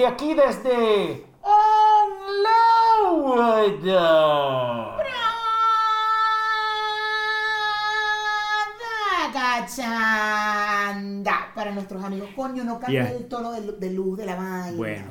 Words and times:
Desde 0.00 0.12
aquí, 0.14 0.32
desde... 0.32 1.26
Onload. 1.42 2.60
Para 11.54 11.72
nuestros 11.72 12.02
amigos, 12.02 12.30
coño, 12.34 12.64
no 12.64 12.80
cambia 12.80 13.04
Yeah. 13.04 13.12
el 13.16 13.26
tono 13.28 13.52
de, 13.52 13.60
lu- 13.60 13.76
de 13.78 13.90
luz 13.92 14.16
de 14.18 14.26
la 14.26 14.34
vaina. 14.36 14.72
Bueno, 14.76 15.04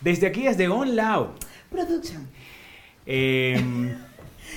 desde 0.00 0.26
aquí, 0.26 0.42
desde 0.44 0.68
On 0.68 0.96
Loud. 0.96 1.26
Production. 1.70 2.26
Eh, 3.06 3.96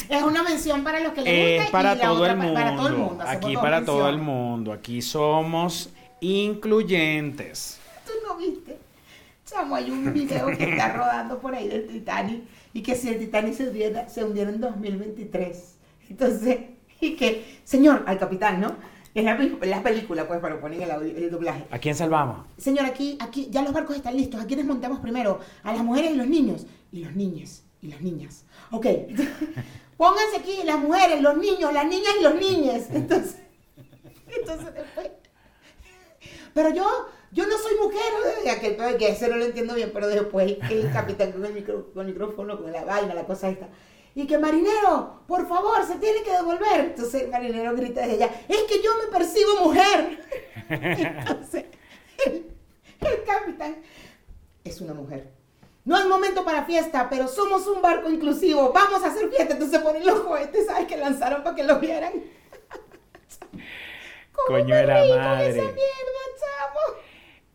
Es 0.10 0.22
una 0.24 0.44
mención 0.44 0.84
para 0.84 1.00
los 1.00 1.14
que 1.14 1.22
les 1.22 1.34
es 1.34 1.58
gusta 1.64 1.72
para 1.72 1.94
y 1.94 1.98
la 1.98 2.04
todo 2.04 2.14
otra 2.22 2.32
el 2.34 2.38
pa- 2.38 2.44
mundo. 2.44 2.60
para 2.60 2.76
todo 2.76 2.88
el 2.88 2.94
mundo. 2.96 3.24
Aquí 3.28 3.56
para 3.56 3.86
todo 3.86 4.10
el 4.10 4.18
mundo. 4.20 4.72
Aquí 4.74 5.02
somos 5.02 5.90
incluyentes. 6.22 7.80
¿Tú 8.06 8.12
no 8.28 8.36
viste? 8.38 8.78
Chamo, 9.58 9.76
hay 9.76 9.90
un 9.90 10.14
video 10.14 10.48
que 10.56 10.70
está 10.72 10.94
rodando 10.98 11.40
por 11.40 11.56
ahí 11.56 11.68
del 11.68 11.88
Titanic 11.88 12.44
y 12.74 12.82
que 12.84 12.96
si 12.96 13.10
el 13.10 13.18
Titanic 13.20 13.54
se 13.56 13.68
hundiera, 13.68 14.08
se 14.08 14.24
hundiera 14.24 14.52
en 14.52 14.62
2023. 14.62 15.76
Entonces, 16.10 16.60
y 17.02 17.16
que, 17.16 17.60
señor, 17.64 18.04
al 18.06 18.20
capitán, 18.20 18.62
¿no? 18.62 18.76
Es 19.16 19.24
la, 19.24 19.36
la 19.66 19.82
película, 19.82 20.28
pues, 20.28 20.40
para 20.42 20.62
poner 20.62 20.84
el, 20.84 20.92
audio- 20.92 21.18
el 21.18 21.32
doblaje. 21.32 21.66
¿A 21.72 21.80
quién 21.80 21.96
salvamos? 21.96 22.46
Señor, 22.58 22.86
aquí, 22.86 23.18
aquí, 23.20 23.48
ya 23.50 23.64
los 23.64 23.74
barcos 23.74 23.96
están 23.96 24.16
listos. 24.16 24.40
¿A 24.40 24.46
quiénes 24.46 24.66
montamos 24.66 25.00
primero? 25.00 25.40
A 25.64 25.74
las 25.74 25.84
mujeres 25.84 26.12
y 26.12 26.18
los 26.18 26.28
niños. 26.28 26.68
Y 26.92 27.04
los 27.04 27.16
niños 27.16 27.64
y 27.82 27.88
las 27.88 28.02
niñas. 28.02 28.46
Ok. 28.72 28.86
Pónganse 29.98 30.38
aquí 30.40 30.60
las 30.66 30.78
mujeres, 30.78 31.20
los 31.22 31.36
niños, 31.36 31.74
las 31.74 31.86
niñas 31.88 32.14
y 32.20 32.24
los 32.24 32.36
niños. 32.36 32.84
Entonces, 32.92 33.38
entonces 34.40 34.72
después. 34.76 35.10
Pero 36.54 36.70
yo, 36.76 36.86
yo 37.32 37.46
no 37.48 37.58
soy 37.58 37.74
mujer. 37.82 38.50
Aquel 38.50 38.76
pedo 38.76 38.98
que 38.98 39.10
ese 39.10 39.28
no 39.28 39.36
lo 39.38 39.46
entiendo 39.46 39.74
bien, 39.76 39.92
pero 39.94 40.08
después 40.08 40.58
el 40.70 40.92
capitán 40.92 41.32
con 41.32 41.46
el, 41.46 41.54
micro- 41.54 41.92
con 41.94 42.06
el 42.06 42.14
micrófono, 42.14 42.58
con 42.62 42.72
la 42.72 42.84
vaina, 42.86 43.14
la 43.14 43.26
cosa 43.26 43.50
esta. 43.50 43.68
Y 44.16 44.26
que 44.26 44.38
marinero, 44.40 45.22
por 45.28 45.48
favor, 45.48 45.86
se 45.86 45.96
tiene 45.96 46.24
que 46.24 46.32
devolver. 46.32 46.80
Entonces 46.80 47.24
el 47.24 47.30
marinero 47.30 47.76
grita 47.76 48.02
desde 48.02 48.24
allá, 48.24 48.34
es 48.48 48.64
que 48.64 48.82
yo 48.82 48.92
me 48.98 49.12
percibo 49.16 49.66
mujer. 49.66 50.20
Entonces, 50.70 51.66
el, 52.26 52.46
el 53.02 53.24
capitán 53.26 53.78
es 54.64 54.82
una 54.82 54.94
mujer. 54.96 55.32
No 55.86 55.96
hay 55.96 56.06
momento 56.08 56.44
para 56.44 56.66
fiesta, 56.66 57.08
pero 57.10 57.28
somos 57.28 57.66
un 57.68 57.82
barco 57.82 58.10
inclusivo. 58.10 58.74
Vamos 58.74 59.04
a 59.04 59.08
hacer 59.08 59.30
fiesta. 59.30 59.54
Entonces 59.54 59.80
ponen 59.80 60.06
los 60.06 60.22
cohetes, 60.22 60.66
¿sabes? 60.66 60.86
Que 60.88 60.98
lanzaron 60.98 61.44
para 61.44 61.56
que 61.56 61.64
los 61.64 61.80
vieran. 61.80 62.12
¿Cómo 64.34 64.60
Coño 64.60 64.76
la 64.76 64.86
reí 64.86 65.10
con 65.10 65.18
madre. 65.20 65.50
esa 65.50 65.62
mierda? 65.62 66.22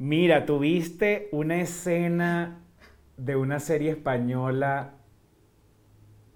Mira, 0.02 0.46
tuviste 0.46 1.28
una 1.30 1.60
escena 1.60 2.60
de 3.16 3.36
una 3.36 3.60
serie 3.60 3.92
española 3.92 4.94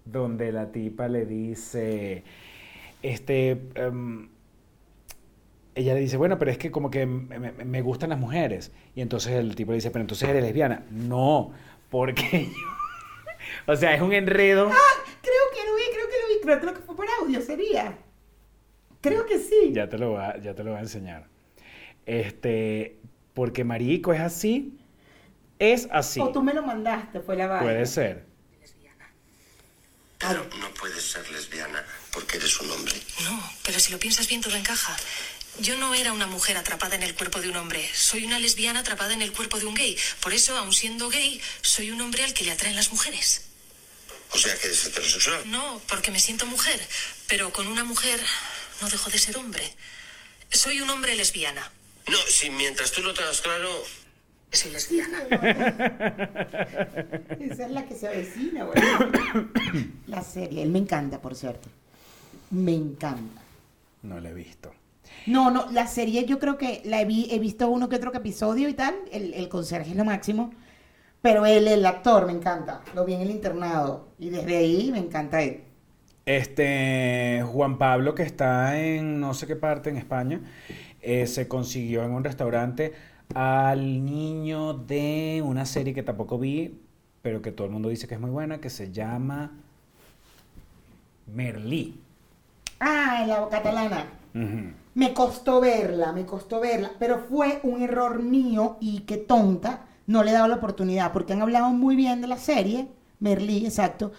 donde 0.05 0.53
la 0.53 0.71
tipa 0.71 1.09
le 1.09 1.25
dice, 1.25 2.23
este, 3.03 3.67
em, 3.75 4.29
ella 5.75 5.95
le 5.95 5.99
dice, 5.99 6.15
bueno, 6.15 6.39
pero 6.39 6.49
es 6.49 6.57
que 6.57 6.71
como 6.71 6.89
que 6.89 7.05
me, 7.05 7.81
gustan 7.81 8.11
las 8.11 8.19
mujeres. 8.19 8.71
Y 8.95 9.01
entonces 9.01 9.33
el 9.33 9.53
tipo 9.53 9.73
le 9.73 9.79
dice, 9.79 9.91
pero 9.91 9.99
entonces 9.99 10.29
eres 10.29 10.43
lesbiana. 10.43 10.85
No, 10.89 11.51
porque 11.89 12.45
yo... 12.45 13.67
o 13.73 13.75
sea, 13.75 13.93
es 13.93 14.01
un 14.01 14.13
enredo. 14.13 14.69
Ah, 14.71 15.03
creo 15.21 15.43
que 15.53 15.69
lo 15.69 15.75
vi, 15.75 15.83
creo 15.91 16.07
que 16.07 16.15
lo 16.21 16.27
vi. 16.33 16.41
Creo, 16.41 16.59
creo 16.61 16.73
que 16.73 16.85
fue 16.85 16.95
por 16.95 17.07
audio, 17.21 17.41
sería. 17.41 17.97
Creo 19.01 19.25
que 19.25 19.39
sí. 19.39 19.73
Ya 19.73 19.89
te 19.89 19.97
lo 19.97 20.11
voy 20.11 20.21
a, 20.21 20.37
ya 20.37 20.55
te 20.55 20.63
lo 20.63 20.69
voy 20.69 20.79
a 20.79 20.83
enseñar. 20.83 21.27
Este, 22.07 22.96
porque 23.37 23.63
marico 23.63 24.13
es 24.13 24.19
así, 24.19 24.73
es 25.59 25.87
así. 25.91 26.19
O 26.19 26.31
tú 26.31 26.41
me 26.41 26.55
lo 26.55 26.63
mandaste, 26.63 27.19
fue 27.19 27.35
la 27.35 27.45
vaina. 27.45 27.61
Puede 27.61 27.85
ser. 27.85 28.25
Pero 30.17 30.49
no 30.59 30.73
puedes 30.73 31.03
ser 31.03 31.29
lesbiana 31.29 31.85
porque 32.11 32.37
eres 32.37 32.59
un 32.59 32.71
hombre. 32.71 32.95
No, 33.25 33.53
pero 33.61 33.79
si 33.79 33.91
lo 33.91 33.99
piensas 33.99 34.27
bien 34.27 34.41
todo 34.41 34.55
encaja. 34.55 34.97
Yo 35.59 35.77
no 35.77 35.93
era 35.93 36.13
una 36.13 36.25
mujer 36.25 36.57
atrapada 36.57 36.95
en 36.95 37.03
el 37.03 37.13
cuerpo 37.13 37.39
de 37.39 37.49
un 37.49 37.57
hombre. 37.57 37.87
Soy 37.93 38.25
una 38.25 38.39
lesbiana 38.39 38.79
atrapada 38.79 39.13
en 39.13 39.21
el 39.21 39.31
cuerpo 39.31 39.59
de 39.59 39.67
un 39.67 39.75
gay. 39.75 39.95
Por 40.19 40.33
eso, 40.33 40.57
aun 40.57 40.73
siendo 40.73 41.07
gay, 41.09 41.39
soy 41.61 41.91
un 41.91 42.01
hombre 42.01 42.23
al 42.23 42.33
que 42.33 42.43
le 42.43 42.49
atraen 42.49 42.75
las 42.75 42.91
mujeres. 42.91 43.45
O 44.31 44.37
sea 44.39 44.57
que 44.57 44.65
eres 44.65 44.83
heterosexual. 44.83 45.43
No, 45.45 45.79
porque 45.87 46.09
me 46.09 46.19
siento 46.19 46.47
mujer. 46.47 46.79
Pero 47.27 47.53
con 47.53 47.67
una 47.67 47.83
mujer 47.83 48.19
no 48.81 48.89
dejo 48.89 49.11
de 49.11 49.19
ser 49.19 49.37
hombre. 49.37 49.75
Soy 50.49 50.81
un 50.81 50.89
hombre 50.89 51.15
lesbiana. 51.15 51.71
No, 52.09 52.17
si 52.27 52.49
mientras 52.49 52.91
tú 52.91 53.01
lo 53.01 53.13
tengas 53.13 53.41
claro, 53.41 53.69
Soy 54.51 54.71
lesbiana. 54.71 55.19
Esa 57.39 57.65
es 57.65 57.71
la 57.71 57.85
que 57.85 57.95
se 57.95 58.07
avecina, 58.07 58.63
güey. 58.63 58.79
La 60.07 60.21
serie, 60.21 60.63
él 60.63 60.69
me 60.69 60.79
encanta, 60.79 61.19
por 61.19 61.35
cierto. 61.35 61.67
Me 62.51 62.73
encanta. 62.73 63.41
No 64.03 64.19
lo 64.21 64.29
he 64.29 64.33
visto. 64.33 64.71
No, 65.25 65.51
no, 65.51 65.69
la 65.71 65.87
serie 65.87 66.25
yo 66.25 66.39
creo 66.39 66.57
que 66.57 66.81
la 66.85 67.01
he, 67.01 67.05
vi- 67.05 67.27
he 67.29 67.39
visto 67.39 67.67
uno 67.67 67.89
que 67.89 67.97
otro 67.97 68.13
episodio 68.15 68.69
y 68.69 68.73
tal. 68.73 68.95
El, 69.11 69.33
el 69.33 69.49
conserje 69.49 69.91
es 69.91 69.97
lo 69.97 70.05
máximo. 70.05 70.53
Pero 71.21 71.45
él, 71.45 71.67
el 71.67 71.85
actor, 71.85 72.25
me 72.25 72.31
encanta. 72.31 72.81
Lo 72.95 73.03
vi 73.03 73.15
en 73.15 73.21
el 73.21 73.31
internado. 73.31 74.07
Y 74.17 74.29
desde 74.29 74.55
ahí 74.57 74.91
me 74.91 74.99
encanta 74.99 75.41
él. 75.41 75.63
Este 76.25 77.41
Juan 77.45 77.77
Pablo, 77.77 78.13
que 78.15 78.23
está 78.23 78.79
en 78.79 79.19
no 79.19 79.33
sé 79.33 79.47
qué 79.47 79.55
parte 79.55 79.89
en 79.89 79.97
España, 79.97 80.41
eh, 81.07 81.25
se 81.25 81.47
consiguió 81.47 82.03
en 82.03 82.11
un 82.11 82.21
restaurante 82.21 82.91
al 83.33 84.03
niño 84.03 84.73
de 84.73 85.41
una 85.45 85.65
serie 85.65 85.93
que 85.93 86.03
tampoco 86.03 86.37
vi, 86.37 86.81
pero 87.21 87.41
que 87.41 87.53
todo 87.53 87.65
el 87.65 87.71
mundo 87.71 87.87
dice 87.87 88.09
que 88.09 88.15
es 88.15 88.19
muy 88.19 88.29
buena, 88.29 88.59
que 88.59 88.69
se 88.69 88.91
llama 88.91 89.53
Merlí. 91.33 91.97
Ah, 92.81 93.19
en 93.21 93.29
la 93.29 93.47
catalana. 93.47 94.05
Me 94.95 95.13
costó 95.13 95.61
verla, 95.61 96.11
me 96.11 96.25
costó 96.25 96.59
verla, 96.59 96.91
pero 96.99 97.19
fue 97.19 97.61
un 97.63 97.81
error 97.81 98.21
mío 98.21 98.75
y 98.81 98.99
qué 98.99 99.15
tonta, 99.15 99.85
no 100.07 100.23
le 100.23 100.31
he 100.31 100.33
dado 100.33 100.49
la 100.49 100.57
oportunidad, 100.57 101.13
porque 101.13 101.31
han 101.31 101.41
hablado 101.41 101.69
muy 101.69 101.95
bien 101.95 102.19
de 102.19 102.27
la 102.27 102.37
serie, 102.37 102.89
Merlí, 103.21 103.65
exacto, 103.65 104.11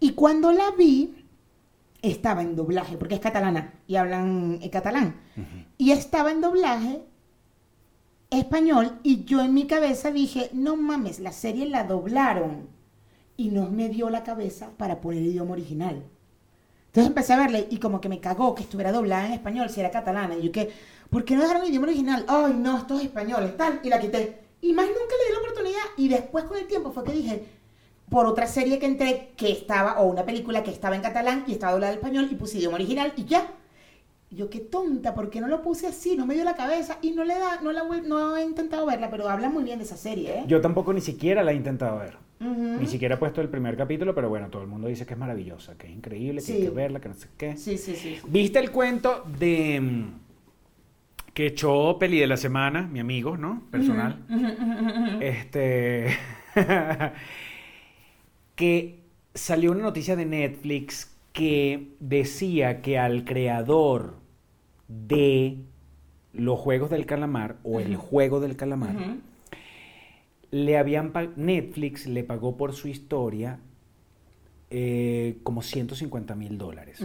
y 0.00 0.12
cuando 0.12 0.52
la 0.52 0.70
vi, 0.76 1.25
estaba 2.10 2.42
en 2.42 2.56
doblaje, 2.56 2.96
porque 2.96 3.14
es 3.14 3.20
catalana 3.20 3.74
y 3.86 3.96
hablan 3.96 4.58
en 4.60 4.70
catalán, 4.70 5.20
y 5.78 5.90
estaba 5.90 6.30
en 6.30 6.40
doblaje 6.40 7.02
español, 8.30 8.98
y 9.02 9.24
yo 9.24 9.40
en 9.42 9.54
mi 9.54 9.66
cabeza 9.66 10.10
dije, 10.10 10.50
no 10.52 10.76
mames, 10.76 11.20
la 11.20 11.32
serie 11.32 11.66
la 11.66 11.84
doblaron, 11.84 12.68
y 13.36 13.50
no 13.50 13.70
me 13.70 13.88
dio 13.88 14.10
la 14.10 14.22
cabeza 14.22 14.70
para 14.76 15.00
poner 15.00 15.22
el 15.22 15.28
idioma 15.28 15.52
original. 15.52 16.02
Entonces 16.86 17.08
empecé 17.08 17.34
a 17.34 17.38
verle 17.38 17.66
y 17.70 17.78
como 17.78 18.00
que 18.00 18.08
me 18.08 18.20
cagó 18.20 18.54
que 18.54 18.62
estuviera 18.62 18.90
doblada 18.90 19.26
en 19.26 19.34
español 19.34 19.68
si 19.68 19.80
era 19.80 19.90
catalana. 19.90 20.34
Y 20.34 20.44
yo 20.44 20.52
que, 20.52 20.70
¿por 21.10 21.26
qué 21.26 21.36
no 21.36 21.42
dejaron 21.42 21.62
el 21.62 21.68
idioma 21.68 21.88
original? 21.88 22.24
Ay, 22.26 22.54
no, 22.56 22.78
estos 22.78 23.02
españoles, 23.02 23.54
tal. 23.58 23.80
Y 23.82 23.90
la 23.90 24.00
quité. 24.00 24.44
Y 24.62 24.72
más 24.72 24.86
nunca 24.86 24.98
le 24.98 25.26
di 25.26 25.32
la 25.34 25.38
oportunidad. 25.40 25.82
Y 25.98 26.08
después 26.08 26.44
con 26.44 26.56
el 26.56 26.66
tiempo 26.66 26.92
fue 26.92 27.04
que 27.04 27.12
dije, 27.12 27.46
por 28.10 28.26
otra 28.26 28.46
serie 28.46 28.78
que 28.78 28.86
entré 28.86 29.30
que 29.36 29.50
estaba, 29.50 30.00
o 30.00 30.06
una 30.06 30.24
película 30.24 30.62
que 30.62 30.70
estaba 30.70 30.94
en 30.96 31.02
catalán 31.02 31.44
y 31.46 31.52
estaba 31.52 31.72
doblada 31.72 31.92
en 31.92 31.98
español 31.98 32.28
y 32.30 32.34
puse 32.36 32.58
idioma 32.58 32.76
original 32.76 33.12
y 33.16 33.24
ya. 33.24 33.46
Yo 34.30 34.50
qué 34.50 34.58
tonta, 34.58 35.14
¿por 35.14 35.30
qué 35.30 35.40
no 35.40 35.46
lo 35.46 35.62
puse 35.62 35.86
así? 35.86 36.16
No 36.16 36.26
me 36.26 36.34
dio 36.34 36.42
la 36.44 36.56
cabeza 36.56 36.98
y 37.00 37.12
no 37.12 37.22
le 37.24 37.34
da, 37.38 37.60
no 37.62 37.70
la 37.72 37.84
no 38.04 38.36
he 38.36 38.42
intentado 38.44 38.84
verla, 38.84 39.08
pero 39.08 39.28
habla 39.28 39.48
muy 39.48 39.62
bien 39.64 39.78
de 39.78 39.84
esa 39.84 39.96
serie, 39.96 40.40
¿eh? 40.40 40.44
Yo 40.48 40.60
tampoco 40.60 40.92
ni 40.92 41.00
siquiera 41.00 41.42
la 41.44 41.52
he 41.52 41.54
intentado 41.54 41.98
ver. 41.98 42.16
Ni 42.38 42.86
siquiera 42.86 43.14
he 43.14 43.18
puesto 43.18 43.40
el 43.40 43.48
primer 43.48 43.76
capítulo, 43.78 44.14
pero 44.14 44.28
bueno, 44.28 44.48
todo 44.50 44.60
el 44.62 44.68
mundo 44.68 44.88
dice 44.88 45.06
que 45.06 45.14
es 45.14 45.18
maravillosa, 45.18 45.78
que 45.78 45.86
es 45.86 45.92
increíble, 45.94 46.42
que 46.44 46.52
hay 46.52 46.58
Sí. 46.58 46.64
que 46.64 46.70
verla, 46.70 47.00
que 47.00 47.08
no 47.08 47.14
sé 47.14 47.28
qué. 47.38 47.56
Sí, 47.56 47.78
sí, 47.78 47.94
sí. 47.96 48.18
¿Viste 48.26 48.58
el 48.58 48.70
cuento 48.72 49.24
de 49.38 49.80
mm, 49.80 50.12
que 51.32 51.46
echó 51.46 51.96
Peli 51.98 52.18
de 52.18 52.26
la 52.26 52.36
semana, 52.36 52.82
mi 52.82 53.00
amigo, 53.00 53.36
¿no? 53.38 53.62
Personal. 53.70 54.18
Este. 55.20 56.08
que 58.56 59.04
salió 59.34 59.70
una 59.70 59.82
noticia 59.82 60.16
de 60.16 60.26
Netflix 60.26 61.14
que 61.32 61.92
decía 62.00 62.82
que 62.82 62.98
al 62.98 63.24
creador 63.24 64.14
de 64.88 65.58
los 66.32 66.58
juegos 66.58 66.90
del 66.90 67.06
calamar 67.06 67.56
o 67.62 67.78
el 67.78 67.96
juego 67.96 68.40
del 68.40 68.56
calamar 68.56 68.96
le 70.50 70.78
habían 70.78 71.12
Netflix 71.36 72.06
le 72.06 72.24
pagó 72.24 72.56
por 72.56 72.72
su 72.72 72.88
historia 72.88 73.58
eh, 74.70 75.36
como 75.42 75.62
150 75.62 76.34
mil 76.34 76.58
dólares 76.58 77.02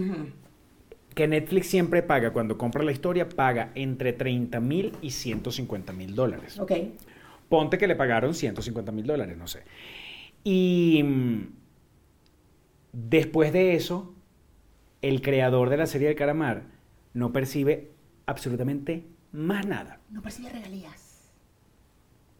que 1.13 1.27
Netflix 1.27 1.67
siempre 1.67 2.03
paga 2.03 2.31
cuando 2.31 2.57
compra 2.57 2.83
la 2.83 2.91
historia, 2.91 3.27
paga 3.27 3.71
entre 3.75 4.13
30 4.13 4.59
mil 4.59 4.93
y 5.01 5.11
150 5.11 5.93
mil 5.93 6.15
dólares. 6.15 6.59
Ok. 6.59 6.71
Ponte 7.49 7.77
que 7.77 7.87
le 7.87 7.95
pagaron 7.95 8.33
150 8.33 8.91
mil 8.91 9.05
dólares, 9.05 9.37
no 9.37 9.47
sé. 9.47 9.63
Y 10.43 11.01
mm, 11.03 11.47
después 12.93 13.53
de 13.53 13.75
eso, 13.75 14.13
el 15.01 15.21
creador 15.21 15.69
de 15.69 15.77
la 15.77 15.85
serie 15.87 16.07
del 16.07 16.17
calamar 16.17 16.63
no 17.13 17.31
percibe 17.31 17.91
absolutamente 18.25 19.05
más 19.31 19.65
nada. 19.65 19.99
No 20.09 20.21
percibe 20.21 20.49
regalías. 20.49 21.09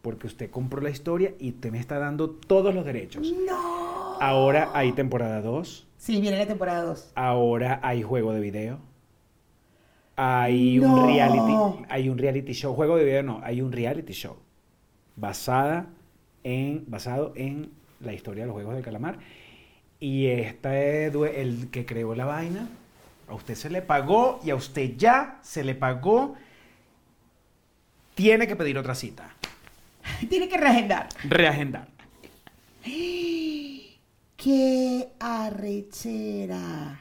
porque 0.02 0.26
usted 0.26 0.50
compró 0.50 0.80
la 0.80 0.90
historia 0.90 1.32
y 1.38 1.50
usted 1.50 1.70
me 1.70 1.78
está 1.78 1.96
dando 2.00 2.28
todos 2.30 2.74
los 2.74 2.84
derechos. 2.84 3.32
No. 3.46 4.18
Ahora 4.20 4.70
hay 4.74 4.90
temporada 4.92 5.40
2, 5.40 5.86
Sí, 5.96 6.20
viene 6.20 6.38
la 6.38 6.46
temporada 6.46 6.82
2. 6.82 7.12
ahora 7.14 7.78
hay 7.84 8.02
juego 8.02 8.32
de 8.32 8.40
video. 8.40 8.80
Hay 10.16 10.78
No. 10.78 10.92
un 10.92 11.06
reality, 11.06 11.84
hay 11.88 12.08
un 12.08 12.18
reality 12.18 12.52
show, 12.52 12.74
juego 12.74 12.96
de 12.96 13.04
video 13.04 13.22
no, 13.22 13.40
hay 13.44 13.62
un 13.62 13.70
reality 13.70 14.12
show 14.12 14.36
basada 15.14 15.86
en 16.42 16.84
basado 16.88 17.32
en 17.36 17.70
la 18.02 18.12
historia 18.12 18.42
de 18.44 18.46
los 18.48 18.54
juegos 18.54 18.74
del 18.74 18.84
calamar 18.84 19.18
y 20.00 20.26
este 20.26 21.10
due- 21.10 21.40
el 21.40 21.70
que 21.70 21.84
creó 21.86 22.14
la 22.14 22.24
vaina 22.24 22.68
a 23.28 23.34
usted 23.34 23.54
se 23.54 23.70
le 23.70 23.82
pagó 23.82 24.40
y 24.44 24.50
a 24.50 24.54
usted 24.56 24.96
ya 24.96 25.38
se 25.42 25.64
le 25.64 25.74
pagó 25.74 26.34
tiene 28.14 28.46
que 28.46 28.56
pedir 28.56 28.76
otra 28.78 28.94
cita, 28.94 29.30
Tiene 30.28 30.48
que 30.48 30.58
reagendar. 30.58 31.08
reagendar. 31.24 31.88
¡Qué 34.36 35.08
arrechera! 35.20 37.00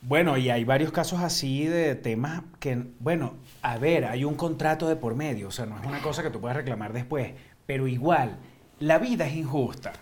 Bueno, 0.00 0.36
y 0.38 0.48
hay 0.48 0.62
varios 0.64 0.92
casos 0.92 1.20
así 1.20 1.64
de 1.66 1.96
temas 1.96 2.42
que, 2.60 2.84
bueno, 3.00 3.34
a 3.62 3.78
ver, 3.78 4.04
hay 4.04 4.24
un 4.24 4.36
contrato 4.36 4.88
de 4.88 4.94
por 4.94 5.16
medio, 5.16 5.48
o 5.48 5.50
sea, 5.50 5.66
no 5.66 5.78
es 5.78 5.84
una 5.84 6.00
cosa 6.00 6.22
que 6.22 6.30
tú 6.30 6.40
puedas 6.40 6.56
reclamar 6.56 6.92
después, 6.92 7.32
pero 7.66 7.88
igual, 7.88 8.38
la 8.80 8.98
vida 8.98 9.26
es 9.26 9.34
injusta. 9.36 9.92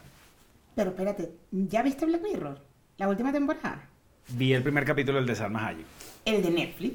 Pero 0.75 0.90
espérate, 0.90 1.31
¿ya 1.50 1.82
viste 1.82 2.05
Black 2.06 2.23
Mirror? 2.23 2.61
La 2.99 3.08
última 3.08 3.32
temporada. 3.32 3.88
Vi 4.28 4.52
el 4.52 4.62
primer 4.62 4.84
capítulo 4.84 5.19
del 5.19 5.26
de 5.26 5.34
Salma 5.34 5.67
Hayek. 5.69 5.87
El 6.25 6.43
de 6.43 6.50
Netflix. 6.50 6.94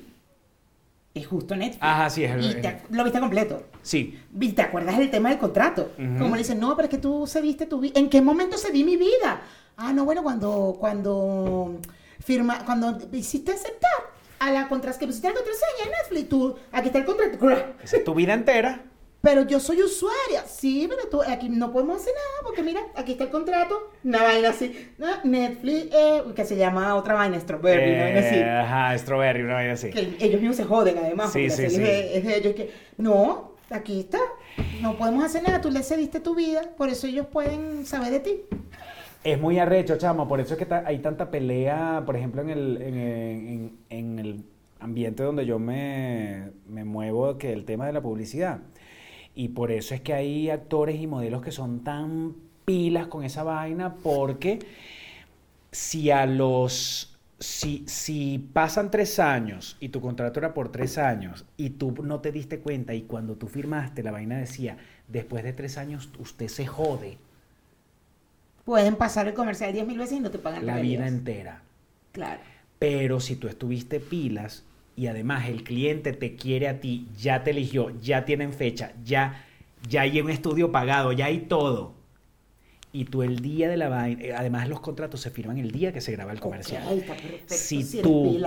Es 1.13 1.27
justo 1.27 1.55
Netflix. 1.55 1.83
Ajá, 1.83 2.09
sí, 2.09 2.23
es 2.23 2.31
el- 2.31 2.57
Y 2.57 2.61
te- 2.61 2.81
lo 2.89 3.03
viste 3.03 3.19
completo. 3.19 3.63
Sí, 3.81 4.19
¿Y 4.39 4.51
¿Te 4.53 4.61
acuerdas 4.61 4.97
del 4.97 5.09
tema 5.11 5.29
del 5.29 5.39
contrato? 5.39 5.91
Como 5.97 6.35
le 6.35 6.39
dicen, 6.43 6.59
no, 6.59 6.75
pero 6.75 6.85
es 6.87 6.89
que 6.91 6.97
tú 6.99 7.25
cediste 7.27 7.65
tu 7.65 7.79
vida. 7.79 7.99
¿En 7.99 8.09
qué 8.09 8.21
momento 8.21 8.57
cedí 8.57 8.83
mi 8.83 8.95
vida? 8.97 9.41
Ah, 9.77 9.91
no, 9.93 10.05
bueno, 10.05 10.23
cuando, 10.23 10.77
cuando 10.79 11.79
firma, 12.23 12.63
cuando 12.65 12.97
hiciste 13.13 13.51
aceptar 13.51 13.91
a 14.39 14.51
la 14.51 14.67
contras 14.69 14.97
que 14.97 15.05
pusiste 15.07 15.27
la 15.27 15.33
contraseña 15.33 15.85
en 15.85 15.91
Netflix, 15.91 16.29
tú, 16.29 16.55
aquí 16.71 16.87
está 16.87 16.99
el 16.99 17.05
contrato. 17.05 17.49
esa 17.83 17.97
es 17.97 18.03
tu 18.03 18.13
vida 18.13 18.33
entera. 18.33 18.81
Pero 19.21 19.43
yo 19.45 19.59
soy 19.59 19.81
usuaria. 19.83 20.43
Sí, 20.47 20.87
pero 20.89 21.07
tú, 21.09 21.21
aquí 21.21 21.47
no 21.47 21.71
podemos 21.71 21.97
hacer 22.01 22.13
nada 22.13 22.43
porque 22.43 22.63
mira, 22.63 22.81
aquí 22.95 23.11
está 23.11 23.25
el 23.25 23.29
contrato. 23.29 23.91
Una 24.03 24.23
vaina 24.23 24.49
así. 24.49 24.89
No, 24.97 25.07
Netflix, 25.23 25.89
eh, 25.93 26.23
que 26.35 26.43
se 26.45 26.57
llama 26.57 26.95
otra 26.95 27.13
vaina, 27.13 27.39
Strawberry, 27.39 27.91
una 27.93 28.03
vaina 28.03 28.19
así. 28.19 28.35
Eh, 28.35 28.49
ajá, 28.49 28.97
strawberry, 28.97 29.43
una 29.43 29.53
vaina 29.53 29.73
así. 29.73 29.91
Que 29.91 30.15
ellos 30.19 30.39
mismos 30.41 30.55
se 30.57 30.63
joden 30.65 30.97
además, 30.97 31.31
Sí, 31.31 31.49
sí, 31.51 31.69
sí. 31.69 31.75
Es, 31.75 31.77
de, 31.77 32.17
es 32.17 32.23
de 32.25 32.37
ellos 32.37 32.55
que, 32.55 32.71
no, 32.97 33.51
aquí 33.69 33.99
está, 33.99 34.17
no 34.81 34.97
podemos 34.97 35.23
hacer 35.23 35.43
nada, 35.43 35.61
tú 35.61 35.69
le 35.69 35.83
cediste 35.83 36.19
tu 36.19 36.33
vida, 36.33 36.61
por 36.75 36.89
eso 36.89 37.05
ellos 37.05 37.27
pueden 37.27 37.85
saber 37.85 38.11
de 38.11 38.19
ti. 38.21 38.41
Es 39.23 39.39
muy 39.39 39.59
arrecho, 39.59 39.97
chamo, 39.99 40.27
por 40.27 40.39
eso 40.39 40.53
es 40.55 40.57
que 40.59 40.65
ta- 40.65 40.83
hay 40.83 40.97
tanta 40.97 41.29
pelea, 41.29 42.01
por 42.07 42.15
ejemplo, 42.15 42.41
en 42.41 42.49
el, 42.49 42.81
en, 42.81 42.97
en- 42.97 43.77
en 43.91 44.17
el 44.19 44.43
ambiente 44.79 45.21
donde 45.21 45.45
yo 45.45 45.59
me, 45.59 46.49
me 46.67 46.83
muevo, 46.85 47.37
que 47.37 47.53
el 47.53 47.65
tema 47.65 47.85
de 47.85 47.93
la 47.93 48.01
publicidad. 48.01 48.61
Y 49.35 49.49
por 49.49 49.71
eso 49.71 49.95
es 49.95 50.01
que 50.01 50.13
hay 50.13 50.49
actores 50.49 50.99
y 50.99 51.07
modelos 51.07 51.41
que 51.41 51.51
son 51.51 51.83
tan 51.83 52.35
pilas 52.65 53.07
con 53.07 53.23
esa 53.23 53.43
vaina, 53.43 53.95
porque 53.95 54.59
si 55.71 56.11
a 56.11 56.25
los... 56.25 57.07
Si, 57.39 57.83
si 57.87 58.37
pasan 58.53 58.91
tres 58.91 59.17
años 59.17 59.75
y 59.79 59.89
tu 59.89 59.99
contrato 59.99 60.39
era 60.39 60.53
por 60.53 60.71
tres 60.71 60.99
años 60.99 61.43
y 61.57 61.71
tú 61.71 61.91
no 62.03 62.19
te 62.19 62.31
diste 62.31 62.59
cuenta 62.59 62.93
y 62.93 63.01
cuando 63.01 63.35
tú 63.35 63.47
firmaste 63.47 64.03
la 64.03 64.11
vaina 64.11 64.37
decía, 64.37 64.77
después 65.07 65.43
de 65.43 65.51
tres 65.51 65.79
años 65.79 66.11
usted 66.19 66.49
se 66.49 66.67
jode 66.67 67.17
Pueden 68.65 68.95
pasar 68.95 69.27
el 69.27 69.33
comercial 69.33 69.73
10 69.73 69.87
mil 69.87 69.97
veces 69.97 70.17
y 70.17 70.19
no 70.19 70.31
te 70.31 70.37
pagan 70.37 70.65
la 70.65 70.77
vida 70.77 71.07
entera. 71.07 71.61
Claro. 72.11 72.41
Pero 72.79 73.19
si 73.19 73.35
tú 73.35 73.47
estuviste 73.47 73.99
pilas 73.99 74.63
y 74.95 75.07
además 75.07 75.47
el 75.47 75.63
cliente 75.63 76.13
te 76.13 76.35
quiere 76.35 76.67
a 76.67 76.79
ti, 76.79 77.07
ya 77.17 77.43
te 77.43 77.51
eligió, 77.51 77.89
ya 78.01 78.25
tienen 78.25 78.53
fecha, 78.53 78.93
ya, 79.03 79.45
ya 79.89 80.01
hay 80.01 80.19
un 80.21 80.29
estudio 80.29 80.71
pagado, 80.71 81.11
ya 81.11 81.25
hay 81.25 81.39
todo. 81.39 81.93
Y 82.93 83.05
tú 83.05 83.23
el 83.23 83.39
día 83.39 83.69
de 83.69 83.77
la 83.77 83.87
vaina, 83.87 84.21
eh, 84.21 84.33
además 84.33 84.67
los 84.67 84.81
contratos 84.81 85.21
se 85.21 85.29
firman 85.29 85.57
el 85.57 85.71
día 85.71 85.93
que 85.93 86.01
se 86.01 86.11
graba 86.11 86.33
el 86.33 86.41
comercial. 86.41 86.83
Ok, 86.85 86.97
está 86.97 87.13
perfecto, 87.15 87.53
si 87.55 88.01
tú 88.01 88.41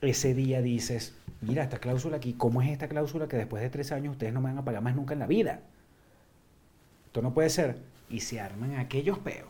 ese 0.00 0.34
día 0.34 0.60
dices, 0.60 1.14
mira 1.40 1.62
esta 1.62 1.78
cláusula 1.78 2.16
aquí, 2.16 2.32
¿cómo 2.32 2.62
es 2.62 2.70
esta 2.70 2.88
cláusula 2.88 3.28
que 3.28 3.36
después 3.36 3.62
de 3.62 3.70
tres 3.70 3.92
años 3.92 4.12
ustedes 4.12 4.32
no 4.32 4.40
me 4.40 4.48
van 4.48 4.58
a 4.58 4.64
pagar 4.64 4.82
más 4.82 4.96
nunca 4.96 5.12
en 5.12 5.20
la 5.20 5.26
vida? 5.26 5.60
Esto 7.06 7.22
no 7.22 7.32
puede 7.32 7.50
ser. 7.50 7.78
Y 8.08 8.20
se 8.20 8.40
arman 8.40 8.76
aquellos 8.76 9.18
peos. 9.18 9.48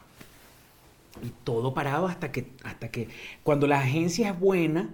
Y 1.22 1.30
todo 1.44 1.72
parado 1.72 2.06
hasta 2.06 2.30
que, 2.30 2.50
hasta 2.62 2.90
que, 2.90 3.08
cuando 3.42 3.66
la 3.66 3.80
agencia 3.80 4.30
es 4.30 4.38
buena, 4.38 4.90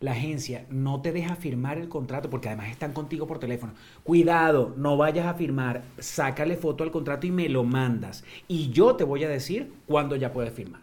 la 0.00 0.12
agencia 0.12 0.66
no 0.70 1.02
te 1.02 1.12
deja 1.12 1.36
firmar 1.36 1.76
el 1.76 1.88
contrato 1.88 2.30
porque 2.30 2.48
además 2.48 2.70
están 2.70 2.92
contigo 2.92 3.26
por 3.26 3.38
teléfono. 3.38 3.74
Cuidado, 4.02 4.74
no 4.78 4.96
vayas 4.96 5.26
a 5.26 5.34
firmar, 5.34 5.84
sácale 5.98 6.56
foto 6.56 6.82
al 6.82 6.90
contrato 6.90 7.26
y 7.26 7.30
me 7.30 7.48
lo 7.50 7.64
mandas. 7.64 8.24
Y 8.48 8.70
yo 8.70 8.96
te 8.96 9.04
voy 9.04 9.24
a 9.24 9.28
decir 9.28 9.72
cuándo 9.86 10.16
ya 10.16 10.32
puedes 10.32 10.54
firmar. 10.54 10.80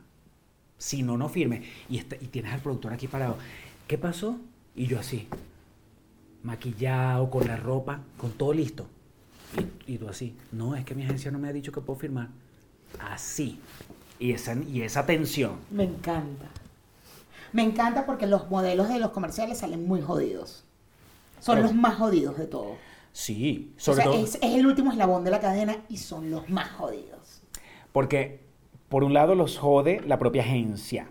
Si 0.77 1.01
no, 1.01 1.17
no 1.17 1.29
firme. 1.29 1.63
Y, 1.89 1.97
y 1.97 2.27
tienes 2.27 2.53
al 2.53 2.61
productor 2.61 2.93
aquí 2.93 3.07
parado. 3.07 3.37
¿Qué 3.87 3.97
pasó? 3.97 4.37
Y 4.75 4.85
yo 4.85 4.99
así, 4.99 5.27
maquillado, 6.43 7.31
con 7.31 7.47
la 7.47 7.57
ropa, 7.57 8.01
con 8.17 8.31
todo 8.31 8.53
listo. 8.53 8.85
Y, 9.87 9.93
y 9.93 9.97
tú 9.97 10.07
así, 10.07 10.35
no, 10.51 10.75
es 10.75 10.85
que 10.85 10.93
mi 10.93 11.03
agencia 11.03 11.31
no 11.31 11.39
me 11.39 11.47
ha 11.47 11.53
dicho 11.53 11.71
que 11.71 11.81
puedo 11.81 11.99
firmar. 11.99 12.29
Así. 12.99 13.59
Y 14.19 14.31
esa, 14.31 14.53
y 14.53 14.81
esa 14.81 15.07
tensión. 15.07 15.55
Me 15.71 15.85
encanta. 15.85 16.45
Me 17.53 17.63
encanta 17.63 18.05
porque 18.05 18.27
los 18.27 18.49
modelos 18.49 18.89
de 18.89 18.99
los 18.99 19.11
comerciales 19.11 19.59
salen 19.59 19.87
muy 19.87 20.01
jodidos. 20.01 20.65
Son 21.39 21.55
Pero- 21.55 21.67
los 21.67 21.75
más 21.75 21.95
jodidos 21.97 22.37
de 22.37 22.47
todos. 22.47 22.77
Sí, 23.11 23.73
O 23.77 23.79
sobre 23.79 23.95
sea, 24.03 24.05
todo. 24.05 24.23
es, 24.23 24.35
es 24.35 24.55
el 24.55 24.67
último 24.67 24.91
eslabón 24.91 25.23
de 25.23 25.31
la 25.31 25.39
cadena 25.39 25.77
y 25.89 25.97
son 25.97 26.29
los 26.29 26.49
más 26.49 26.69
jodidos. 26.71 27.41
Porque, 27.91 28.41
por 28.89 29.03
un 29.03 29.13
lado, 29.13 29.33
los 29.33 29.57
jode 29.57 30.01
la 30.05 30.19
propia 30.19 30.43
agencia. 30.43 31.09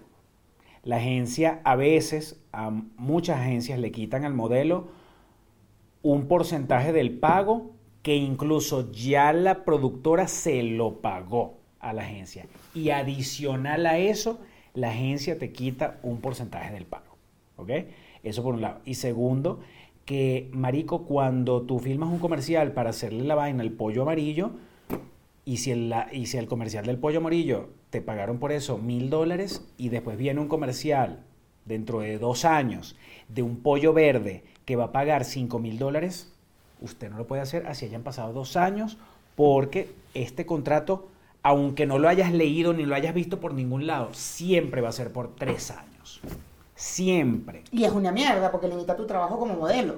La 0.84 0.96
agencia, 0.98 1.60
a 1.64 1.74
veces, 1.74 2.38
a 2.52 2.70
muchas 2.70 3.40
agencias 3.40 3.78
le 3.80 3.90
quitan 3.90 4.24
al 4.24 4.34
modelo 4.34 4.88
un 6.02 6.28
porcentaje 6.28 6.92
del 6.92 7.18
pago 7.18 7.72
que 8.02 8.14
incluso 8.14 8.92
ya 8.92 9.32
la 9.32 9.64
productora 9.64 10.28
se 10.28 10.62
lo 10.62 11.00
pagó 11.00 11.58
a 11.80 11.92
la 11.92 12.02
agencia. 12.02 12.46
Y 12.72 12.90
adicional 12.90 13.84
a 13.86 13.98
eso, 13.98 14.38
la 14.76 14.90
agencia 14.90 15.38
te 15.38 15.50
quita 15.50 15.98
un 16.02 16.20
porcentaje 16.20 16.72
del 16.72 16.84
pago. 16.84 17.16
¿Ok? 17.56 17.70
Eso 18.22 18.42
por 18.42 18.54
un 18.54 18.60
lado. 18.60 18.80
Y 18.84 18.94
segundo, 18.94 19.60
que, 20.04 20.48
Marico, 20.52 21.04
cuando 21.04 21.62
tú 21.62 21.80
filmas 21.80 22.10
un 22.10 22.20
comercial 22.20 22.72
para 22.72 22.90
hacerle 22.90 23.24
la 23.24 23.34
vaina 23.34 23.62
al 23.62 23.72
pollo 23.72 24.02
amarillo, 24.02 24.52
y 25.44 25.58
si, 25.58 25.70
el, 25.70 25.94
y 26.12 26.26
si 26.26 26.38
el 26.38 26.48
comercial 26.48 26.86
del 26.86 26.98
pollo 26.98 27.18
amarillo 27.18 27.68
te 27.90 28.02
pagaron 28.02 28.38
por 28.38 28.52
eso 28.52 28.78
mil 28.78 29.10
dólares 29.10 29.64
y 29.78 29.88
después 29.90 30.18
viene 30.18 30.40
un 30.40 30.48
comercial 30.48 31.20
dentro 31.64 32.00
de 32.00 32.18
dos 32.18 32.44
años 32.44 32.96
de 33.28 33.42
un 33.42 33.58
pollo 33.58 33.92
verde 33.92 34.42
que 34.64 34.76
va 34.76 34.86
a 34.86 34.92
pagar 34.92 35.24
cinco 35.24 35.60
mil 35.60 35.78
dólares, 35.78 36.32
usted 36.80 37.10
no 37.10 37.16
lo 37.16 37.28
puede 37.28 37.42
hacer 37.42 37.66
así 37.68 37.86
hayan 37.86 38.02
pasado 38.02 38.32
dos 38.32 38.56
años 38.56 38.98
porque 39.36 39.88
este 40.14 40.46
contrato, 40.46 41.08
aunque 41.46 41.86
no 41.86 42.00
lo 42.00 42.08
hayas 42.08 42.32
leído 42.32 42.72
ni 42.72 42.84
lo 42.86 42.96
hayas 42.96 43.14
visto 43.14 43.38
por 43.38 43.54
ningún 43.54 43.86
lado, 43.86 44.08
siempre 44.12 44.80
va 44.80 44.88
a 44.88 44.92
ser 44.92 45.12
por 45.12 45.36
tres 45.36 45.70
años. 45.70 46.20
Siempre. 46.74 47.62
Y 47.70 47.84
es 47.84 47.92
una 47.92 48.10
mierda 48.10 48.50
porque 48.50 48.66
limita 48.66 48.96
tu 48.96 49.06
trabajo 49.06 49.38
como 49.38 49.54
modelo. 49.54 49.94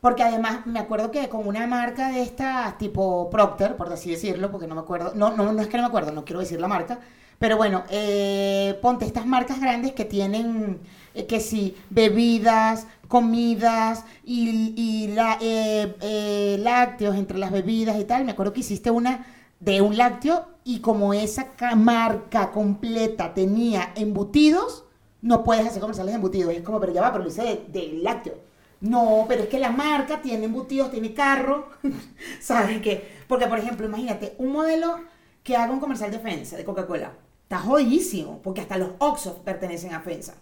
Porque 0.00 0.24
además 0.24 0.66
me 0.66 0.80
acuerdo 0.80 1.12
que 1.12 1.28
con 1.28 1.46
una 1.46 1.68
marca 1.68 2.10
de 2.10 2.20
estas 2.22 2.76
tipo 2.78 3.30
Procter, 3.30 3.76
por 3.76 3.92
así 3.92 4.10
decirlo, 4.10 4.50
porque 4.50 4.66
no 4.66 4.74
me 4.74 4.80
acuerdo, 4.80 5.12
no, 5.14 5.36
no, 5.36 5.52
no 5.52 5.62
es 5.62 5.68
que 5.68 5.76
no 5.76 5.84
me 5.84 5.88
acuerdo, 5.88 6.10
no 6.10 6.24
quiero 6.24 6.40
decir 6.40 6.60
la 6.60 6.66
marca, 6.66 6.98
pero 7.38 7.56
bueno, 7.56 7.84
eh, 7.88 8.76
ponte 8.82 9.04
estas 9.04 9.24
marcas 9.24 9.60
grandes 9.60 9.92
que 9.92 10.04
tienen, 10.04 10.80
eh, 11.14 11.26
que 11.26 11.38
sí, 11.38 11.76
bebidas, 11.90 12.88
comidas 13.06 14.04
y, 14.24 15.12
la, 15.14 15.38
eh, 15.40 15.94
eh, 16.00 16.56
lácteos 16.58 17.14
entre 17.14 17.38
las 17.38 17.52
bebidas 17.52 18.00
y 18.00 18.04
tal. 18.04 18.24
Me 18.24 18.32
acuerdo 18.32 18.52
que 18.52 18.60
hiciste 18.60 18.90
una 18.90 19.24
de 19.60 19.80
un 19.80 19.96
lácteo 19.96 20.46
y 20.64 20.80
como 20.80 21.14
esa 21.14 21.52
ca- 21.52 21.74
marca 21.76 22.50
completa 22.50 23.34
tenía 23.34 23.92
embutidos, 23.96 24.84
no 25.22 25.44
puedes 25.44 25.66
hacer 25.66 25.80
comerciales 25.80 26.12
de 26.12 26.16
embutidos. 26.16 26.52
Es 26.54 26.62
como, 26.62 26.80
pero 26.80 26.92
ya 26.92 27.02
va, 27.02 27.12
pero 27.12 27.24
lo 27.24 27.30
hice 27.30 27.42
de, 27.42 27.64
de 27.68 27.92
lácteo. 28.02 28.34
No, 28.80 29.24
pero 29.26 29.44
es 29.44 29.48
que 29.48 29.58
la 29.58 29.70
marca 29.70 30.20
tiene 30.20 30.44
embutidos, 30.44 30.90
tiene 30.90 31.14
carro. 31.14 31.68
¿Sabes 32.40 32.80
qué? 32.82 33.08
Porque, 33.26 33.46
por 33.46 33.58
ejemplo, 33.58 33.86
imagínate, 33.86 34.34
un 34.38 34.52
modelo 34.52 35.00
que 35.42 35.56
haga 35.56 35.72
un 35.72 35.80
comercial 35.80 36.10
de 36.10 36.18
FENSA, 36.18 36.56
de 36.56 36.64
Coca-Cola, 36.64 37.12
está 37.44 37.58
jodidísimo, 37.58 38.40
porque 38.42 38.60
hasta 38.60 38.76
los 38.76 38.90
Oxos 38.98 39.34
pertenecen 39.44 39.94
a 39.94 40.00
FENSA. 40.00 40.34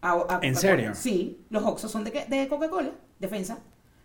A- 0.00 0.26
a 0.28 0.38
¿En 0.42 0.56
serio? 0.56 0.94
Sí, 0.94 1.44
los 1.50 1.62
Oxos 1.64 1.90
son 1.90 2.04
de, 2.04 2.10
de 2.28 2.48
Coca-Cola, 2.48 2.92
de 3.18 3.28
FENSA. 3.28 3.58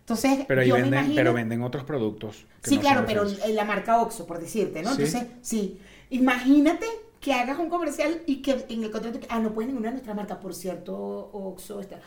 Entonces, 0.07 0.45
Pero 0.47 0.63
yo 0.63 0.75
me 0.75 0.83
venden, 0.83 0.99
imagino- 0.99 1.15
pero 1.17 1.33
venden 1.33 1.61
otros 1.63 1.83
productos. 1.83 2.45
Sí, 2.63 2.75
no 2.75 2.81
claro, 2.81 3.03
pero 3.05 3.25
en 3.27 3.55
la 3.57 3.65
marca 3.65 4.01
Oxxo, 4.01 4.25
por 4.25 4.39
decirte, 4.39 4.81
¿no? 4.81 4.95
¿Sí? 4.95 5.03
Entonces, 5.03 5.27
sí. 5.41 5.79
Imagínate 6.11 6.85
que 7.19 7.33
hagas 7.33 7.59
un 7.59 7.67
comercial 7.67 8.21
y 8.25 8.37
que 8.41 8.65
en 8.69 8.85
el 8.85 8.89
contrato, 8.91 9.19
ah, 9.27 9.39
no 9.39 9.53
puedes 9.53 9.67
ninguna 9.67 9.89
de 9.89 9.95
nuestra 9.95 10.13
marca, 10.13 10.39
por 10.39 10.55
cierto, 10.55 10.95
Oxxo 11.33 11.81
está. 11.81 11.99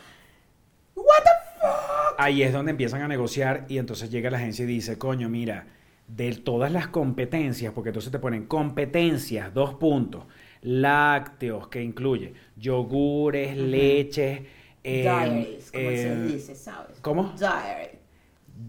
What 0.95 1.05
the 1.23 1.59
fuck? 1.59 2.15
Ahí 2.17 2.41
es 2.41 2.51
donde 2.51 2.71
empiezan 2.71 3.03
a 3.03 3.07
negociar 3.07 3.65
y 3.69 3.77
entonces 3.77 4.09
llega 4.09 4.31
la 4.31 4.37
agencia 4.37 4.63
y 4.63 4.67
dice, 4.67 4.97
coño, 4.97 5.29
mira, 5.29 5.67
de 6.07 6.33
todas 6.37 6.71
las 6.71 6.87
competencias, 6.87 7.71
porque 7.71 7.89
entonces 7.89 8.11
te 8.11 8.17
ponen 8.17 8.47
competencias, 8.47 9.53
dos 9.53 9.75
puntos, 9.75 10.23
lácteos, 10.63 11.67
que 11.67 11.83
incluye 11.83 12.33
yogures, 12.57 13.55
leches, 13.55 14.41
eh, 14.83 15.01
Diaries, 15.03 15.71
como 15.71 15.89
eh, 15.89 15.97
se 15.97 16.33
dice, 16.33 16.55
¿sabes? 16.55 16.97
¿cómo? 17.01 17.33
Diary. 17.37 17.97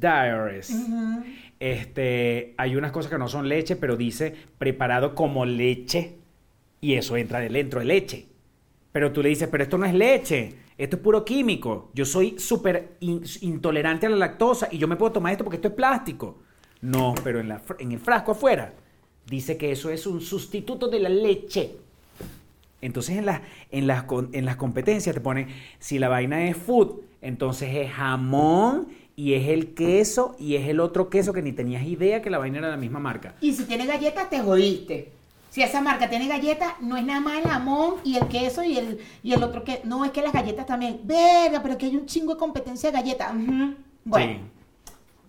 Diaries. 0.01 0.71
Este, 1.61 2.55
hay 2.57 2.77
unas 2.77 2.93
cosas 2.93 3.11
que 3.11 3.19
no 3.19 3.29
son 3.29 3.49
leche, 3.49 3.77
pero 3.77 3.97
dice 3.97 4.35
preparado 4.59 5.15
como 5.15 5.45
leche 5.45 6.17
y 6.81 6.95
eso 6.95 7.17
entra 7.17 7.41
dentro 7.41 7.81
de 7.81 7.87
leche. 7.87 8.27
Pero 8.91 9.13
tú 9.13 9.23
le 9.23 9.29
dices, 9.31 9.49
pero 9.51 9.63
esto 9.63 9.79
no 9.79 9.87
es 9.87 9.95
leche, 9.95 10.55
esto 10.77 10.97
es 10.97 11.03
puro 11.03 11.25
químico. 11.25 11.91
Yo 11.95 12.05
soy 12.05 12.39
súper 12.39 12.97
in- 13.01 13.23
intolerante 13.43 14.07
a 14.07 14.11
la 14.11 14.17
lactosa 14.17 14.69
y 14.71 14.79
yo 14.79 14.89
me 14.89 14.97
puedo 14.97 15.13
tomar 15.13 15.33
esto 15.33 15.45
porque 15.45 15.57
esto 15.57 15.69
es 15.69 15.75
plástico. 15.75 16.43
No, 16.81 17.15
pero 17.23 17.39
en, 17.41 17.49
la 17.49 17.61
fr- 17.63 17.77
en 17.79 17.93
el 17.93 18.01
frasco 18.01 18.33
afuera 18.33 18.75
dice 19.27 19.57
que 19.57 19.71
eso 19.71 19.89
es 19.91 20.07
un 20.07 20.21
sustituto 20.21 20.89
de 20.89 21.01
la 21.01 21.09
leche. 21.09 21.77
Entonces 22.83 23.17
en, 23.17 23.25
las 23.25 23.41
en, 23.71 23.87
las, 23.87 24.05
en 24.33 24.45
las 24.45 24.57
competencias 24.57 25.15
te 25.15 25.21
ponen, 25.21 25.49
si 25.79 25.99
la 25.99 26.09
vaina 26.09 26.45
es 26.45 26.57
food, 26.57 27.01
entonces 27.23 27.75
es 27.75 27.91
jamón 27.91 28.89
y 29.17 29.35
es 29.35 29.49
el 29.49 29.75
queso 29.75 30.37
y 30.39 30.57
es 30.57 30.69
el 30.69 30.81
otro 30.81 31.09
queso 31.09 31.33
que 31.33 31.43
ni 31.43 31.53
tenías 31.53 31.85
idea 31.85 32.21
que 32.21 32.29
la 32.29 32.39
vaina 32.39 32.59
era 32.59 32.69
la 32.69 32.77
misma 32.77 32.99
marca. 32.99 33.35
Y 33.41 33.53
si 33.55 33.65
tiene 33.65 33.87
galletas, 33.87 34.29
te 34.29 34.41
jodiste. 34.41 35.13
Si 35.51 35.63
esa 35.63 35.83
marca 35.83 36.09
tiene 36.09 36.29
galletas, 36.29 36.73
no 36.81 36.97
es 36.97 37.05
nada 37.05 37.21
más 37.21 37.39
el 37.39 37.51
jamón 37.51 37.97
y 38.05 38.17
el 38.17 38.27
queso 38.27 38.65
y 38.65 38.79
el, 38.79 38.99
y 39.23 39.35
el 39.35 39.43
otro 39.43 39.65
que. 39.65 39.83
No, 39.85 40.05
es 40.05 40.11
que 40.11 40.23
las 40.23 40.33
galletas 40.33 40.67
también. 40.67 41.01
Verga, 41.05 41.63
pero 41.63 41.77
que 41.77 41.87
hay 41.87 41.95
un 41.95 42.07
chingo 42.07 42.35
de 42.35 42.39
competencia 42.39 42.91
de 42.91 42.97
galletas. 42.97 43.33
Bueno, 44.05 44.39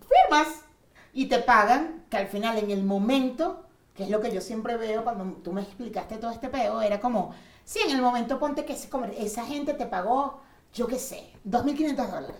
firmas 0.00 0.64
y 1.12 1.26
te 1.26 1.38
pagan, 1.40 2.04
que 2.08 2.16
al 2.16 2.26
final 2.28 2.58
en 2.58 2.70
el 2.70 2.82
momento, 2.84 3.66
que 3.94 4.04
es 4.04 4.10
lo 4.10 4.20
que 4.20 4.32
yo 4.32 4.40
siempre 4.40 4.76
veo 4.76 5.04
cuando 5.04 5.24
tú 5.42 5.52
me 5.52 5.62
explicaste 5.62 6.16
todo 6.16 6.30
este 6.32 6.48
peo, 6.48 6.82
era 6.82 6.98
como, 7.00 7.32
sí, 7.64 7.78
en 7.86 7.94
el 7.94 8.02
momento 8.02 8.38
ponte 8.38 8.64
que 8.64 8.72
ese 8.74 8.88
comer- 8.88 9.14
esa 9.18 9.44
gente 9.46 9.74
te 9.74 9.86
pagó, 9.86 10.40
yo 10.72 10.86
qué 10.86 10.98
sé, 10.98 11.30
2.500 11.44 12.10
dólares. 12.10 12.36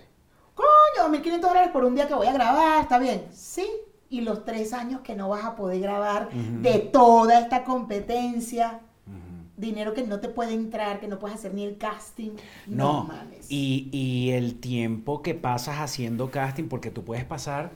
Coño, 0.54 1.08
2.500 1.08 1.40
dólares 1.40 1.70
por 1.73 1.84
un 1.84 1.94
día 1.94 2.06
que 2.08 2.14
voy 2.14 2.26
a 2.26 2.32
grabar, 2.32 2.82
está 2.82 2.99
bien. 2.99 3.26
Sí, 3.32 3.66
y 4.11 4.20
los 4.20 4.44
tres 4.44 4.73
años 4.73 5.00
que 5.02 5.14
no 5.16 5.28
vas 5.28 5.44
a 5.44 5.56
poder 5.56 5.80
grabar 5.80 6.28
de 6.32 6.78
toda 6.78 7.38
esta 7.40 7.64
competencia. 7.64 8.80
Dinero 9.56 9.94
que 9.94 10.02
no 10.02 10.18
te 10.18 10.28
puede 10.28 10.52
entrar, 10.52 10.99
que 10.99 11.06
no 11.06 11.20
puedes 11.20 11.38
hacer 11.38 11.54
ni 11.54 11.62
el 11.62 11.78
casting. 11.78 12.32
No, 12.66 12.92
No, 12.92 13.04
mames. 13.04 13.46
y, 13.49 13.88
y 13.92 14.30
el 14.32 14.58
tiempo 14.58 15.23
que 15.23 15.34
pasas 15.37 15.76
haciendo 15.78 16.32
casting, 16.32 16.64
porque 16.64 16.90
tú 16.90 17.04
puedes 17.04 17.25
pasar 17.25 17.70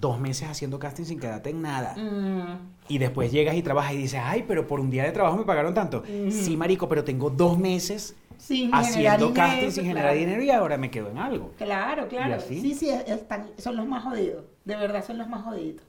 dos 0.00 0.20
meses 0.20 0.48
haciendo 0.48 0.78
casting 0.78 1.04
sin 1.04 1.18
quedarte 1.20 1.50
en 1.50 1.62
nada. 1.62 1.94
Mm. 1.96 2.74
Y 2.88 2.98
después 2.98 3.32
llegas 3.32 3.56
y 3.56 3.62
trabajas 3.62 3.92
y 3.94 3.96
dices, 3.98 4.20
ay, 4.22 4.44
pero 4.46 4.66
por 4.66 4.80
un 4.80 4.90
día 4.90 5.04
de 5.04 5.12
trabajo 5.12 5.36
me 5.36 5.44
pagaron 5.44 5.74
tanto. 5.74 6.02
Sí, 6.30 6.56
marico, 6.56 6.88
pero 6.88 7.02
tengo 7.04 7.30
dos 7.30 7.58
meses 7.58 8.14
Sin 8.38 8.74
haciendo 8.74 9.32
casting 9.32 9.54
dinero, 9.56 9.70
sin 9.72 9.84
generar 9.84 10.12
claro. 10.12 10.18
dinero 10.18 10.42
y 10.42 10.50
ahora 10.50 10.76
me 10.76 10.90
quedo 10.90 11.10
en 11.10 11.18
algo. 11.18 11.52
Claro, 11.56 12.08
claro. 12.08 12.40
Sí, 12.40 12.74
sí, 12.74 12.90
están, 12.90 13.50
son 13.58 13.76
los 13.76 13.86
más 13.86 14.04
jodidos. 14.04 14.44
De 14.64 14.76
verdad, 14.76 15.04
son 15.04 15.18
los 15.18 15.28
más 15.28 15.42
jodidos. 15.44 15.82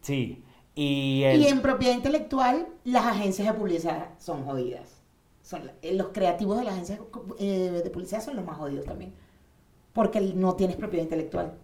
Sí. 0.00 0.42
Y, 0.74 1.22
el- 1.24 1.40
Y 1.42 1.46
en 1.48 1.60
propiedad 1.60 1.94
intelectual, 1.94 2.66
las 2.84 3.04
agencias 3.04 3.48
de 3.48 3.54
publicidad 3.54 4.08
son 4.18 4.44
jodidas. 4.44 5.02
Son, 5.42 5.62
eh, 5.82 5.94
los 5.94 6.08
creativos 6.08 6.58
de 6.58 6.64
las 6.64 6.74
agencias 6.74 7.00
eh, 7.38 7.80
de 7.84 7.90
publicidad 7.90 8.22
son 8.22 8.36
los 8.36 8.44
más 8.44 8.56
jodidos 8.56 8.84
también. 8.86 9.12
Porque 9.92 10.20
no 10.20 10.54
tienes 10.54 10.76
propiedad 10.76 11.02
intelectual. 11.02 11.54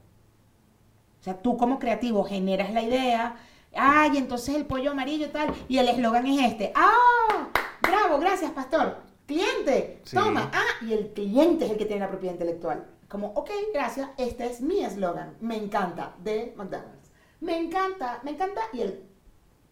O 1.26 1.28
sea, 1.28 1.42
tú 1.42 1.56
como 1.56 1.80
creativo 1.80 2.23
generas 2.23 2.73
la 2.73 2.83
idea, 2.85 3.35
ay, 3.75 4.16
entonces 4.16 4.54
el 4.54 4.64
pollo 4.64 4.92
amarillo 4.92 5.26
y 5.26 5.30
tal, 5.30 5.52
y 5.66 5.78
el 5.78 5.88
eslogan 5.88 6.25
es 6.25 6.52
este, 6.52 6.71
ah, 6.76 7.49
bravo, 7.83 8.21
gracias, 8.21 8.52
pastor. 8.52 8.99
Cliente, 9.26 10.02
Sí. 10.04 10.14
toma, 10.14 10.49
ah, 10.54 10.85
y 10.87 10.92
el 10.92 11.09
cliente 11.09 11.64
es 11.64 11.73
el 11.73 11.78
que 11.78 11.85
tiene 11.85 12.02
la 12.02 12.09
propiedad 12.09 12.35
intelectual. 12.35 12.87
Como, 13.09 13.26
ok, 13.35 13.50
gracias, 13.75 14.09
este 14.18 14.47
es 14.47 14.61
mi 14.61 14.85
eslogan, 14.85 15.35
me 15.40 15.56
encanta, 15.56 16.14
de 16.23 16.54
McDonald's. 16.56 17.11
Me 17.40 17.59
encanta, 17.59 18.21
me 18.23 18.30
encanta, 18.30 18.61
y 18.73 18.83
el 18.83 19.02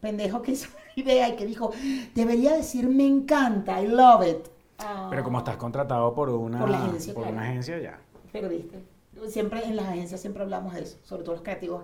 pendejo 0.00 0.42
que 0.42 0.50
hizo 0.50 0.70
la 0.96 1.00
idea 1.04 1.28
y 1.28 1.37
que 1.37 1.46
dijo, 1.46 1.70
debería 2.16 2.54
decir 2.54 2.88
me 2.88 3.06
encanta, 3.06 3.80
I 3.80 3.87
love 3.87 4.26
it. 4.26 4.49
Ah, 4.80 5.06
Pero 5.08 5.23
como 5.23 5.38
estás 5.38 5.56
contratado 5.56 6.12
por 6.14 6.30
una, 6.30 6.58
Por 6.58 6.70
la 6.70 6.84
agencia, 6.84 7.14
por 7.14 7.23
claro. 7.23 7.37
una 7.38 7.46
agencia 7.49 7.78
ya. 7.78 8.00
Perdiste. 8.32 8.92
Siempre 9.28 9.64
en 9.64 9.76
las 9.76 9.87
agencias 9.87 10.21
siempre 10.21 10.43
hablamos 10.43 10.75
de 10.75 10.83
eso, 10.83 10.99
sobre 11.02 11.23
todo 11.23 11.35
los 11.35 11.43
creativos 11.43 11.83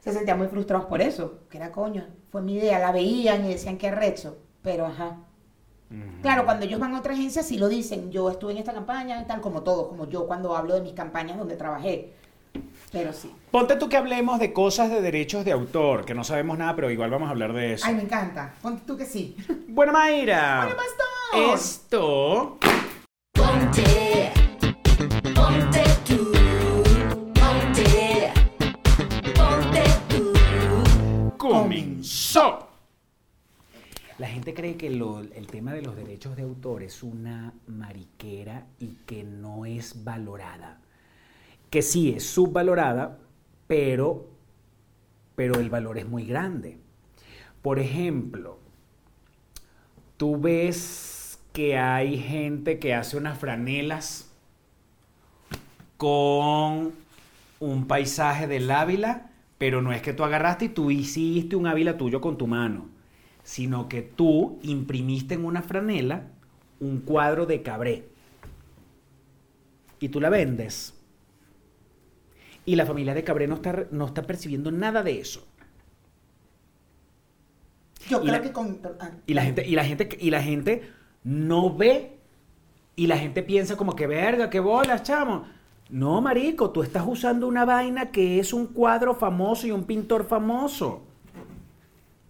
se 0.00 0.12
sentían 0.12 0.38
muy 0.38 0.46
frustrados 0.46 0.86
por 0.86 1.02
eso, 1.02 1.40
que 1.50 1.56
era 1.56 1.72
coño, 1.72 2.06
fue 2.30 2.40
mi 2.40 2.54
idea, 2.54 2.78
la 2.78 2.92
veían 2.92 3.44
y 3.44 3.48
decían 3.48 3.76
que 3.76 3.90
recho, 3.90 4.38
pero 4.62 4.86
ajá. 4.86 5.18
Ujú. 5.90 6.22
Claro, 6.22 6.44
cuando 6.44 6.64
ellos 6.64 6.78
van 6.78 6.94
a 6.94 7.00
otra 7.00 7.14
agencia 7.14 7.42
sí 7.42 7.58
lo 7.58 7.68
dicen, 7.68 8.12
yo 8.12 8.30
estuve 8.30 8.52
en 8.52 8.58
esta 8.58 8.72
campaña 8.72 9.20
y 9.20 9.24
tal, 9.24 9.40
como 9.40 9.62
todos, 9.62 9.88
como 9.88 10.08
yo 10.08 10.26
cuando 10.26 10.56
hablo 10.56 10.74
de 10.74 10.80
mis 10.80 10.92
campañas 10.92 11.38
donde 11.38 11.56
trabajé, 11.56 12.12
pero 12.92 13.12
sí. 13.12 13.32
Ponte 13.50 13.74
tú 13.76 13.88
que 13.88 13.96
hablemos 13.96 14.38
de 14.38 14.52
cosas 14.52 14.90
de 14.90 15.02
derechos 15.02 15.44
de 15.44 15.50
autor, 15.50 16.04
que 16.04 16.14
no 16.14 16.22
sabemos 16.22 16.56
nada, 16.56 16.76
pero 16.76 16.90
igual 16.90 17.10
vamos 17.10 17.26
a 17.26 17.32
hablar 17.32 17.52
de 17.52 17.72
eso. 17.72 17.84
Ay, 17.86 17.96
me 17.96 18.02
encanta, 18.02 18.54
ponte 18.62 18.84
tú 18.86 18.96
que 18.96 19.06
sí. 19.06 19.36
Bueno, 19.66 19.92
Mayra. 19.92 20.66
Bueno, 20.66 20.76
pastor. 20.76 21.54
Esto 21.54 22.58
ponte 23.32 24.32
comenzó. 32.06 32.68
La 34.18 34.28
gente 34.28 34.54
cree 34.54 34.76
que 34.76 34.86
el 34.86 35.46
tema 35.46 35.74
de 35.74 35.82
los 35.82 35.94
derechos 35.96 36.36
de 36.36 36.42
autor 36.42 36.82
es 36.82 37.02
una 37.02 37.52
mariquera 37.66 38.66
y 38.78 38.96
que 39.06 39.24
no 39.24 39.66
es 39.66 40.04
valorada. 40.04 40.80
Que 41.68 41.82
sí 41.82 42.14
es 42.16 42.24
subvalorada, 42.24 43.18
pero, 43.66 44.26
pero 45.34 45.60
el 45.60 45.68
valor 45.68 45.98
es 45.98 46.08
muy 46.08 46.24
grande. 46.24 46.78
Por 47.60 47.78
ejemplo, 47.78 48.58
tú 50.16 50.40
ves 50.40 51.38
que 51.52 51.76
hay 51.76 52.18
gente 52.18 52.78
que 52.78 52.94
hace 52.94 53.18
unas 53.18 53.38
franelas 53.38 54.30
con 55.98 56.94
un 57.60 57.86
paisaje 57.86 58.46
del 58.46 58.70
Ávila, 58.70 59.30
pero 59.58 59.82
no 59.82 59.92
es 59.92 60.02
que 60.02 60.12
tú 60.12 60.24
agarraste 60.24 60.66
y 60.66 60.68
tú 60.70 60.90
hiciste 60.90 61.56
un 61.56 61.66
Ávila 61.66 61.96
tuyo 61.96 62.20
con 62.20 62.36
tu 62.38 62.46
mano, 62.46 62.88
sino 63.42 63.88
que 63.88 64.02
tú 64.02 64.58
imprimiste 64.62 65.34
en 65.34 65.44
una 65.44 65.62
franela 65.62 66.28
un 66.80 67.00
cuadro 67.00 67.46
de 67.46 67.62
Cabré 67.62 68.04
y 70.00 70.08
tú 70.08 70.20
la 70.20 70.30
vendes. 70.30 70.94
Y 72.66 72.76
la 72.76 72.84
familia 72.84 73.14
de 73.14 73.24
Cabré 73.24 73.46
no 73.48 73.54
está, 73.54 73.86
no 73.92 74.04
está 74.06 74.22
percibiendo 74.26 74.70
nada 74.70 75.02
de 75.02 75.20
eso. 75.20 75.46
Yo 78.08 78.22
Y 78.22 78.26
creo 78.26 78.32
la- 78.32 78.42
que 78.42 78.52
con... 78.52 78.80
ah, 79.00 79.10
Y 79.26 79.34
la 79.34 79.42
gente, 79.42 79.66
y 79.66 79.74
la 79.74 79.84
gente, 79.84 80.08
y 80.20 80.30
la 80.30 80.42
gente 80.42 80.90
no 81.24 81.74
ve 81.76 82.18
y 82.96 83.06
la 83.08 83.18
gente 83.18 83.42
piensa 83.42 83.76
como 83.76 83.96
que 83.96 84.06
verga, 84.06 84.50
qué 84.50 84.60
bolas, 84.60 85.02
chamo. 85.04 85.46
No, 85.88 86.20
marico, 86.20 86.70
tú 86.70 86.82
estás 86.82 87.04
usando 87.06 87.46
una 87.46 87.64
vaina 87.64 88.10
que 88.10 88.40
es 88.40 88.52
un 88.52 88.66
cuadro 88.66 89.14
famoso 89.14 89.66
y 89.66 89.70
un 89.70 89.84
pintor 89.84 90.24
famoso. 90.26 91.02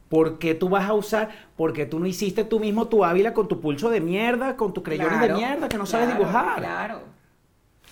¿Por 0.09 0.39
qué 0.39 0.55
tú 0.55 0.69
vas 0.69 0.89
a 0.89 0.95
usar? 0.95 1.31
Porque 1.57 1.87
tú 1.87 1.99
no 1.99 2.07
hiciste 2.07 2.45
tú 2.45 2.61
mismo 2.61 2.87
tu 2.87 3.05
Ávila 3.05 3.33
con 3.33 3.49
tu 3.49 3.61
pulso 3.61 3.91
de 3.91 4.01
mierda, 4.01 4.57
con 4.57 4.73
tus 4.73 4.85
crayones 4.85 5.21
de 5.21 5.35
mierda 5.35 5.69
que 5.69 5.79
no 5.79 5.87
sabes 5.87 6.07
claro, 6.07 6.21
dibujar. 6.21 6.59
Claro. 6.59 7.01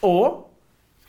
O 0.00 0.50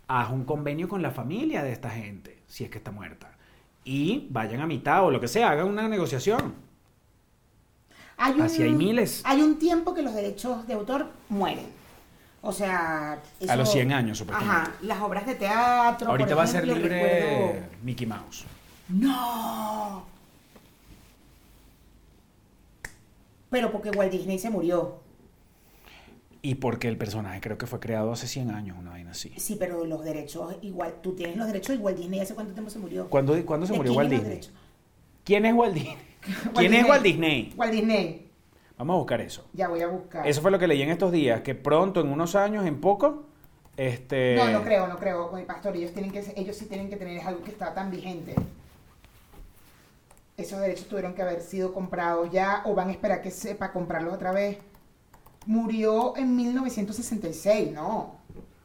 haz 0.08 0.32
un 0.32 0.46
convenio 0.46 0.88
con 0.88 1.02
la 1.02 1.12
familia 1.12 1.64
de 1.64 1.72
esta 1.72 1.90
gente, 1.90 2.42
si 2.48 2.64
es 2.64 2.70
que 2.70 2.80
está 2.80 2.92
muerta. 2.92 3.36
Y 3.84 4.28
vayan 4.32 4.62
a 4.62 4.68
mitad 4.68 5.06
o 5.06 5.12
lo 5.12 5.20
que 5.20 5.28
sea, 5.28 5.52
hagan 5.52 5.68
una 5.68 5.88
negociación. 5.88 6.56
Hay 8.18 8.40
Así 8.40 8.64
hay 8.64 8.72
miles. 8.72 9.22
Hay 9.26 9.42
un 9.42 9.60
tiempo 9.60 9.94
que 9.94 10.02
los 10.02 10.16
derechos 10.16 10.66
de 10.66 10.74
autor 10.74 11.08
mueren. 11.30 11.68
O 12.48 12.52
sea... 12.54 13.20
A 13.50 13.56
los 13.56 13.72
100 13.72 13.92
años, 13.92 14.20
supuestamente. 14.20 14.56
Ajá, 14.62 14.72
las 14.84 15.02
obras 15.02 15.26
de 15.26 15.34
teatro. 15.34 16.10
Ahorita 16.12 16.30
por 16.30 16.38
va 16.38 16.44
a 16.44 16.48
ser 16.48 16.68
libre 16.68 16.90
recuerdo- 16.90 17.68
Mickey 17.82 18.06
Mouse. 18.06 18.46
¡No! 18.88 20.06
Pero 23.50 23.72
porque 23.72 23.90
Walt 23.90 24.12
Disney 24.12 24.38
se 24.38 24.52
murió. 24.52 25.00
Y 26.44 26.56
porque 26.56 26.88
el 26.88 26.98
personaje 26.98 27.42
creo 27.42 27.58
que 27.58 27.66
fue 27.66 27.80
creado 27.80 28.12
hace 28.12 28.28
100 28.28 28.52
años, 28.52 28.78
una 28.80 28.92
vaina 28.92 29.10
así. 29.12 29.34
Sí, 29.38 29.56
pero 29.58 29.84
los 29.86 30.04
derechos 30.06 30.56
igual, 30.62 30.94
tú 31.02 31.14
tienes 31.16 31.38
los 31.38 31.48
derechos 31.48 31.74
igual 31.74 31.96
Disney, 31.96 32.20
¿hace 32.20 32.36
cuánto 32.36 32.54
tiempo 32.54 32.70
se 32.70 32.78
murió? 32.78 33.10
¿Cuándo, 33.10 33.44
cuándo 33.44 33.66
se 33.66 33.72
¿De 33.74 33.78
murió 33.80 33.94
Walt 33.94 34.12
Disney? 34.12 34.40
¿Quién 35.24 35.46
es 35.46 35.54
Walt 35.56 35.74
Disney? 35.74 35.96
Walt 36.46 36.58
¿Quién 36.60 36.74
es. 36.76 36.88
Walt 36.88 37.02
Disney? 37.04 37.54
Walt 37.58 37.72
Disney. 37.74 38.25
Vamos 38.78 38.96
a 38.96 38.98
buscar 38.98 39.22
eso. 39.22 39.48
Ya 39.54 39.68
voy 39.68 39.82
a 39.82 39.88
buscar. 39.88 40.28
Eso 40.28 40.42
fue 40.42 40.52
lo 40.52 40.60
que 40.60 40.68
leí 40.68 40.82
en 40.82 40.90
estos 40.90 41.12
días, 41.12 41.42
que 41.42 41.56
pronto, 41.56 42.02
en 42.02 42.10
unos 42.10 42.36
años, 42.36 42.66
en 42.66 42.82
poco, 42.82 43.24
este... 43.78 44.36
No, 44.36 44.50
no 44.50 44.64
creo, 44.64 44.88
no 44.88 44.98
creo, 44.98 45.32
oye, 45.32 45.46
pastor, 45.46 45.76
ellos 45.76 45.92
tienen 45.92 46.12
que 46.12 46.24
ellos 46.36 46.56
sí 46.56 46.66
tienen 46.66 46.90
que 46.90 46.98
tener 46.98 47.22
algo 47.22 47.42
que 47.44 47.52
está 47.52 47.74
tan 47.74 47.90
vigente. 47.90 48.36
Esos 50.38 50.60
derechos 50.60 50.88
tuvieron 50.88 51.14
que 51.14 51.22
haber 51.22 51.42
sido 51.42 51.74
comprados 51.74 52.30
ya 52.30 52.62
o 52.66 52.76
van 52.76 52.90
a 52.90 52.92
esperar 52.92 53.22
que 53.22 53.32
sepa 53.32 53.72
comprarlos 53.72 54.14
otra 54.14 54.34
vez. 54.34 54.58
Murió 55.46 56.18
en 56.18 56.36
1966, 56.36 57.72
no. 57.72 58.16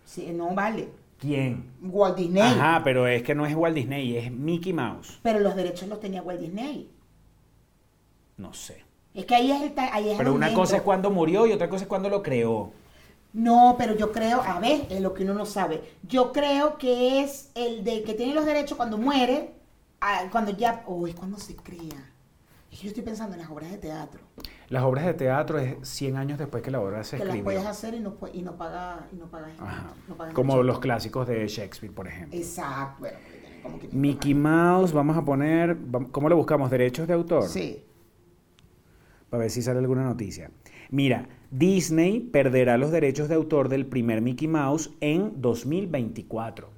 Sí, 0.04 0.32
no 0.32 0.54
vale. 0.54 0.88
¿Quién? 1.18 1.70
Walt 1.82 2.16
Disney. 2.16 2.42
Ajá, 2.42 2.80
pero 2.82 3.06
es 3.06 3.22
que 3.22 3.34
no 3.34 3.46
es 3.46 3.54
Walt 3.54 3.76
Disney, 3.76 4.16
es 4.16 4.32
Mickey 4.32 4.72
Mouse. 4.72 5.20
Pero 5.22 5.38
los 5.38 5.54
derechos 5.54 5.88
los 5.88 6.00
tenía 6.00 6.22
Walt 6.22 6.40
Disney. 6.40 6.90
No 8.38 8.52
sé. 8.52 8.82
Es 9.14 9.24
que 9.26 9.34
ahí 9.34 9.50
es 9.50 9.62
el 9.62 9.72
ahí 9.78 10.10
es 10.10 10.18
Pero 10.18 10.34
una 10.34 10.52
cosa 10.54 10.76
es 10.76 10.82
cuando 10.82 11.10
murió 11.10 11.46
y 11.46 11.52
otra 11.52 11.68
cosa 11.68 11.82
es 11.84 11.88
cuando 11.88 12.08
lo 12.08 12.22
creó. 12.22 12.72
No, 13.32 13.76
pero 13.78 13.94
yo 13.96 14.10
creo, 14.10 14.42
a 14.42 14.58
ver, 14.58 14.86
es 14.90 15.00
lo 15.00 15.14
que 15.14 15.22
uno 15.22 15.34
no 15.34 15.46
sabe. 15.46 15.82
Yo 16.02 16.32
creo 16.32 16.78
que 16.78 17.22
es 17.22 17.50
el 17.54 17.84
de 17.84 18.02
que 18.02 18.14
tiene 18.14 18.34
los 18.34 18.44
derechos 18.44 18.76
cuando 18.76 18.98
muere, 18.98 19.54
cuando 20.32 20.50
ya, 20.50 20.82
o 20.86 21.06
es 21.06 21.14
cuando 21.14 21.38
se 21.38 21.54
crea. 21.54 22.10
Es 22.72 22.78
que 22.78 22.84
yo 22.84 22.88
estoy 22.88 23.02
pensando 23.02 23.34
en 23.34 23.42
las 23.42 23.50
obras 23.50 23.70
de 23.70 23.78
teatro, 23.78 24.20
Las 24.68 24.84
obras 24.84 25.04
de 25.04 25.14
teatro 25.14 25.58
es 25.58 25.76
100 25.88 26.16
años 26.16 26.38
después 26.38 26.62
que 26.62 26.70
la 26.70 26.80
obra 26.80 27.02
se 27.02 27.16
que 27.16 27.24
las 27.24 27.34
escribió. 27.34 27.44
puedes 27.44 27.66
hacer 27.66 27.94
y 27.94 28.00
no, 28.00 28.16
y 28.32 28.42
no 28.42 28.56
pagas 28.56 29.00
y 29.12 29.16
no 29.16 29.26
pagas 29.26 29.50
Ajá. 29.58 29.92
no 30.06 30.32
Como 30.32 30.62
los 30.62 30.78
clásicos 30.78 31.26
de 31.26 31.48
Shakespeare, 31.48 31.92
por 31.92 32.06
ejemplo. 32.06 32.38
Exacto, 32.38 33.00
bueno, 33.00 33.18
como 33.64 33.78
que 33.80 33.88
Mickey 33.88 34.34
Mouse, 34.34 34.92
vamos 34.92 35.16
a 35.16 35.24
poner, 35.24 35.76
¿cómo 36.12 36.28
lo 36.28 36.36
buscamos? 36.36 36.70
¿Derechos 36.70 37.08
de 37.08 37.14
autor? 37.14 37.48
Sí. 37.48 37.84
Para 39.30 39.42
ver 39.42 39.50
si 39.50 39.62
sale 39.62 39.78
alguna 39.78 40.04
noticia. 40.04 40.50
Mira, 40.90 41.28
Disney 41.52 42.20
perderá 42.20 42.76
los 42.76 42.90
derechos 42.90 43.28
de 43.28 43.37
autor 43.37 43.68
del 43.68 43.87
primer 43.87 44.20
Mickey 44.20 44.49
Mouse 44.49 44.90
en 45.00 45.40
2024. 45.40 46.68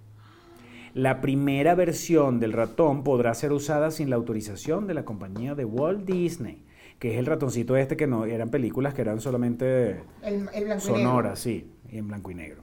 La 0.95 1.23
primera 1.23 1.75
versión 1.75 2.39
del 2.39 2.53
ratón 2.53 3.03
podrá 3.03 3.33
ser 3.33 3.53
usada 3.53 3.91
sin 3.91 4.11
la 4.11 4.17
autorización 4.17 4.87
de 4.87 4.93
la 4.93 5.07
compañía 5.07 5.55
de 5.55 5.65
Walt 5.65 6.05
Disney, 6.05 6.67
que 6.99 7.13
es 7.13 7.19
el 7.19 7.25
ratoncito 7.25 7.77
este 7.77 7.97
que 7.97 8.07
no 8.07 8.27
eran 8.27 8.51
películas 8.51 8.93
que 8.93 9.01
eran 9.01 9.21
solamente 9.23 10.03
El, 10.23 10.51
el 10.53 10.81
sonoras, 10.81 11.39
sí, 11.39 11.71
y 11.91 11.97
en 11.97 12.09
blanco 12.09 12.31
y 12.31 12.35
negro. 12.35 12.63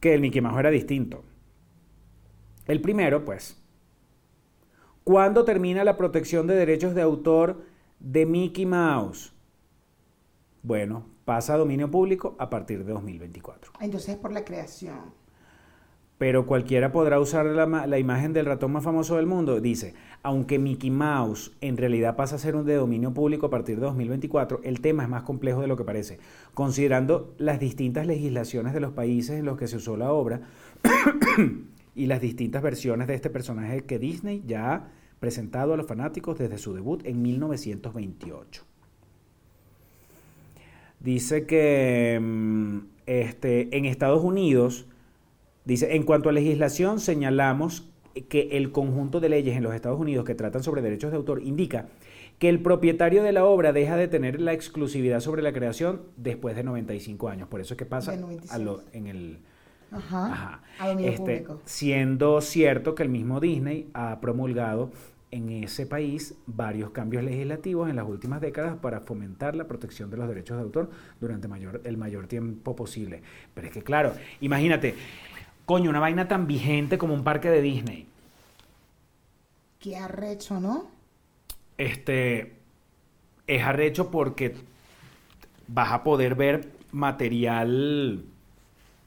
Que 0.00 0.12
el 0.12 0.20
Mickey 0.20 0.42
Mouse 0.42 0.58
era 0.58 0.70
distinto. 0.70 1.24
El 2.66 2.82
primero, 2.82 3.24
pues, 3.24 3.58
¿cuándo 5.02 5.46
termina 5.46 5.84
la 5.84 5.96
protección 5.96 6.46
de 6.46 6.54
derechos 6.54 6.94
de 6.94 7.00
autor 7.00 7.71
de 8.02 8.26
Mickey 8.26 8.66
Mouse? 8.66 9.32
Bueno, 10.62 11.06
pasa 11.24 11.54
a 11.54 11.58
dominio 11.58 11.90
público 11.90 12.36
a 12.38 12.50
partir 12.50 12.84
de 12.84 12.92
2024. 12.92 13.72
Entonces 13.80 14.10
es 14.10 14.16
por 14.16 14.32
la 14.32 14.44
creación. 14.44 15.22
Pero 16.18 16.46
cualquiera 16.46 16.92
podrá 16.92 17.18
usar 17.18 17.46
la, 17.46 17.66
ma- 17.66 17.88
la 17.88 17.98
imagen 17.98 18.32
del 18.32 18.46
ratón 18.46 18.70
más 18.70 18.84
famoso 18.84 19.16
del 19.16 19.26
mundo. 19.26 19.60
Dice, 19.60 19.94
aunque 20.22 20.60
Mickey 20.60 20.90
Mouse 20.90 21.50
en 21.60 21.76
realidad 21.76 22.14
pasa 22.14 22.36
a 22.36 22.38
ser 22.38 22.54
un 22.54 22.64
de 22.64 22.76
dominio 22.76 23.12
público 23.12 23.46
a 23.46 23.50
partir 23.50 23.76
de 23.80 23.86
2024, 23.86 24.60
el 24.62 24.80
tema 24.80 25.02
es 25.02 25.08
más 25.08 25.24
complejo 25.24 25.60
de 25.62 25.66
lo 25.66 25.76
que 25.76 25.82
parece. 25.82 26.20
Considerando 26.54 27.34
las 27.38 27.58
distintas 27.58 28.06
legislaciones 28.06 28.72
de 28.72 28.78
los 28.80 28.92
países 28.92 29.38
en 29.40 29.46
los 29.46 29.58
que 29.58 29.66
se 29.66 29.76
usó 29.78 29.96
la 29.96 30.12
obra 30.12 30.42
y 31.96 32.06
las 32.06 32.20
distintas 32.20 32.62
versiones 32.62 33.08
de 33.08 33.14
este 33.14 33.30
personaje 33.30 33.80
que 33.84 33.98
Disney 33.98 34.44
ya 34.46 34.74
ha 34.74 34.88
presentado 35.22 35.72
a 35.72 35.76
los 35.76 35.86
fanáticos 35.86 36.36
desde 36.36 36.58
su 36.58 36.74
debut 36.74 37.00
en 37.06 37.22
1928. 37.22 38.64
Dice 40.98 41.46
que 41.46 42.18
mm, 42.20 42.78
este, 43.06 43.76
en 43.76 43.84
Estados 43.84 44.24
Unidos, 44.24 44.86
dice, 45.64 45.94
en 45.94 46.02
cuanto 46.02 46.28
a 46.28 46.32
legislación, 46.32 46.98
señalamos 46.98 47.88
que 48.28 48.48
el 48.52 48.72
conjunto 48.72 49.20
de 49.20 49.28
leyes 49.28 49.56
en 49.56 49.62
los 49.62 49.72
Estados 49.76 50.00
Unidos 50.00 50.24
que 50.24 50.34
tratan 50.34 50.64
sobre 50.64 50.82
derechos 50.82 51.12
de 51.12 51.18
autor 51.18 51.40
indica 51.40 51.86
que 52.40 52.48
el 52.48 52.60
propietario 52.60 53.22
de 53.22 53.30
la 53.30 53.44
obra 53.44 53.72
deja 53.72 53.96
de 53.96 54.08
tener 54.08 54.40
la 54.40 54.52
exclusividad 54.52 55.20
sobre 55.20 55.40
la 55.42 55.52
creación 55.52 56.02
después 56.16 56.56
de 56.56 56.64
95 56.64 57.28
años. 57.28 57.48
Por 57.48 57.60
eso 57.60 57.74
es 57.74 57.78
que 57.78 57.86
pasa 57.86 58.10
De 58.10 58.18
a 58.18 58.20
96. 58.22 58.64
lo- 58.64 58.82
en 58.92 59.06
el... 59.06 59.38
Ajá. 59.92 60.26
Ajá. 60.32 60.60
A 60.78 60.90
Este, 60.92 61.46
siendo 61.64 62.40
cierto 62.40 62.94
que 62.94 63.02
el 63.02 63.08
mismo 63.08 63.40
Disney 63.40 63.88
ha 63.94 64.20
promulgado 64.20 64.90
en 65.30 65.50
ese 65.50 65.86
país 65.86 66.34
varios 66.46 66.90
cambios 66.90 67.24
legislativos 67.24 67.88
en 67.88 67.96
las 67.96 68.06
últimas 68.06 68.40
décadas 68.40 68.76
para 68.76 69.00
fomentar 69.00 69.56
la 69.56 69.66
protección 69.66 70.10
de 70.10 70.18
los 70.18 70.28
derechos 70.28 70.58
de 70.58 70.62
autor 70.62 70.90
durante 71.20 71.48
mayor, 71.48 71.80
el 71.84 71.96
mayor 71.96 72.26
tiempo 72.26 72.76
posible. 72.76 73.22
Pero 73.54 73.66
es 73.66 73.72
que 73.72 73.82
claro, 73.82 74.12
imagínate, 74.40 74.94
coño, 75.64 75.90
una 75.90 76.00
vaina 76.00 76.28
tan 76.28 76.46
vigente 76.46 76.98
como 76.98 77.14
un 77.14 77.24
parque 77.24 77.50
de 77.50 77.62
Disney. 77.62 78.06
Qué 79.78 79.96
arrecho, 79.96 80.58
¿no? 80.60 80.90
Este 81.78 82.52
es 83.46 83.62
arrecho 83.62 84.10
porque 84.10 84.54
vas 85.68 85.92
a 85.92 86.02
poder 86.04 86.34
ver 86.34 86.72
material 86.92 88.24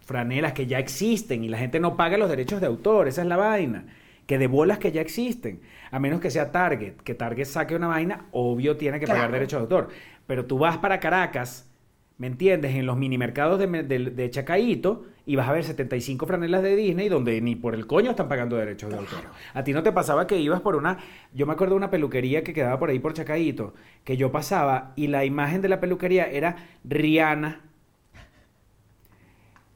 franelas 0.06 0.54
que 0.54 0.68
ya 0.68 0.80
existen 0.80 1.44
y 1.44 1.50
la 1.50 1.58
gente 1.58 1.80
no 1.80 1.98
paga 1.98 2.18
los 2.18 2.30
derechos 2.30 2.62
de 2.62 2.68
autor, 2.68 3.08
esa 3.08 3.22
es 3.22 3.28
la 3.28 3.38
vaina. 3.38 3.86
Que 4.28 4.38
de 4.38 4.48
bolas 4.48 4.80
que 4.80 4.92
ya 4.92 5.02
existen, 5.02 5.62
a 5.92 6.00
menos 6.00 6.20
que 6.20 6.32
sea 6.32 6.52
Target, 6.52 6.94
que 7.04 7.14
Target 7.14 7.46
saque 7.46 7.76
una 7.76 7.88
vaina, 7.88 8.26
obvio 8.32 8.78
tiene 8.78 9.00
que 9.00 9.06
pagar 9.06 9.32
derechos 9.32 9.60
de 9.60 9.64
autor. 9.64 9.90
Pero 10.26 10.46
tú 10.46 10.58
vas 10.58 10.78
para 10.78 11.00
Caracas, 11.00 11.70
¿me 12.18 12.28
entiendes? 12.28 12.74
En 12.76 12.86
los 12.86 12.98
mini 12.98 13.18
mercados 13.18 13.60
de, 13.60 13.68
de, 13.68 14.00
de 14.12 14.30
Chacaíto 14.30 15.06
y 15.28 15.36
vas 15.36 15.48
a 15.48 15.54
ver 15.54 15.64
75 15.64 16.26
franelas 16.26 16.64
de 16.64 16.76
Disney 16.76 17.10
donde 17.10 17.42
ni 17.42 17.56
por 17.56 17.76
el 17.76 17.88
coño 17.88 18.12
están 18.12 18.28
pagando 18.28 18.56
derechos 18.56 18.90
de 18.90 18.98
autor. 18.98 19.26
A 19.54 19.64
ti 19.64 19.74
no 19.74 19.84
te 19.84 19.92
pasaba 19.92 20.28
que 20.28 20.40
ibas 20.40 20.62
por 20.62 20.76
una, 20.76 20.98
yo 21.34 21.46
me 21.46 21.54
acuerdo 21.54 21.74
de 21.74 21.78
una 21.78 21.90
peluquería 21.90 22.44
que 22.44 22.54
quedaba 22.54 22.80
por 22.80 22.90
ahí 22.90 23.00
por 23.00 23.14
Chacaíto, 23.14 23.74
que 24.04 24.18
yo 24.18 24.32
pasaba 24.32 24.94
y 24.96 25.08
la 25.08 25.26
imagen 25.26 25.62
de 25.62 25.70
la 25.70 25.80
peluquería 25.80 26.26
era 26.26 26.56
Rihanna 26.84 27.62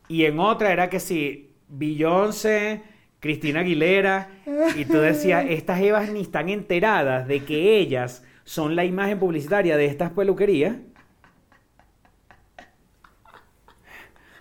y 0.09 0.25
en 0.25 0.39
otra 0.39 0.71
era 0.73 0.89
que 0.89 0.99
sí, 0.99 1.55
Beyoncé, 1.69 2.81
Cristina 3.21 3.61
Aguilera, 3.61 4.29
y 4.75 4.83
tú 4.85 4.97
decías, 4.97 5.45
estas 5.49 5.79
evas 5.79 6.09
ni 6.09 6.21
están 6.21 6.49
enteradas 6.49 7.27
de 7.27 7.45
que 7.45 7.77
ellas 7.77 8.23
son 8.43 8.75
la 8.75 8.83
imagen 8.83 9.19
publicitaria 9.19 9.77
de 9.77 9.85
estas 9.85 10.11
peluquerías. 10.11 10.75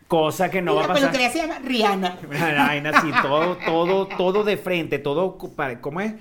Cosa 0.07 0.51
que 0.51 0.63
no 0.63 0.73
y 0.73 0.77
va 0.77 0.81
a 0.85 0.87
la 0.89 0.95
pasar. 0.95 1.11
peluquería 1.11 1.31
se 1.31 1.39
llama 1.47 1.59
Rihanna. 1.59 2.19
Vaina 2.31 2.91
así, 2.95 3.11
todo, 3.21 3.57
todo, 3.59 4.07
todo 4.07 4.43
de 4.43 4.57
frente, 4.57 4.99
todo, 4.99 5.37
¿cómo 5.83 6.01
es? 6.01 6.15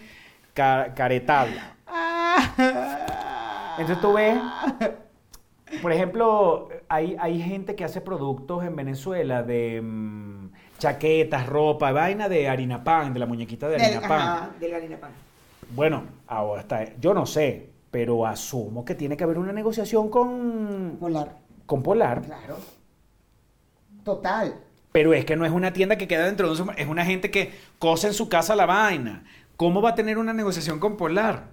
Ca- 0.54 0.94
caretado. 0.94 1.52
Entonces 3.78 4.02
tú 4.02 4.14
ves, 4.14 4.36
por 5.82 5.91
ejemplo, 5.91 6.69
hay, 6.88 7.15
hay 7.19 7.41
gente 7.41 7.75
que 7.75 7.84
hace 7.84 8.01
productos 8.01 8.63
en 8.63 8.75
Venezuela 8.75 9.43
de 9.43 9.82
mm, 9.82 10.49
chaquetas, 10.80 11.47
ropa, 11.47 11.91
vaina 11.91 12.30
de 12.30 12.47
harina 12.49 12.84
pan, 12.84 13.13
de 13.13 13.19
la 13.19 13.25
muñequita 13.25 13.67
de 13.67 13.77
Del- 13.77 13.82
harina 13.86 14.08
pan. 14.08 14.21
ajá, 14.21 14.49
de 14.60 14.69
la 14.69 14.77
harina 14.77 14.97
pan. 14.97 15.12
Bueno, 15.75 16.03
ahora 16.27 16.62
está, 16.62 16.86
yo 16.99 17.13
no 17.13 17.25
sé, 17.25 17.69
pero 17.91 18.25
asumo 18.25 18.86
que 18.86 18.95
tiene 18.95 19.17
que 19.17 19.23
haber 19.23 19.38
una 19.38 19.51
negociación 19.51 20.10
con, 20.10 20.97
Polar. 20.99 21.36
con 21.65 21.84
Polar. 21.84 22.21
Claro. 22.21 22.58
Total. 24.03 24.56
Pero 24.91 25.13
es 25.13 25.25
que 25.25 25.36
no 25.36 25.45
es 25.45 25.51
una 25.51 25.73
tienda 25.73 25.97
que 25.97 26.08
queda 26.08 26.25
dentro 26.25 26.53
de 26.53 26.62
un 26.62 26.71
es 26.77 26.88
una 26.88 27.06
gente 27.06 27.30
que 27.30 27.51
cose 27.77 28.08
en 28.08 28.13
su 28.13 28.30
casa 28.30 28.56
la 28.56 28.65
vaina. 28.65 29.23
¿Cómo 29.58 29.82
va 29.82 29.89
a 29.89 29.95
tener 29.95 30.17
una 30.17 30.34
negociación 30.34 30.80
con 30.80 30.97
Polar? 30.97 31.47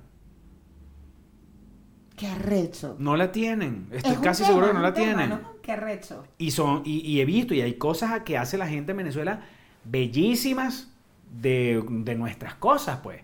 Qué 2.17 2.27
arrecho. 2.29 2.97
No 2.99 3.17
la 3.17 3.33
tienen. 3.33 3.89
Estoy 3.91 4.13
Es 4.13 4.19
casi 4.19 4.43
tema, 4.43 4.49
seguro 4.49 4.69
que 4.69 4.75
no 4.75 4.81
la 4.81 4.95
tema, 4.95 5.07
tienen. 5.07 5.31
¿no? 5.31 5.41
Qué 5.63 5.73
arrecho. 5.73 6.25
Y 6.39 6.51
son 6.53 6.83
y, 6.85 7.01
y 7.01 7.21
he 7.21 7.25
visto 7.25 7.55
y 7.55 7.61
hay 7.61 7.75
cosas 7.75 8.21
que 8.23 8.39
hace 8.39 8.57
la 8.57 8.69
gente 8.69 8.93
en 8.93 8.99
Venezuela 8.99 9.41
bellísimas 9.85 10.93
de, 11.41 11.85
de 11.89 12.15
nuestras 12.15 12.55
cosas, 12.55 13.01
pues. 13.03 13.21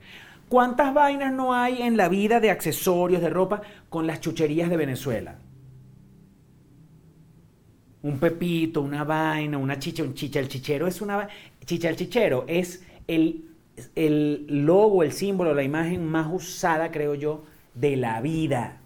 ¿Cuántas 0.48 0.92
vainas 0.92 1.32
no 1.32 1.54
hay 1.54 1.80
en 1.82 1.96
la 1.96 2.08
vida 2.08 2.40
de 2.40 2.50
accesorios, 2.50 3.22
de 3.22 3.30
ropa, 3.30 3.62
con 3.88 4.08
las 4.08 4.20
chucherías 4.20 4.68
de 4.68 4.76
Venezuela? 4.76 5.38
Un 8.02 8.18
pepito, 8.18 8.80
una 8.80 9.04
vaina, 9.04 9.58
una 9.58 9.78
chicha, 9.78 10.02
un 10.02 10.14
chicha. 10.14 10.40
El 10.40 10.48
chichero 10.48 10.88
es 10.88 11.00
una... 11.00 11.28
Chicha 11.64 11.88
el 11.88 11.94
chichero 11.94 12.44
es 12.48 12.84
el, 13.06 13.44
el 13.94 14.46
logo, 14.66 15.04
el 15.04 15.12
símbolo, 15.12 15.54
la 15.54 15.62
imagen 15.62 16.04
más 16.04 16.26
usada, 16.32 16.90
creo 16.90 17.14
yo, 17.14 17.44
de 17.74 17.96
la 17.96 18.20
vida. 18.20 18.79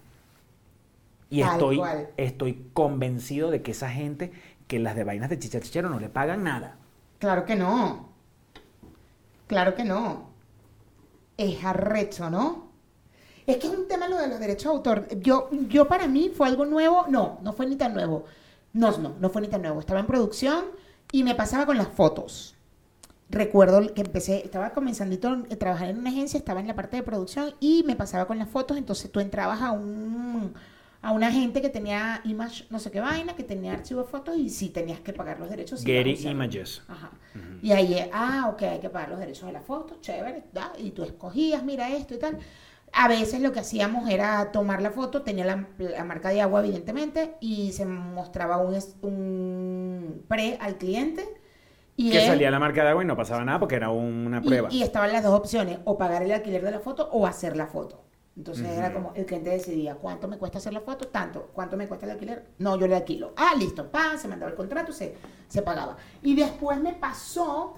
Y 1.35 1.41
Tal 1.41 1.51
estoy, 1.53 1.77
cual. 1.77 2.09
estoy 2.17 2.69
convencido 2.73 3.51
de 3.51 3.61
que 3.61 3.71
esa 3.71 3.89
gente, 3.89 4.31
que 4.67 4.79
las 4.79 4.95
de 4.95 5.03
vainas 5.03 5.29
de 5.29 5.37
chichachichero 5.39 5.89
no 5.89 5.99
le 5.99 6.09
pagan 6.09 6.43
nada. 6.43 6.77
Claro 7.19 7.45
que 7.45 7.55
no. 7.55 8.09
Claro 9.47 9.75
que 9.75 9.83
no. 9.83 10.29
Es 11.37 11.63
arrecho, 11.63 12.29
¿no? 12.29 12.71
Es 13.45 13.57
que 13.57 13.67
es 13.67 13.73
un 13.73 13.87
tema 13.87 14.07
lo 14.07 14.17
de 14.17 14.27
los 14.27 14.39
derechos 14.39 14.63
de 14.63 14.69
autor. 14.77 15.19
Yo, 15.19 15.49
yo 15.69 15.87
para 15.87 16.07
mí 16.07 16.31
fue 16.35 16.47
algo 16.47 16.65
nuevo. 16.65 17.05
No, 17.09 17.39
no 17.43 17.53
fue 17.53 17.67
ni 17.67 17.75
tan 17.75 17.93
nuevo. 17.93 18.25
No, 18.73 18.97
no, 18.97 19.15
no 19.19 19.29
fue 19.29 19.41
ni 19.41 19.47
tan 19.47 19.61
nuevo. 19.61 19.79
Estaba 19.79 19.99
en 19.99 20.07
producción 20.07 20.65
y 21.11 21.23
me 21.23 21.35
pasaba 21.35 21.65
con 21.65 21.77
las 21.77 21.89
fotos. 21.89 22.55
Recuerdo 23.29 23.93
que 23.93 24.01
empecé, 24.01 24.43
estaba 24.45 24.71
comenzando 24.71 25.15
a 25.51 25.55
trabajar 25.57 25.89
en 25.89 25.97
una 25.99 26.11
agencia, 26.11 26.37
estaba 26.37 26.59
en 26.59 26.67
la 26.67 26.75
parte 26.75 26.97
de 26.97 27.03
producción 27.03 27.55
y 27.59 27.83
me 27.83 27.95
pasaba 27.95 28.25
con 28.27 28.37
las 28.39 28.49
fotos. 28.49 28.77
Entonces 28.77 29.11
tú 29.11 29.19
entrabas 29.19 29.61
a 29.61 29.71
un 29.71 30.53
a 31.05 31.11
una 31.11 31.31
gente 31.31 31.61
que 31.61 31.69
tenía 31.69 32.19
image, 32.23 32.65
no 32.71 32.79
sé 32.79 32.89
qué 32.89 32.99
vaina, 32.99 33.35
que 33.35 33.43
tenía 33.43 33.73
archivo 33.73 34.01
de 34.01 34.07
fotos 34.07 34.37
y 34.37 34.49
sí 34.49 34.69
tenías 34.69 34.99
que 35.01 35.13
pagar 35.13 35.39
los 35.39 35.49
derechos. 35.49 35.83
Getty. 35.83 36.27
Images. 36.27 36.81
Ajá. 36.87 37.11
Y 37.61 37.71
ahí, 37.73 38.09
ah, 38.11 38.49
ok, 38.51 38.61
hay 38.63 38.79
que 38.79 38.89
pagar 38.89 39.09
los 39.09 39.19
derechos 39.19 39.45
de 39.45 39.53
la 39.53 39.61
foto, 39.61 39.97
chévere, 40.01 40.45
da, 40.51 40.73
y 40.77 40.91
tú 40.91 41.03
escogías, 41.03 41.63
mira 41.63 41.89
esto 41.95 42.15
y 42.15 42.17
tal. 42.17 42.39
A 42.91 43.07
veces 43.07 43.41
lo 43.41 43.51
que 43.51 43.59
hacíamos 43.59 44.09
era 44.09 44.51
tomar 44.51 44.81
la 44.81 44.89
foto, 44.89 45.21
tenía 45.21 45.45
la, 45.45 45.67
la 45.77 46.03
marca 46.05 46.29
de 46.29 46.41
agua, 46.41 46.61
evidentemente, 46.61 47.35
y 47.41 47.71
se 47.73 47.85
mostraba 47.85 48.57
un, 48.57 48.75
un 49.01 50.23
pre 50.27 50.57
al 50.59 50.77
cliente. 50.77 51.27
Y 51.97 52.11
Que 52.11 52.21
él- 52.21 52.27
salía 52.27 52.49
la 52.51 52.59
marca 52.59 52.83
de 52.83 52.89
agua 52.89 53.03
y 53.03 53.05
no 53.07 53.15
pasaba 53.15 53.43
nada 53.45 53.59
porque 53.59 53.75
era 53.75 53.89
una 53.89 54.39
y- 54.43 54.47
prueba. 54.47 54.69
Y, 54.71 54.81
estaban 54.81 55.11
las 55.13 55.23
dos 55.23 55.33
opciones, 55.37 55.79
o 55.85 55.97
pagar 55.97 56.23
el 56.23 56.31
alquiler 56.31 56.63
de 56.63 56.71
la 56.71 56.79
foto 56.79 57.09
o 57.11 57.25
hacer 57.27 57.55
la 57.55 57.67
foto. 57.67 58.01
Entonces 58.37 58.67
era 58.67 58.91
como 58.91 59.13
el 59.15 59.25
cliente 59.25 59.49
decidía 59.49 59.95
cuánto 59.95 60.27
me 60.27 60.37
cuesta 60.37 60.57
hacer 60.57 60.73
la 60.73 60.81
foto, 60.81 61.07
tanto, 61.07 61.51
cuánto 61.53 61.77
me 61.77 61.87
cuesta 61.87 62.05
el 62.05 62.11
alquiler. 62.11 62.45
No, 62.57 62.77
yo 62.77 62.85
le 62.85 62.95
alquilo. 62.95 63.33
Ah, 63.37 63.53
listo, 63.57 63.89
pa, 63.89 64.17
se 64.17 64.27
mandaba 64.27 64.51
el 64.51 64.57
contrato, 64.57 64.91
se, 64.91 65.15
se 65.47 65.61
pagaba. 65.61 65.95
Y 66.21 66.35
después 66.35 66.79
me 66.81 66.93
pasó, 66.93 67.75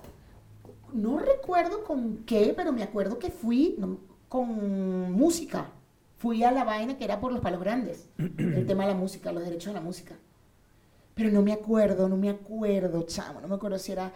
no 0.93 1.19
recuerdo 1.19 1.83
con 1.83 2.23
qué, 2.25 2.53
pero 2.55 2.71
me 2.71 2.81
acuerdo 2.81 3.19
que 3.19 3.29
fui 3.29 3.75
no, 3.77 3.99
con 4.27 5.11
música. 5.11 5.69
Fui 6.17 6.43
a 6.43 6.51
la 6.51 6.63
vaina 6.63 6.97
que 6.97 7.05
era 7.05 7.19
por 7.19 7.31
los 7.31 7.41
palos 7.41 7.59
grandes, 7.59 8.09
el 8.17 8.65
tema 8.65 8.87
de 8.87 8.93
la 8.93 8.97
música, 8.97 9.31
los 9.31 9.43
derechos 9.43 9.67
de 9.67 9.79
la 9.79 9.85
música. 9.85 10.15
Pero 11.13 11.29
no 11.29 11.43
me 11.43 11.53
acuerdo, 11.53 12.09
no 12.09 12.17
me 12.17 12.29
acuerdo, 12.31 13.03
chamo, 13.03 13.41
no 13.41 13.47
me 13.47 13.55
acuerdo 13.55 13.77
si 13.77 13.91
era 13.91 14.11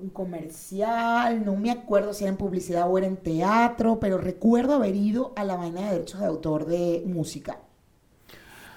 un 0.00 0.10
comercial, 0.10 1.44
no 1.44 1.56
me 1.56 1.70
acuerdo 1.70 2.12
si 2.12 2.24
era 2.24 2.30
en 2.30 2.36
publicidad 2.36 2.88
o 2.90 2.98
era 2.98 3.06
en 3.06 3.16
teatro, 3.16 3.98
pero 4.00 4.18
recuerdo 4.18 4.74
haber 4.74 4.94
ido 4.94 5.32
a 5.36 5.44
la 5.44 5.56
vaina 5.56 5.82
de 5.82 5.92
derechos 5.94 6.20
de 6.20 6.26
autor 6.26 6.66
de 6.66 7.02
música. 7.06 7.58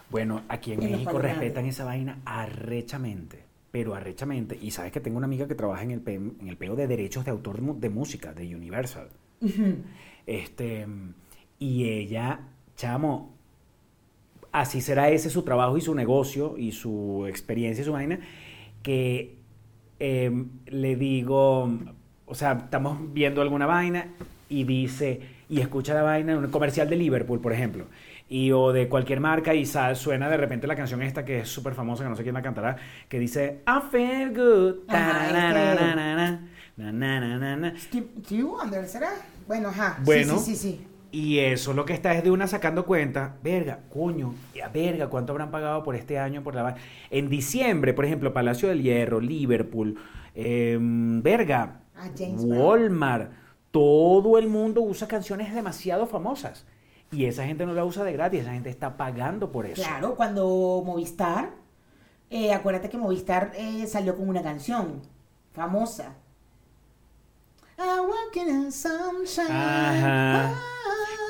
Bueno, 0.09 0.41
aquí 0.49 0.73
en 0.73 0.79
México 0.79 1.19
respetan 1.19 1.65
esa 1.65 1.85
vaina 1.85 2.19
arrechamente, 2.25 3.43
pero 3.71 3.95
arrechamente. 3.95 4.57
Y 4.61 4.71
sabes 4.71 4.91
que 4.91 4.99
tengo 4.99 5.17
una 5.17 5.25
amiga 5.25 5.47
que 5.47 5.55
trabaja 5.55 5.83
en 5.83 5.91
el, 5.91 6.01
pe- 6.01 6.15
en 6.15 6.47
el 6.47 6.57
peo 6.57 6.75
de 6.75 6.87
derechos 6.87 7.23
de 7.23 7.31
autor 7.31 7.61
de 7.75 7.89
música, 7.89 8.33
de 8.33 8.53
Universal. 8.55 9.07
Este, 10.25 10.85
y 11.59 11.87
ella, 11.87 12.41
chamo, 12.75 13.31
así 14.51 14.81
será 14.81 15.09
ese 15.09 15.29
su 15.29 15.43
trabajo 15.43 15.77
y 15.77 15.81
su 15.81 15.95
negocio 15.95 16.57
y 16.57 16.73
su 16.73 17.25
experiencia 17.27 17.81
y 17.83 17.85
su 17.85 17.93
vaina, 17.93 18.19
que 18.83 19.37
em, 20.01 20.47
le 20.65 20.95
digo, 20.95 21.69
o 22.25 22.33
sea, 22.35 22.53
estamos 22.53 22.97
viendo 23.13 23.41
alguna 23.41 23.67
vaina 23.67 24.07
y 24.49 24.63
dice, 24.63 25.21
y 25.47 25.61
escucha 25.61 25.93
la 25.93 26.01
vaina 26.01 26.31
en 26.33 26.39
un 26.39 26.49
comercial 26.49 26.89
de 26.89 26.95
Liverpool, 26.95 27.39
por 27.39 27.53
ejemplo, 27.53 27.85
y 28.27 28.51
o 28.51 28.71
de 28.73 28.87
cualquier 28.89 29.19
marca 29.19 29.53
y 29.53 29.65
sa- 29.65 29.93
suena 29.93 30.27
de 30.29 30.37
repente 30.37 30.65
la 30.65 30.75
canción 30.75 31.01
esta 31.03 31.23
que 31.23 31.41
es 31.41 31.49
súper 31.49 31.75
famosa, 31.75 32.03
que 32.03 32.09
no 32.09 32.15
sé 32.15 32.23
quién 32.23 32.33
la 32.33 32.41
cantará, 32.41 32.77
que 33.07 33.19
dice, 33.19 33.61
I 33.67 33.79
feel 33.91 34.29
good. 34.29 34.75
Steve, 37.77 38.43
Wonder, 38.43 38.87
¿será? 38.87 39.11
Bueno, 39.47 39.69
ajá. 39.69 39.99
Sí, 40.35 40.55
sí, 40.55 40.55
sí. 40.55 40.87
Y 41.11 41.39
eso 41.39 41.73
lo 41.73 41.83
que 41.85 41.93
está 41.93 42.13
es 42.13 42.23
de 42.23 42.31
una 42.31 42.47
sacando 42.47 42.85
cuenta, 42.85 43.35
verga, 43.43 43.79
coño, 43.93 44.33
ya, 44.55 44.69
verga, 44.69 45.07
¿cuánto 45.07 45.33
habrán 45.33 45.51
pagado 45.51 45.83
por 45.83 45.95
este 45.95 46.17
año 46.17 46.41
por 46.41 46.55
la 46.55 46.75
En 47.09 47.29
diciembre, 47.29 47.93
por 47.93 48.05
ejemplo, 48.05 48.33
Palacio 48.33 48.69
del 48.69 48.81
Hierro, 48.81 49.19
Liverpool, 49.19 49.97
em, 50.35 51.21
verga, 51.21 51.81
Ah, 52.01 52.09
Brown. 52.15 52.57
Walmart, 52.57 53.31
todo 53.69 54.37
el 54.37 54.47
mundo 54.47 54.81
usa 54.81 55.07
canciones 55.07 55.53
demasiado 55.53 56.07
famosas. 56.07 56.65
Y 57.11 57.25
esa 57.25 57.45
gente 57.45 57.65
no 57.65 57.73
la 57.73 57.83
usa 57.83 58.03
de 58.03 58.13
gratis, 58.13 58.41
esa 58.41 58.53
gente 58.53 58.69
está 58.69 58.95
pagando 58.97 59.51
por 59.51 59.65
eso. 59.65 59.81
Claro, 59.81 60.15
cuando 60.15 60.81
Movistar, 60.85 61.51
eh, 62.29 62.53
acuérdate 62.53 62.89
que 62.89 62.97
Movistar 62.97 63.51
eh, 63.55 63.85
salió 63.85 64.15
con 64.15 64.29
una 64.29 64.41
canción 64.41 65.01
famosa. 65.53 66.15
I 67.60 67.60
walk 67.60 67.60
in 67.60 67.60
the 67.60 67.60
sunshine. 67.60 67.60
Ajá. 69.49 70.49
Ah. 70.49 70.55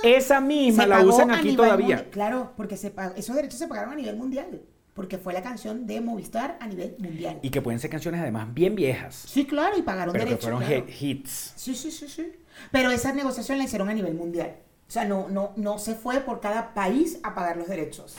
Esa 0.03 0.41
misma 0.41 0.83
Se 0.83 0.89
la 0.89 1.03
usan 1.05 1.31
aquí 1.31 1.55
todavía. 1.55 1.77
mundial. 1.97 2.09
Claro, 2.11 2.53
porque 2.57 2.75
se 2.77 2.89
pagó- 2.91 3.13
esos 3.15 3.35
derechos 3.35 3.59
se 3.59 3.67
pagaron 3.67 3.93
a 3.93 3.95
nivel 3.95 4.15
mundial. 4.17 4.61
Porque 4.93 5.17
fue 5.17 5.31
la 5.33 5.41
canción 5.41 5.87
de 5.87 6.01
Movistar 6.01 6.57
a 6.59 6.67
nivel 6.67 6.95
mundial. 6.99 7.39
Y 7.41 7.49
que 7.49 7.61
pueden 7.61 7.79
ser 7.79 7.89
canciones 7.89 8.19
además 8.21 8.53
bien 8.53 8.75
viejas, 8.75 9.15
Sí, 9.15 9.45
claro, 9.45 9.77
y 9.77 9.83
pagaron 9.83 10.11
pero 10.11 10.25
derechos. 10.25 10.43
fueron 10.43 10.59
claro. 10.63 10.85
hit- 10.85 11.01
hits. 11.01 11.53
Sí, 11.55 11.75
sí, 11.75 11.91
sí, 11.91 12.09
sí. 12.09 12.33
Pero 12.71 12.91
esa 12.91 13.13
negociación 13.13 13.57
la 13.57 13.63
hicieron 13.63 13.87
a 13.89 13.93
nivel 13.93 14.15
mundial. 14.15 14.57
O 14.87 14.91
sea, 14.91 15.05
no, 15.05 15.29
no, 15.29 15.53
no 15.55 15.77
se 15.79 15.95
fue 15.95 16.19
por 16.19 16.41
cada 16.41 16.73
país 16.73 17.19
a 17.23 17.33
pagar 17.33 17.55
los 17.55 17.67
derechos. 17.69 18.17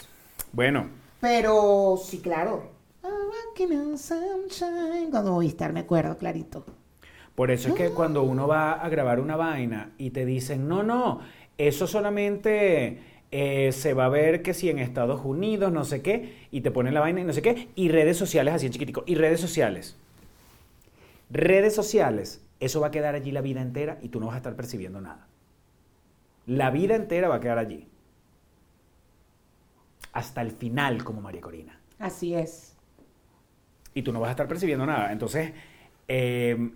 Bueno, 0.52 0.88
Pero 1.20 2.00
sí, 2.02 2.20
claro. 2.20 2.70
Cuando 5.10 5.32
Movistar, 5.32 5.72
me 5.72 5.80
acuerdo, 5.80 6.16
clarito. 6.16 6.64
Por 7.34 7.50
eso 7.50 7.70
es 7.70 7.74
que 7.74 7.90
cuando 7.90 8.22
uno 8.22 8.46
va 8.46 8.72
a 8.72 8.88
grabar 8.88 9.18
una 9.18 9.36
vaina 9.36 9.92
y 9.96 10.10
te 10.10 10.26
dicen, 10.26 10.68
no, 10.68 10.82
no, 10.82 11.20
eso 11.56 11.86
solamente 11.86 12.98
eh, 13.30 13.72
se 13.72 13.94
va 13.94 14.04
a 14.04 14.10
ver 14.10 14.42
que 14.42 14.52
si 14.52 14.68
en 14.68 14.78
Estados 14.78 15.24
Unidos, 15.24 15.72
no 15.72 15.84
sé 15.84 16.02
qué, 16.02 16.46
y 16.50 16.60
te 16.60 16.70
ponen 16.70 16.92
la 16.92 17.00
vaina 17.00 17.22
y 17.22 17.24
no 17.24 17.32
sé 17.32 17.40
qué, 17.40 17.68
y 17.74 17.88
redes 17.88 18.18
sociales 18.18 18.52
así 18.52 18.66
en 18.66 18.72
chiquitico, 18.72 19.04
y 19.06 19.14
redes 19.14 19.40
sociales. 19.40 19.96
Redes 21.30 21.74
sociales, 21.74 22.44
eso 22.60 22.80
va 22.80 22.88
a 22.88 22.90
quedar 22.90 23.14
allí 23.14 23.32
la 23.32 23.40
vida 23.40 23.62
entera 23.62 23.98
y 24.02 24.08
tú 24.08 24.20
no 24.20 24.26
vas 24.26 24.34
a 24.34 24.38
estar 24.38 24.54
percibiendo 24.54 25.00
nada. 25.00 25.26
La 26.46 26.70
vida 26.70 26.94
entera 26.94 27.28
va 27.28 27.36
a 27.36 27.40
quedar 27.40 27.58
allí. 27.58 27.88
Hasta 30.12 30.42
el 30.42 30.50
final, 30.50 31.02
como 31.04 31.22
María 31.22 31.40
Corina 31.40 31.80
Así 31.98 32.34
es. 32.34 32.76
y 33.94 34.02
tú 34.02 34.12
no 34.12 34.20
vas 34.20 34.28
a 34.28 34.32
estar 34.32 34.46
percibiendo 34.46 34.84
nada. 34.84 35.10
Entonces, 35.10 35.52
eh, 36.06 36.70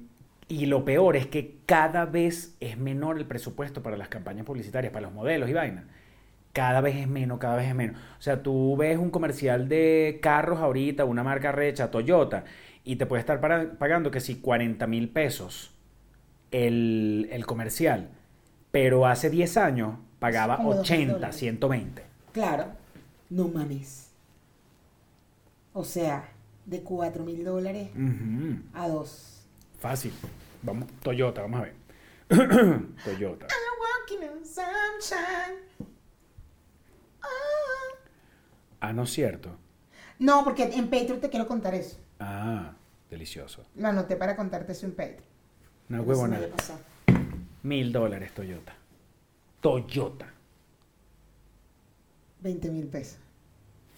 y 0.48 0.66
lo 0.66 0.85
peor 0.85 1.16
es 1.16 1.26
que 1.26 1.59
cada 1.66 2.06
vez 2.06 2.56
es 2.61 2.78
menor 2.78 3.18
el 3.18 3.26
presupuesto 3.26 3.82
para 3.82 3.96
las 3.96 4.09
campañas 4.09 4.46
publicitarias, 4.46 4.92
para 4.92 5.06
los 5.06 5.12
modelos 5.14 5.48
y 5.50 5.52
vainas. 5.52 5.85
Cada 6.52 6.80
vez 6.80 6.96
es 6.96 7.09
menos, 7.09 7.38
cada 7.38 7.56
vez 7.56 7.68
es 7.68 7.74
menos. 7.74 8.00
O 8.18 8.22
sea, 8.22 8.42
tú 8.42 8.76
ves 8.76 8.96
un 8.96 9.11
comercial 9.11 9.68
de 9.68 10.18
carros 10.22 10.61
ahorita, 10.61 11.04
una 11.04 11.22
marca 11.22 11.52
recha, 11.52 11.90
Toyota, 11.90 12.44
y 12.85 12.96
te 12.96 13.06
puede 13.06 13.20
estar 13.20 13.40
pagando 13.78 14.11
que 14.11 14.20
si 14.20 14.37
40 14.37 14.87
mil 14.87 15.09
pesos 15.11 15.74
el, 16.52 17.28
el 17.32 17.44
comercial, 17.44 18.11
pero 18.70 19.06
hace 19.06 19.28
10 19.30 19.56
años 19.56 19.98
pagaba 20.18 20.56
Como 20.56 20.74
dos 20.74 20.90
mil 20.90 21.00
80, 21.00 21.12
dólares. 21.14 21.37
120. 21.37 22.02
Claro. 22.32 22.66
No 23.28 23.48
mames. 23.48 24.11
O 25.72 25.85
sea, 25.85 26.28
de 26.64 26.80
4 26.82 27.24
mil 27.24 27.44
dólares 27.44 27.90
a 28.72 28.88
2. 28.88 29.36
Fácil. 29.78 30.12
Vamos, 30.62 30.88
Toyota, 31.02 31.42
vamos 31.42 31.60
a 31.60 31.62
ver. 31.64 31.74
Toyota. 33.04 33.46
Sunshine. 34.56 35.58
Ah. 38.80 38.92
No 38.92 39.02
es 39.02 39.10
cierto. 39.10 39.50
No, 40.18 40.44
porque 40.44 40.62
en 40.62 40.88
Patreon 40.88 41.20
te 41.20 41.28
quiero 41.28 41.46
contar 41.46 41.74
eso. 41.74 41.98
Ah, 42.20 42.72
delicioso. 43.10 43.66
Lo 43.74 43.88
anoté 43.88 44.16
para 44.16 44.34
contarte 44.36 44.72
eso 44.72 44.86
en 44.86 44.92
Patreon. 44.92 45.24
Una 45.90 46.00
huevona. 46.00 46.40
Mil 47.62 47.92
dólares 47.92 48.32
Toyota. 48.32 48.74
Toyota. 49.60 50.32
20 52.40 52.70
mil 52.70 52.86
pesos. 52.86 53.18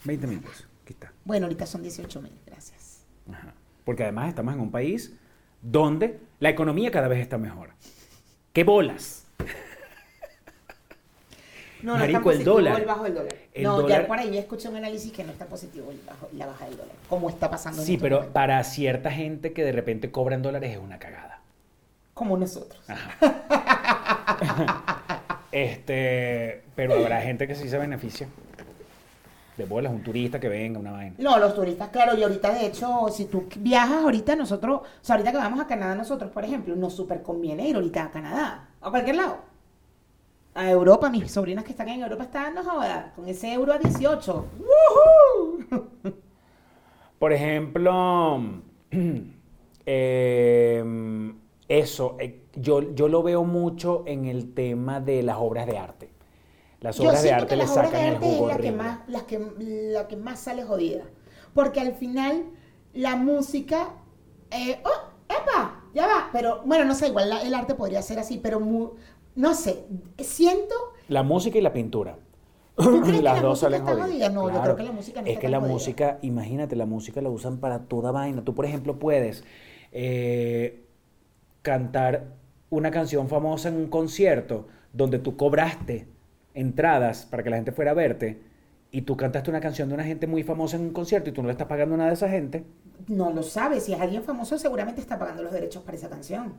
20 0.05 0.27
mil 0.27 0.41
pesos. 0.41 0.67
Aquí 0.83 0.95
está. 0.95 1.13
Bueno, 1.25 1.47
ahorita 1.47 1.67
son 1.67 1.83
18 1.83 2.23
mil, 2.23 2.33
gracias. 2.47 3.05
Ajá. 3.31 3.55
Porque 3.85 4.03
además 4.03 4.31
estamos 4.31 4.55
en 4.55 4.61
un 4.61 4.71
país 4.71 5.13
donde 5.63 6.19
la 6.41 6.49
economía 6.51 6.91
cada 6.91 7.09
vez 7.09 7.21
está 7.21 7.39
mejor. 7.39 7.71
¡Qué 8.53 8.65
bolas! 8.65 9.25
No, 11.81 11.93
no 11.93 11.99
Marico, 12.01 12.19
está 12.19 12.19
el 12.19 12.25
positivo 12.39 12.55
dólar. 12.57 12.81
el 12.81 12.87
bajo 12.87 13.05
del 13.05 13.15
dólar. 13.15 13.35
El 13.55 13.63
no, 13.63 13.77
dólar- 13.83 14.01
ya 14.03 14.07
por 14.09 14.19
ahí 14.19 14.37
escuché 14.37 14.69
un 14.69 14.77
análisis 14.77 15.13
que 15.13 15.23
no 15.23 15.31
está 15.31 15.47
positivo 15.47 15.93
el 15.93 16.01
bajo- 16.05 16.29
la 16.33 16.47
baja 16.47 16.65
del 16.65 16.77
dólar. 16.77 16.95
Como 17.09 17.29
está 17.31 17.49
pasando 17.51 17.81
en 17.83 17.87
Sí, 17.87 17.95
este 17.95 18.03
pero 18.03 18.17
momento. 18.17 18.33
para 18.33 18.65
cierta 18.65 19.13
gente 19.13 19.53
que 19.53 19.63
de 19.65 19.71
repente 19.71 20.11
cobra 20.11 20.35
en 20.35 20.43
dólares 20.43 20.73
es 20.73 20.79
una 20.79 20.99
cagada. 20.99 21.41
Como 22.15 22.37
nosotros. 22.37 22.81
Este, 25.51 26.63
pero 26.77 26.95
habrá 26.95 27.23
gente 27.23 27.47
que 27.49 27.55
sí 27.55 27.69
se 27.71 27.79
beneficia. 27.79 28.29
De 29.59 29.67
bolas, 29.67 29.93
un 29.93 30.03
turista 30.03 30.39
que 30.39 30.49
venga, 30.49 30.79
una 30.79 30.93
vaina. 30.93 31.17
No, 31.19 31.39
los 31.39 31.55
turistas, 31.55 31.89
claro, 31.91 32.17
y 32.17 32.23
ahorita 32.23 32.55
de 32.55 32.67
hecho, 32.67 33.09
si 33.11 33.27
tú 33.27 33.47
viajas 33.59 34.05
ahorita 34.05 34.37
nosotros, 34.37 34.83
o 34.83 35.05
sea, 35.05 35.17
ahorita 35.17 35.33
que 35.33 35.39
vamos 35.39 35.61
a 35.61 35.67
Canadá 35.67 35.95
nosotros, 35.97 36.31
por 36.31 36.45
ejemplo, 36.45 36.75
nos 36.77 36.95
súper 36.95 37.23
conviene 37.23 37.69
ir 37.69 37.75
ahorita 37.75 38.05
a 38.05 38.11
Canadá, 38.11 38.69
a 38.81 38.91
cualquier 38.91 39.17
lado. 39.17 39.39
A 40.55 40.71
Europa, 40.71 41.11
mis 41.11 41.31
sobrinas 41.31 41.65
que 41.65 41.73
están 41.73 41.89
en 41.89 42.03
Europa 42.03 42.25
están, 42.25 42.55
no 42.55 42.65
joda, 42.65 43.13
con 43.15 43.29
ese 43.29 43.53
euro 43.53 43.73
a 43.73 43.79
18. 43.79 44.47
¡Woohoo! 44.59 45.89
Por 47.19 47.33
ejemplo, 47.33 48.41
eh, 49.87 51.33
eso, 51.69 52.17
eh, 52.21 52.45
yo, 52.55 52.95
yo 52.95 53.09
lo 53.09 53.23
veo 53.23 53.45
mucho 53.45 54.05
en 54.07 54.25
el 54.25 54.55
tema 54.55 55.01
de 55.01 55.23
las 55.23 55.37
obras 55.39 55.67
de 55.67 55.79
arte. 55.79 56.18
Las 56.81 56.97
Yo 56.97 57.05
obras 57.09 57.23
de 57.23 57.33
arte 57.33 57.49
que 57.49 57.57
le 57.57 57.63
las 57.65 57.71
obras 57.73 57.87
sacan 57.87 58.01
de 58.03 58.09
el 58.09 58.15
arte 58.15 58.27
es 58.31 58.37
jugo 58.37 58.49
la 58.49 58.57
que, 58.59 58.73
más, 58.73 59.09
las 59.09 59.23
que, 59.25 59.39
la 59.59 60.09
que 60.09 60.17
más 60.17 60.39
sale 60.41 60.63
jodida. 60.65 61.05
Porque 61.55 61.81
al 61.81 61.93
final, 61.95 62.45
la 62.95 63.17
música, 63.17 63.89
eh, 64.51 64.81
¡oh! 64.85 65.09
¡Epa! 65.29 65.83
Ya 65.95 66.07
va. 66.07 66.31
Pero, 66.33 66.63
bueno, 66.65 66.85
no 66.85 66.95
sé, 66.95 67.09
igual 67.09 67.29
la- 67.31 67.43
el 67.43 67.53
arte 67.55 67.75
podría 67.75 68.01
ser 68.03 68.19
así, 68.19 68.39
pero 68.43 68.61
no 69.35 69.55
sé, 69.55 69.85
siento 70.19 70.75
La 71.09 71.23
música 71.23 71.59
y 71.59 71.61
la 71.63 71.73
pintura. 71.73 72.17
¿Tú 72.77 73.01
crees 73.03 73.17
que 73.23 73.23
Las 73.23 73.37
la 73.37 73.43
dos 73.43 73.59
salen 73.61 73.83
jodidas. 73.85 74.09
jodida? 74.09 74.29
No, 74.31 74.43
yo 74.45 74.51
Claro. 74.51 74.63
creo 74.63 74.77
que 74.77 74.83
la 74.85 74.93
música 74.93 75.21
no 75.21 75.27
Es 75.27 75.33
está 75.33 75.41
que 75.41 75.49
la 75.49 75.59
jodida. 75.59 75.73
música, 75.73 76.19
imagínate, 76.23 76.77
la 76.77 76.87
música 76.87 77.21
la 77.21 77.29
usan 77.31 77.59
para 77.59 77.81
toda 77.89 78.13
vaina. 78.13 78.45
Tú, 78.45 78.55
por 78.55 78.65
ejemplo, 78.67 78.99
puedes 78.99 79.43
eh, 79.93 80.85
cantar 81.63 82.37
una 82.71 82.91
canción 82.91 83.29
famosa 83.29 83.69
en 83.69 83.77
un 83.77 83.89
concierto 83.89 84.69
donde 84.93 85.19
tú 85.19 85.37
cobraste 85.37 86.09
entradas 86.61 87.27
para 87.27 87.43
que 87.43 87.51
la 87.51 87.57
gente 87.57 87.73
fuera 87.73 87.93
a 87.93 87.95
verte 87.95 88.41
y 88.91 89.03
tú 89.03 89.17
cantaste 89.17 89.51
una 89.51 89.61
canción 89.61 89.89
de 89.89 89.95
una 89.95 90.05
gente 90.05 90.27
muy 90.27 90.43
famosa 90.43 90.77
en 90.77 90.83
un 90.85 90.93
concierto 90.93 91.31
y 91.31 91.33
tú 91.33 91.43
no 91.43 91.49
le 91.49 91.53
estás 91.53 91.69
pagando 91.69 91.97
nada 91.97 92.11
a 92.11 92.15
esa 92.15 92.29
gente. 92.29 92.65
no 93.09 93.31
lo 93.33 93.43
sabes. 93.43 93.85
Si 93.85 93.93
es 93.93 94.01
alguien 94.01 94.23
famoso, 94.23 94.59
seguramente 94.59 95.01
está 95.01 95.19
pagando 95.19 95.43
los 95.43 95.53
derechos 95.53 95.83
para 95.83 95.97
esa 95.97 96.09
canción. 96.09 96.55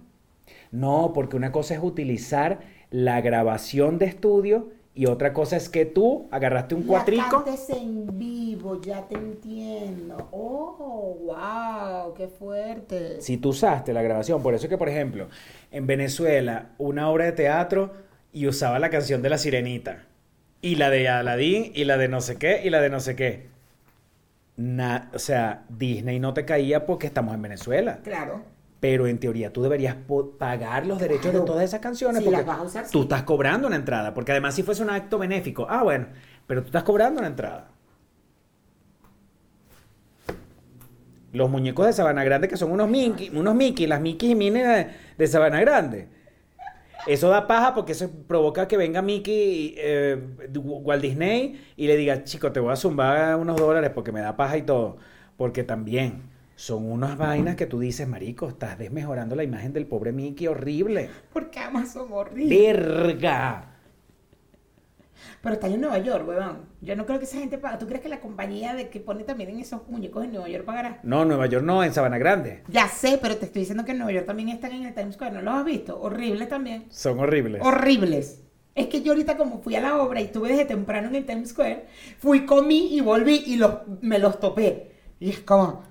No, 0.71 1.11
porque 1.13 1.35
una 1.37 1.51
cosa 1.51 1.75
es 1.75 1.79
utilizar 1.83 2.59
la 2.91 3.21
grabación 3.21 3.97
de 3.97 4.05
estudio 4.05 4.69
y 4.93 5.05
otra 5.05 5.33
cosa 5.33 5.55
es 5.57 5.69
que 5.69 5.85
tú 5.85 6.27
agarraste 6.31 6.75
un 6.75 6.81
La 6.81 6.87
cuatrico. 6.87 7.43
cantes 7.43 7.69
en 7.69 8.17
vivo, 8.17 8.81
ya 8.81 9.07
te 9.07 9.15
entiendo. 9.15 10.27
Oh, 10.31 11.17
wow, 11.25 12.13
qué 12.15 12.27
fuerte. 12.27 13.21
Si 13.21 13.37
tú 13.37 13.49
usaste 13.49 13.93
la 13.93 14.01
grabación, 14.01 14.41
por 14.41 14.53
eso 14.53 14.65
es 14.65 14.69
que, 14.69 14.77
por 14.77 14.89
ejemplo, 14.89 15.29
en 15.71 15.87
Venezuela, 15.87 16.71
una 16.77 17.09
obra 17.09 17.25
de 17.25 17.31
teatro 17.33 17.93
y 18.33 18.47
usaba 18.47 18.79
la 18.79 18.89
canción 18.89 19.21
de 19.21 19.29
la 19.29 19.37
sirenita, 19.37 20.03
y 20.61 20.75
la 20.75 20.89
de 20.89 21.07
Aladdin, 21.09 21.71
y 21.73 21.85
la 21.85 21.97
de 21.97 22.07
no 22.07 22.21
sé 22.21 22.37
qué, 22.37 22.61
y 22.63 22.69
la 22.69 22.81
de 22.81 22.89
no 22.89 22.99
sé 22.99 23.15
qué. 23.15 23.47
Na- 24.57 25.09
o 25.13 25.19
sea, 25.19 25.63
Disney 25.69 26.19
no 26.19 26.33
te 26.33 26.43
caía 26.45 26.85
porque 26.85 27.07
estamos 27.07 27.33
en 27.33 27.41
Venezuela. 27.41 27.99
Claro. 28.03 28.43
Pero 28.81 29.07
en 29.07 29.17
teoría 29.19 29.51
tú 29.51 29.61
deberías 29.61 29.95
pagar 30.37 30.85
los 30.85 30.99
derechos 30.99 31.33
de 31.33 31.41
todas 31.41 31.63
esas 31.63 31.79
canciones 31.81 32.19
Si 32.19 32.25
porque 32.25 32.37
las 32.37 32.45
vas 32.45 32.59
a 32.59 32.63
usar, 32.63 32.85
tú 32.85 32.99
sí. 32.99 33.03
estás 33.03 33.23
cobrando 33.23 33.67
una 33.67 33.75
entrada. 33.75 34.13
Porque 34.13 34.31
además 34.31 34.55
si 34.55 34.63
fuese 34.63 34.83
un 34.83 34.89
acto 34.89 35.17
benéfico, 35.17 35.65
ah, 35.69 35.83
bueno, 35.83 36.07
pero 36.47 36.61
tú 36.61 36.67
estás 36.67 36.83
cobrando 36.83 37.19
una 37.19 37.27
entrada. 37.27 37.69
Los 41.31 41.49
muñecos 41.49 41.85
de 41.85 41.93
Sabana 41.93 42.23
Grande 42.23 42.47
que 42.47 42.57
son 42.57 42.71
unos 42.71 42.89
Mickey, 42.89 43.29
unos 43.35 43.53
Mickey, 43.53 43.85
las 43.85 44.01
Mickey 44.01 44.31
y 44.31 44.35
Minnie 44.35 44.87
de 45.17 45.27
Sabana 45.27 45.59
Grande. 45.61 46.07
Eso 47.07 47.29
da 47.29 47.47
paja 47.47 47.73
porque 47.73 47.93
eso 47.93 48.09
provoca 48.27 48.67
que 48.67 48.77
venga 48.77 49.01
Mickey, 49.01 49.73
eh, 49.77 50.17
Walt 50.55 51.01
Disney 51.01 51.61
y 51.75 51.87
le 51.87 51.97
diga, 51.97 52.23
chico, 52.23 52.51
te 52.51 52.59
voy 52.59 52.73
a 52.73 52.75
zumbar 52.75 53.35
unos 53.37 53.57
dólares 53.57 53.91
porque 53.93 54.11
me 54.11 54.21
da 54.21 54.35
paja 54.35 54.57
y 54.57 54.63
todo. 54.63 54.97
Porque 55.37 55.63
también 55.63 56.23
son 56.55 56.91
unas 56.91 57.17
vainas 57.17 57.55
que 57.55 57.65
tú 57.65 57.79
dices, 57.79 58.07
marico, 58.07 58.49
estás 58.49 58.77
desmejorando 58.77 59.35
la 59.35 59.43
imagen 59.43 59.71
del 59.71 59.87
pobre 59.87 60.11
Mickey, 60.11 60.47
horrible. 60.47 61.09
Porque 61.31 61.59
Amazon 61.59 62.09
horrible. 62.11 62.73
Verga. 62.73 63.68
Pero 65.41 65.55
está 65.55 65.67
en 65.67 65.81
Nueva 65.81 65.97
York, 65.99 66.27
weón. 66.27 66.59
Yo 66.81 66.95
no 66.95 67.05
creo 67.05 67.19
que 67.19 67.25
esa 67.25 67.37
gente 67.37 67.57
paga. 67.57 67.77
¿Tú 67.77 67.87
crees 67.87 68.01
que 68.01 68.09
la 68.09 68.19
compañía 68.19 68.73
de 68.73 68.89
que 68.89 68.99
pone 68.99 69.23
también 69.23 69.49
en 69.49 69.59
esos 69.59 69.87
muñecos 69.87 70.23
en 70.23 70.31
Nueva 70.31 70.49
York 70.49 70.65
pagará? 70.65 70.99
No, 71.03 71.25
Nueva 71.25 71.45
York 71.47 71.63
no, 71.63 71.83
en 71.83 71.93
Sabana 71.93 72.17
Grande. 72.17 72.63
Ya 72.67 72.87
sé, 72.87 73.19
pero 73.21 73.37
te 73.37 73.45
estoy 73.45 73.61
diciendo 73.61 73.85
que 73.85 73.91
en 73.91 73.99
Nueva 73.99 74.13
York 74.13 74.25
también 74.25 74.49
están 74.49 74.71
en 74.73 74.85
el 74.85 74.93
Times 74.93 75.15
Square. 75.15 75.33
¿No 75.33 75.41
los 75.41 75.53
has 75.53 75.65
visto? 75.65 75.99
Horribles 76.01 76.49
también. 76.49 76.85
Son 76.89 77.19
horribles. 77.19 77.61
Horribles. 77.63 78.43
Es 78.75 78.87
que 78.87 79.01
yo 79.01 79.11
ahorita 79.11 79.35
como 79.35 79.59
fui 79.61 79.75
a 79.75 79.81
la 79.81 80.01
obra 80.01 80.21
y 80.21 80.25
estuve 80.25 80.49
desde 80.49 80.65
temprano 80.65 81.09
en 81.09 81.15
el 81.15 81.25
Times 81.25 81.49
Square, 81.49 81.85
fui, 82.19 82.45
comí 82.45 82.95
y 82.95 83.01
volví 83.01 83.43
y 83.45 83.57
los, 83.57 83.71
me 84.01 84.19
los 84.19 84.39
topé. 84.39 84.91
Y 85.19 85.31
es 85.31 85.39
como, 85.39 85.83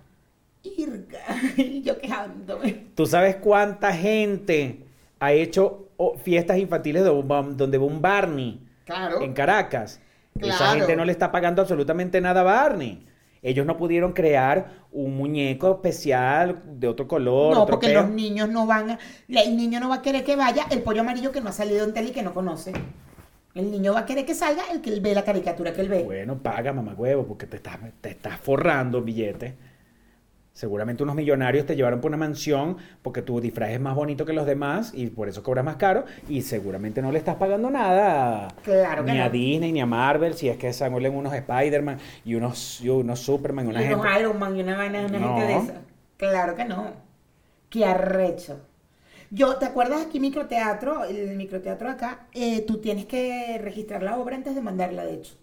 irga, 0.63 1.19
y 1.57 1.83
yo 1.83 1.99
quejándome. 1.99 2.87
¿Tú 2.95 3.07
sabes 3.07 3.37
cuánta 3.37 3.93
gente 3.93 4.87
ha 5.19 5.33
hecho 5.33 5.89
fiestas 6.23 6.59
infantiles 6.59 7.05
donde 7.05 7.79
va 7.79 7.85
un 7.85 8.01
Barney? 8.01 8.68
Claro. 8.89 9.23
en 9.23 9.33
Caracas. 9.33 10.01
Esa 10.41 10.57
Claro. 10.57 10.79
gente 10.81 10.97
no 10.97 11.05
le 11.05 11.13
está 11.13 11.31
pagando 11.31 11.63
absolutamente 11.63 12.21
nada 12.21 12.41
a 12.41 12.45
Barney. 12.45 13.05
Ellos 13.43 13.65
no 13.67 13.77
pudieron 13.77 14.13
crear 14.13 14.87
un 14.91 15.17
muñeco 15.17 15.71
especial 15.75 16.61
de 16.65 16.89
otro 16.89 17.07
color. 17.07 17.55
No, 17.55 17.63
otro 17.63 17.73
porque 17.75 17.87
pelo. 17.89 18.03
los 18.03 18.11
niños 18.11 18.49
no 18.49 18.67
van 18.67 18.91
a, 18.93 18.99
el 19.29 19.57
niño 19.57 19.79
no 19.79 19.89
va 19.89 19.97
a 19.97 20.03
querer 20.03 20.25
que 20.25 20.35
vaya 20.35 20.67
el 20.71 20.83
pollo 20.83 21.03
amarillo 21.03 21.31
que 21.31 21.41
no 21.41 21.51
ha 21.51 21.53
salido 21.53 21.85
en 21.85 21.95
tele 21.95 22.09
y 22.09 22.13
que 22.13 22.23
no 22.23 22.35
conoce. 22.35 22.73
El 23.55 23.71
niño 23.71 23.93
va 23.95 24.01
a 24.01 24.07
querer 24.07 24.25
que 24.27 24.35
salga 24.35 24.63
el 24.73 24.81
que 24.81 24.91
él 24.91 25.01
ve 25.01 25.15
la 25.15 25.25
caricatura 25.25 25.73
que 25.73 25.81
él 25.81 25.89
ve. 25.89 26.03
Bueno, 26.05 26.39
paga, 26.39 26.73
mamagüevo, 26.73 27.27
porque 27.27 27.47
te 27.47 27.57
estás, 27.57 27.79
te 28.01 28.11
estás 28.11 28.39
forrando 28.41 29.03
billetes. 29.03 29.55
Seguramente 30.59 31.05
unos 31.05 31.15
millonarios 31.15 31.67
te 31.67 31.77
llevaron 31.77 32.01
por 32.01 32.09
una 32.09 32.17
mansión 32.17 32.79
porque 33.01 33.23
tu 33.23 33.41
disfraz 33.41 33.71
es 33.71 33.79
más 33.81 33.95
bonito 33.95 34.27
que 34.27 34.33
los 34.33 34.45
demás 34.45 34.91
y 34.93 35.07
por 35.07 35.29
eso 35.29 35.41
cobras 35.41 35.65
más 35.65 35.77
caro 35.77 36.05
y 36.29 36.43
seguramente 36.43 37.01
no 37.01 37.13
le 37.13 37.19
estás 37.19 37.37
pagando 37.37 37.71
nada 37.71 38.49
Claro 38.65 39.05
que 39.05 39.13
ni 39.13 39.21
a 39.21 39.27
no. 39.27 39.31
Disney 39.31 39.71
ni 39.71 39.81
a 39.81 39.87
Marvel 39.87 40.35
si 40.35 40.49
es 40.49 40.57
que 40.57 40.73
salen 40.73 41.15
unos 41.15 41.33
Spider-Man 41.33 41.99
y 42.25 42.35
unos, 42.35 42.81
y 42.81 42.89
unos 42.89 43.21
Superman 43.21 43.67
y 43.67 43.71
una 43.71 43.83
y 43.85 43.87
unos 43.87 44.05
gente 44.05 44.21
Iron 44.21 44.37
Man 44.41 44.57
y 44.57 44.61
una 44.63 44.85
una 44.85 45.03
No. 45.05 45.37
gente 45.37 45.43
de 45.47 45.57
esa. 45.59 45.75
Claro 46.17 46.57
que 46.57 46.65
no. 46.65 46.91
Qué 47.71 47.85
arrecho. 47.85 48.59
Yo, 49.31 49.59
¿te 49.59 49.67
acuerdas 49.67 50.07
aquí 50.07 50.19
microteatro? 50.19 51.05
El 51.05 51.37
microteatro 51.37 51.89
acá, 51.89 52.27
eh, 52.33 52.63
tú 52.63 52.79
tienes 52.79 53.07
que 53.07 53.61
registrar 53.63 54.03
la 54.03 54.17
obra 54.19 54.35
antes 54.35 54.57
de 54.57 54.61
mandarla, 54.61 55.05
de 55.05 55.15
hecho. 55.15 55.35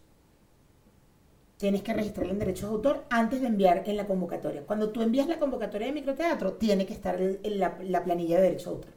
Tienes 1.58 1.82
que 1.82 1.92
registrarla 1.94 2.32
en 2.32 2.38
derechos 2.38 2.68
de 2.70 2.76
autor 2.76 3.04
antes 3.10 3.40
de 3.40 3.46
enviar 3.48 3.82
en 3.86 3.96
la 3.96 4.06
convocatoria. 4.06 4.62
Cuando 4.66 4.90
tú 4.90 5.02
envías 5.02 5.26
la 5.28 5.38
convocatoria 5.38 5.86
de 5.88 5.92
microteatro, 5.94 6.54
tiene 6.54 6.86
que 6.86 6.94
estar 6.94 7.20
el- 7.20 7.40
en 7.42 7.58
la, 7.60 7.78
la 7.82 8.04
planilla 8.04 8.36
de 8.36 8.42
derechos 8.42 8.64
de 8.66 8.70
autor. 8.72 8.92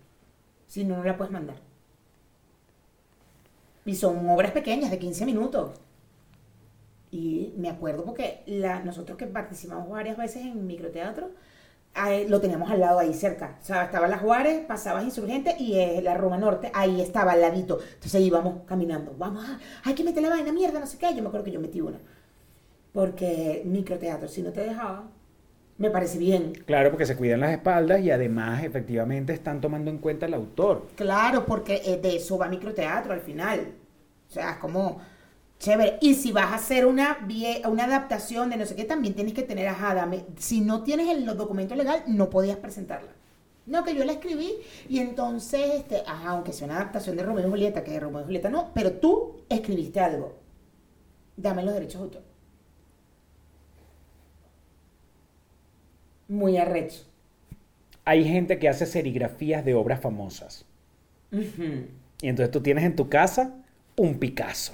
Si 0.67 0.85
no, 0.85 0.97
no 0.97 1.03
la 1.05 1.17
puedes 1.17 1.31
mandar. 1.33 1.57
Y 3.85 3.95
son 3.95 4.29
obras 4.29 4.51
pequeñas, 4.51 4.89
de 4.91 4.99
15 4.99 5.25
minutos. 5.25 5.71
Y 7.11 7.53
me 7.57 7.69
acuerdo 7.69 8.05
porque 8.05 8.43
la, 8.45 8.81
nosotros 8.83 9.17
que 9.17 9.25
participamos 9.25 9.89
varias 9.89 10.15
veces 10.17 10.43
en 10.45 10.67
microteatro, 10.67 11.31
lo 12.27 12.41
teníamos 12.41 12.69
al 12.71 12.79
lado 12.81 12.99
ahí 12.99 13.13
cerca. 13.13 13.57
O 13.61 13.65
sea, 13.65 13.85
estaba 13.85 14.07
la 14.07 14.19
Juárez, 14.19 14.65
pasabas 14.67 15.03
Insurgente 15.03 15.55
y 15.59 15.75
eh, 15.79 16.01
la 16.03 16.15
Roma 16.15 16.37
Norte, 16.37 16.71
ahí 16.73 17.01
estaba 17.01 17.33
al 17.33 17.41
ladito. 17.41 17.79
Entonces 17.95 18.21
íbamos 18.21 18.63
caminando. 18.67 19.15
Vamos 19.17 19.45
a, 19.45 19.59
hay 19.83 19.95
que 19.95 20.03
meter 20.03 20.23
la 20.23 20.29
vaina, 20.29 20.51
mierda, 20.53 20.79
no 20.79 20.87
sé 20.87 20.97
qué. 20.99 21.13
Yo 21.15 21.21
me 21.23 21.27
acuerdo 21.29 21.45
que 21.45 21.51
yo 21.51 21.59
metí 21.59 21.81
una. 21.81 21.99
Porque 22.99 23.61
microteatro, 23.63 24.27
si 24.27 24.41
no 24.41 24.51
te 24.51 24.59
dejaba, 24.59 25.09
me 25.77 25.89
parece 25.89 26.17
bien. 26.17 26.51
Claro, 26.65 26.89
porque 26.89 27.05
se 27.05 27.15
cuidan 27.15 27.39
las 27.39 27.53
espaldas 27.53 28.01
y 28.01 28.11
además 28.11 28.61
efectivamente 28.65 29.31
están 29.31 29.61
tomando 29.61 29.89
en 29.89 29.99
cuenta 29.99 30.25
el 30.25 30.33
autor. 30.33 30.85
Claro, 30.97 31.45
porque 31.45 31.81
eh, 31.85 31.95
de 31.95 32.17
eso 32.17 32.37
va 32.37 32.49
microteatro 32.49 33.13
al 33.13 33.21
final. 33.21 33.71
O 34.29 34.33
sea, 34.33 34.51
es 34.51 34.57
como 34.57 34.99
chévere. 35.59 35.97
Y 36.01 36.15
si 36.15 36.33
vas 36.33 36.51
a 36.51 36.55
hacer 36.55 36.85
una, 36.85 37.25
una 37.69 37.85
adaptación 37.85 38.49
de 38.49 38.57
no 38.57 38.65
sé 38.65 38.75
qué, 38.75 38.83
también 38.83 39.13
tienes 39.13 39.33
que 39.33 39.43
tener, 39.43 39.73
dame. 39.79 40.25
Si 40.37 40.59
no 40.59 40.83
tienes 40.83 41.07
el 41.07 41.25
documento 41.37 41.75
legal, 41.75 42.03
no 42.05 42.29
podías 42.29 42.57
presentarla. 42.57 43.11
No, 43.65 43.85
que 43.85 43.95
yo 43.95 44.03
la 44.03 44.11
escribí 44.11 44.55
y 44.89 44.99
entonces, 44.99 45.61
este, 45.75 46.03
ajá, 46.05 46.31
aunque 46.31 46.51
sea 46.51 46.65
una 46.65 46.75
adaptación 46.75 47.15
de 47.15 47.23
Romeo 47.23 47.47
y 47.47 47.49
Julieta, 47.49 47.81
que 47.81 47.91
de 47.91 48.01
Romeo 48.01 48.23
y 48.23 48.25
Julieta 48.25 48.49
no, 48.49 48.71
pero 48.73 48.91
tú 48.91 49.45
escribiste 49.47 50.01
algo. 50.01 50.35
Dame 51.37 51.63
los 51.63 51.73
derechos 51.73 52.01
de 52.01 52.03
autor. 52.03 52.29
Muy 56.29 56.57
arrecho. 56.57 57.03
Hay 58.05 58.23
gente 58.23 58.59
que 58.59 58.69
hace 58.69 58.85
serigrafías 58.85 59.65
de 59.65 59.73
obras 59.75 59.99
famosas. 59.99 60.65
Y 61.31 62.27
entonces 62.29 62.51
tú 62.51 62.61
tienes 62.61 62.85
en 62.85 62.95
tu 62.95 63.09
casa 63.09 63.53
un 63.97 64.19
Picasso. 64.19 64.73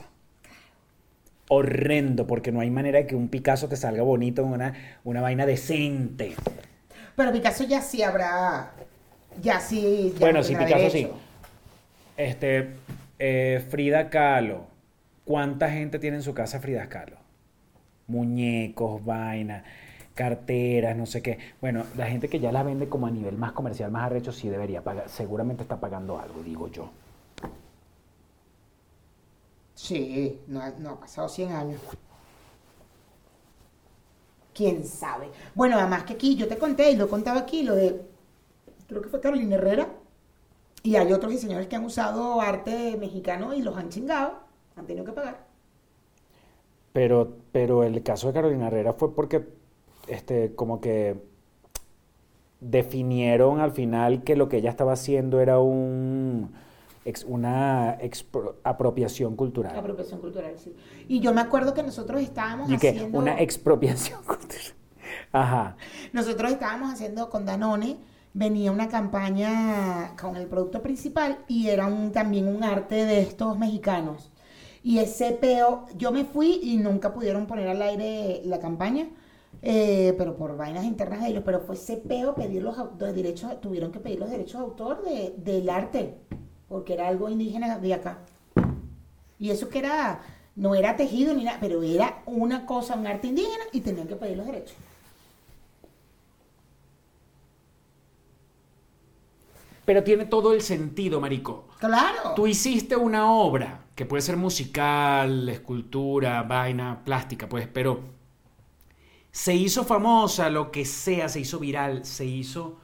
Horrendo, 1.48 2.28
porque 2.28 2.52
no 2.52 2.60
hay 2.60 2.72
manera 2.72 3.00
de 3.00 3.08
que 3.08 3.16
un 3.16 3.30
Picasso 3.30 3.68
te 3.70 3.76
salga 3.78 4.04
bonito 4.04 4.44
en 4.44 4.50
una, 4.50 4.74
una 5.04 5.22
vaina 5.22 5.46
decente. 5.48 6.40
Pero 7.16 7.32
Picasso 7.32 7.64
ya 7.66 7.82
sí 7.82 8.04
habrá. 8.04 8.74
Ya 9.42 9.60
sí. 9.60 10.18
ya 10.20 10.20
bueno, 10.20 10.42
no 10.42 10.44
sí, 10.44 10.56
Picasso 10.56 10.90
derecho. 10.90 10.90
sí. 10.90 11.12
Este, 12.18 12.76
eh, 13.20 13.66
Frida 13.70 14.10
Kahlo. 14.10 14.68
¿Cuánta 15.26 15.72
gente 15.72 16.00
tiene 16.00 16.18
en 16.18 16.24
su 16.24 16.34
casa 16.34 16.60
Frida 16.60 16.88
Kahlo? 16.90 17.18
muñecos, 18.08 19.04
vainas, 19.04 19.64
carteras, 20.16 20.98
no 20.98 21.06
sé 21.06 21.22
qué. 21.22 21.40
Bueno, 21.62 21.86
la 21.98 22.08
gente 22.08 22.30
que 22.30 22.40
ya 22.40 22.52
las 22.52 22.66
vende 22.66 22.90
como 22.90 23.08
a 23.08 23.12
nivel 23.12 23.38
más 23.38 23.52
comercial, 23.54 23.92
más 23.92 24.06
arrecho, 24.06 24.32
sí 24.32 24.50
debería 24.50 24.84
pagar, 24.84 25.10
seguramente 25.10 25.64
está 25.64 25.80
pagando 25.80 26.20
algo, 26.20 26.44
digo 26.44 26.68
yo. 26.70 26.92
Sí, 29.76 30.44
no, 30.48 30.60
ha- 30.62 30.72
no 30.80 30.90
ha 30.92 31.00
pasado 31.00 31.30
100 31.30 31.52
años. 31.54 31.82
¿Quién 34.54 34.86
sabe? 34.86 35.32
Bueno, 35.54 35.78
además 35.78 36.04
que 36.06 36.14
aquí 36.14 36.36
yo 36.36 36.48
te 36.48 36.58
conté, 36.58 36.92
y 36.92 36.96
lo 36.96 37.10
contaba 37.10 37.42
aquí, 37.42 37.64
lo 37.64 37.76
de, 37.76 38.02
creo 38.88 39.02
que 39.02 39.10
fue 39.10 39.22
Carolina 39.22 39.56
Herrera, 39.56 39.90
y 40.84 40.96
hay 40.98 41.14
otros 41.14 41.32
diseñadores 41.34 41.70
que 41.70 41.76
han 41.78 41.86
usado 41.86 42.42
arte 42.42 42.98
mexicano 43.00 43.54
y 43.56 43.62
los 43.64 43.78
han 43.78 43.90
chingado, 43.90 44.40
han 44.78 44.88
tenido 44.88 45.06
que 45.06 45.14
pagar. 45.14 45.48
Pero, 46.94 47.38
pero 47.52 47.84
el 47.84 48.02
caso 48.04 48.28
de 48.28 48.34
Carolina 48.34 48.68
Herrera 48.68 48.94
fue 48.94 49.14
porque, 49.14 49.46
este, 50.08 50.54
como 50.56 50.82
que 50.82 51.16
definieron 52.60 53.60
al 53.60 53.72
final 53.72 54.24
que 54.24 54.36
lo 54.36 54.50
que 54.50 54.58
ella 54.58 54.70
estaba 54.70 54.94
haciendo 54.94 55.40
era 55.40 55.60
un, 55.60 56.52
una 57.28 57.98
expro- 58.00 58.56
apropiación 58.64 59.36
cultural. 59.36 59.78
Apropiación 59.78 60.20
cultural, 60.20 60.54
sí. 60.58 60.74
Y 61.08 61.20
yo 61.20 61.34
me 61.34 61.42
acuerdo 61.42 61.74
que 61.74 61.84
nosotros 61.84 62.22
estábamos 62.22 62.72
Y 62.72 62.78
que 62.78 62.90
haciendo... 62.90 63.20
una 63.20 63.40
expropiación 63.40 64.24
cultural. 64.26 64.74
Ajá. 65.32 65.78
Nosotros 66.14 66.52
estábamos 66.52 66.94
haciendo 66.94 67.30
con 67.30 67.46
Danone, 67.46 67.98
venía 68.34 68.72
una 68.72 68.88
campaña 68.88 70.16
con 70.20 70.36
el 70.38 70.48
producto 70.48 70.82
principal 70.82 71.40
y 71.48 71.68
era 71.68 71.88
un, 71.88 72.12
también 72.12 72.48
un 72.48 72.64
arte 72.64 73.06
de 73.06 73.22
estos 73.22 73.58
mexicanos. 73.60 74.32
Y 74.82 75.00
ese 75.00 75.32
peo, 75.34 75.86
yo 75.98 76.12
me 76.12 76.26
fui 76.26 76.60
y 76.64 76.78
nunca 76.78 77.14
pudieron 77.14 77.48
poner 77.48 77.68
al 77.68 77.82
aire 77.82 78.42
la 78.46 78.60
campaña, 78.60 79.08
eh, 79.62 80.14
pero 80.18 80.36
por 80.36 80.56
vainas 80.58 80.86
internas 80.86 81.22
de 81.22 81.30
ellos, 81.30 81.44
pero 81.46 81.60
fue 81.62 81.76
ese 81.76 81.98
peo 81.98 82.36
pedir 82.36 82.62
los, 82.64 82.76
los 82.78 83.16
derechos, 83.16 83.60
tuvieron 83.62 83.92
que 83.92 84.00
pedir 84.00 84.20
los 84.20 84.30
derechos 84.30 84.60
de 84.62 84.66
autor 84.66 85.04
de- 85.04 85.34
del 85.38 85.70
arte, 85.70 86.16
porque 86.70 86.94
era 86.94 87.08
algo 87.08 87.30
indígena 87.30 87.78
de 87.80 87.94
acá. 87.94 88.20
Y 89.40 89.50
eso 89.50 89.70
que 89.70 89.80
era, 89.80 90.22
no 90.56 90.76
era 90.76 90.96
tejido 90.96 91.34
ni 91.34 91.44
nada, 91.44 91.58
pero 91.60 91.84
era 91.84 92.22
una 92.26 92.66
cosa, 92.66 92.96
un 92.96 93.06
arte 93.08 93.28
indígena 93.28 93.64
y 93.72 93.82
tenían 93.82 94.08
que 94.08 94.16
pedir 94.16 94.38
los 94.38 94.46
derechos. 94.46 94.76
Pero 99.86 100.04
tiene 100.04 100.26
todo 100.26 100.54
el 100.54 100.62
sentido, 100.62 101.22
marico. 101.22 101.66
Claro. 101.80 102.34
Tú 102.36 102.48
hiciste 102.48 102.96
una 102.96 103.32
obra 103.32 103.82
que 103.94 104.06
puede 104.06 104.22
ser 104.22 104.36
musical, 104.36 105.48
escultura, 105.48 106.42
vaina, 106.44 107.02
plástica, 107.06 107.48
pues, 107.48 107.68
pero 107.68 108.00
se 109.36 109.54
hizo 109.54 109.84
famosa, 109.84 110.50
lo 110.50 110.72
que 110.72 110.86
sea, 110.86 111.28
se 111.28 111.42
hizo 111.42 111.60
viral, 111.60 112.06
se 112.06 112.24
hizo 112.24 112.80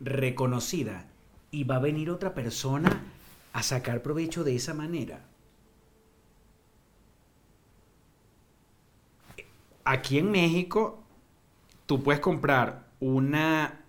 reconocida. 0.00 1.06
Y 1.52 1.62
va 1.62 1.76
a 1.76 1.78
venir 1.78 2.10
otra 2.10 2.34
persona 2.34 3.04
a 3.52 3.62
sacar 3.62 4.02
provecho 4.02 4.42
de 4.42 4.56
esa 4.56 4.74
manera. 4.74 5.24
Aquí 9.84 10.18
en 10.18 10.32
México, 10.32 11.04
tú 11.86 12.02
puedes 12.02 12.20
comprar 12.20 12.88
una 12.98 13.84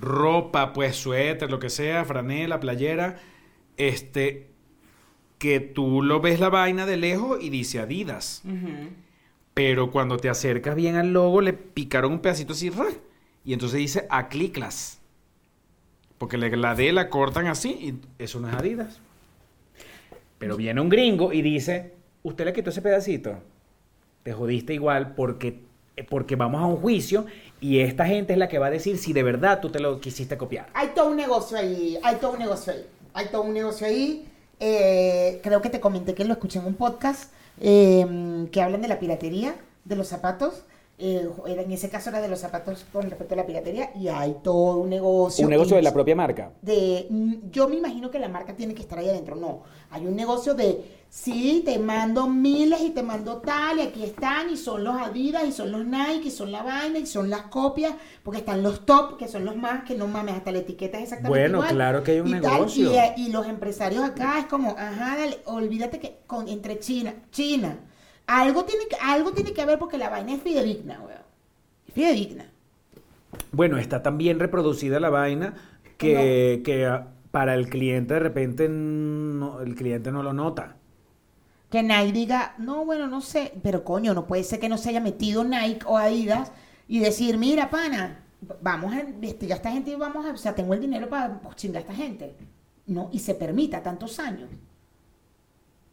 ropa, 0.00 0.72
pues 0.72 0.94
suéter, 0.94 1.50
lo 1.50 1.58
que 1.58 1.68
sea, 1.68 2.04
franela, 2.04 2.60
playera, 2.60 3.20
este, 3.76 4.52
que 5.38 5.58
tú 5.58 6.00
lo 6.00 6.20
ves 6.20 6.38
la 6.38 6.48
vaina 6.48 6.86
de 6.86 6.96
lejos 6.96 7.42
y 7.42 7.50
dice 7.50 7.80
Adidas. 7.80 8.44
Pero 9.54 9.92
cuando 9.92 10.16
te 10.16 10.28
acercas 10.28 10.74
bien 10.74 10.96
al 10.96 11.12
logo, 11.12 11.40
le 11.40 11.52
picaron 11.52 12.12
un 12.12 12.18
pedacito 12.18 12.52
así, 12.52 12.70
y 13.44 13.52
entonces 13.52 13.78
dice 13.78 14.06
Acliclas. 14.10 15.00
Porque 16.18 16.38
la 16.38 16.74
D 16.74 16.92
la 16.92 17.08
cortan 17.08 17.46
así 17.46 17.70
y 17.70 18.22
eso 18.22 18.40
no 18.40 18.48
es 18.48 18.54
Adidas. 18.54 19.00
Pero 20.38 20.56
viene 20.56 20.80
un 20.80 20.88
gringo 20.88 21.32
y 21.32 21.42
dice, 21.42 21.92
usted 22.22 22.44
le 22.46 22.52
quitó 22.52 22.70
ese 22.70 22.82
pedacito. 22.82 23.38
Te 24.22 24.32
jodiste 24.32 24.74
igual 24.74 25.14
porque, 25.14 25.60
porque 26.08 26.36
vamos 26.36 26.62
a 26.62 26.66
un 26.66 26.76
juicio 26.76 27.26
y 27.60 27.80
esta 27.80 28.06
gente 28.06 28.32
es 28.32 28.38
la 28.38 28.48
que 28.48 28.58
va 28.58 28.66
a 28.66 28.70
decir 28.70 28.98
si 28.98 29.12
de 29.12 29.22
verdad 29.22 29.60
tú 29.60 29.70
te 29.70 29.80
lo 29.80 30.00
quisiste 30.00 30.36
copiar. 30.38 30.68
Hay 30.74 30.88
todo 30.94 31.10
un 31.10 31.16
negocio 31.16 31.58
ahí, 31.58 31.98
hay 32.02 32.16
todo 32.16 32.32
un 32.32 32.38
negocio 32.38 32.72
ahí, 32.72 32.86
hay 33.12 33.26
todo 33.28 33.42
un 33.42 33.54
negocio 33.54 33.86
ahí. 33.86 34.26
Eh, 34.60 35.40
creo 35.42 35.62
que 35.62 35.70
te 35.70 35.80
comenté 35.80 36.14
que 36.14 36.24
lo 36.24 36.32
escuché 36.32 36.58
en 36.58 36.66
un 36.66 36.74
podcast 36.74 37.32
eh, 37.60 38.46
que 38.50 38.62
hablan 38.62 38.82
de 38.82 38.88
la 38.88 38.98
piratería 38.98 39.54
de 39.84 39.96
los 39.96 40.08
zapatos. 40.08 40.64
Eh, 40.96 41.28
en 41.46 41.72
ese 41.72 41.88
caso 41.90 42.10
era 42.10 42.20
de 42.20 42.28
los 42.28 42.38
zapatos 42.38 42.86
con 42.92 43.02
respecto 43.10 43.34
a 43.34 43.38
la 43.38 43.46
piratería 43.46 43.90
y 43.96 44.06
hay 44.06 44.36
todo 44.44 44.78
un 44.78 44.88
negocio. 44.90 45.44
Un 45.44 45.50
negocio 45.50 45.74
de 45.74 45.82
la 45.82 45.92
propia 45.92 46.14
marca. 46.14 46.52
de 46.62 47.06
mm, 47.10 47.50
yo 47.50 47.68
me 47.68 47.76
imagino 47.76 48.12
que 48.12 48.20
la 48.20 48.28
marca 48.28 48.54
tiene 48.54 48.74
que 48.74 48.82
estar 48.82 48.98
ahí 49.00 49.08
adentro. 49.08 49.34
No, 49.34 49.62
hay 49.90 50.06
un 50.06 50.14
negocio 50.14 50.54
de 50.54 50.84
sí, 51.08 51.62
te 51.64 51.78
mando 51.80 52.28
miles 52.28 52.80
y 52.80 52.90
te 52.90 53.02
mando 53.02 53.38
tal, 53.38 53.78
y 53.78 53.82
aquí 53.82 54.04
están, 54.04 54.50
y 54.50 54.56
son 54.56 54.84
los 54.84 54.96
Adidas, 54.96 55.44
y 55.46 55.52
son 55.52 55.72
los 55.72 55.84
Nike, 55.84 56.28
y 56.28 56.30
son 56.30 56.50
la 56.52 56.62
vaina, 56.62 56.98
y 57.00 57.06
son 57.06 57.28
las 57.30 57.42
copias, 57.42 57.94
porque 58.22 58.38
están 58.40 58.62
los 58.62 58.84
top, 58.86 59.16
que 59.16 59.26
son 59.28 59.44
los 59.44 59.56
más, 59.56 59.84
que 59.84 59.94
no 59.96 60.06
mames, 60.08 60.34
hasta 60.36 60.50
la 60.52 60.58
etiqueta 60.58 60.96
es 60.98 61.04
exactamente 61.04 61.40
Bueno, 61.40 61.58
igual. 61.58 61.74
claro 61.74 62.02
que 62.04 62.12
hay 62.12 62.20
un 62.20 62.28
y 62.28 62.40
tal, 62.40 62.52
negocio. 62.54 62.92
y, 62.92 62.96
eh, 62.96 63.14
y 63.16 63.28
los 63.30 63.46
empresarios 63.46 64.02
acá 64.04 64.38
es 64.40 64.46
como, 64.46 64.70
ajá, 64.78 65.16
dale, 65.18 65.38
olvídate 65.46 65.98
que 65.98 66.18
con, 66.26 66.48
entre 66.48 66.78
China, 66.80 67.14
China, 67.30 67.78
algo 68.26 68.64
tiene 68.64 68.86
que, 68.88 68.96
algo 68.96 69.32
tiene 69.32 69.52
que 69.52 69.62
haber 69.62 69.78
porque 69.78 69.98
la 69.98 70.10
vaina 70.10 70.34
es 70.34 70.42
fidedigna, 70.42 71.00
weón. 71.00 71.22
Es 71.86 71.94
fidedigna. 71.94 72.46
Bueno, 73.52 73.78
está 73.78 74.02
tan 74.02 74.18
bien 74.18 74.38
reproducida 74.38 75.00
la 75.00 75.10
vaina 75.10 75.54
que, 75.98 76.62
que 76.64 76.86
ah, 76.86 77.08
para 77.30 77.54
el 77.54 77.68
cliente 77.68 78.14
de 78.14 78.20
repente 78.20 78.68
no- 78.68 79.60
el 79.60 79.74
cliente 79.74 80.12
no 80.12 80.22
lo 80.22 80.32
nota. 80.32 80.76
Que 81.70 81.82
Nike 81.82 82.12
diga, 82.12 82.54
no, 82.58 82.84
bueno, 82.84 83.08
no 83.08 83.20
sé, 83.20 83.52
pero 83.62 83.84
coño, 83.84 84.14
no 84.14 84.26
puede 84.26 84.44
ser 84.44 84.60
que 84.60 84.68
no 84.68 84.78
se 84.78 84.90
haya 84.90 85.00
metido 85.00 85.42
Nike 85.44 85.84
o 85.86 85.98
Adidas 85.98 86.52
y 86.86 87.00
decir, 87.00 87.36
mira, 87.36 87.68
pana, 87.70 88.24
vamos 88.62 88.92
a 88.94 89.00
investigar 89.00 89.56
a 89.56 89.56
esta 89.56 89.72
gente 89.72 89.90
y 89.90 89.96
vamos 89.96 90.24
a, 90.26 90.32
o 90.32 90.36
sea, 90.36 90.54
tengo 90.54 90.74
el 90.74 90.80
dinero 90.80 91.08
para 91.08 91.40
chingar 91.56 91.78
a 91.78 91.80
esta 91.80 91.94
gente. 91.94 92.36
No, 92.86 93.08
y 93.12 93.18
se 93.20 93.34
permita 93.34 93.82
tantos 93.82 94.18
años 94.20 94.48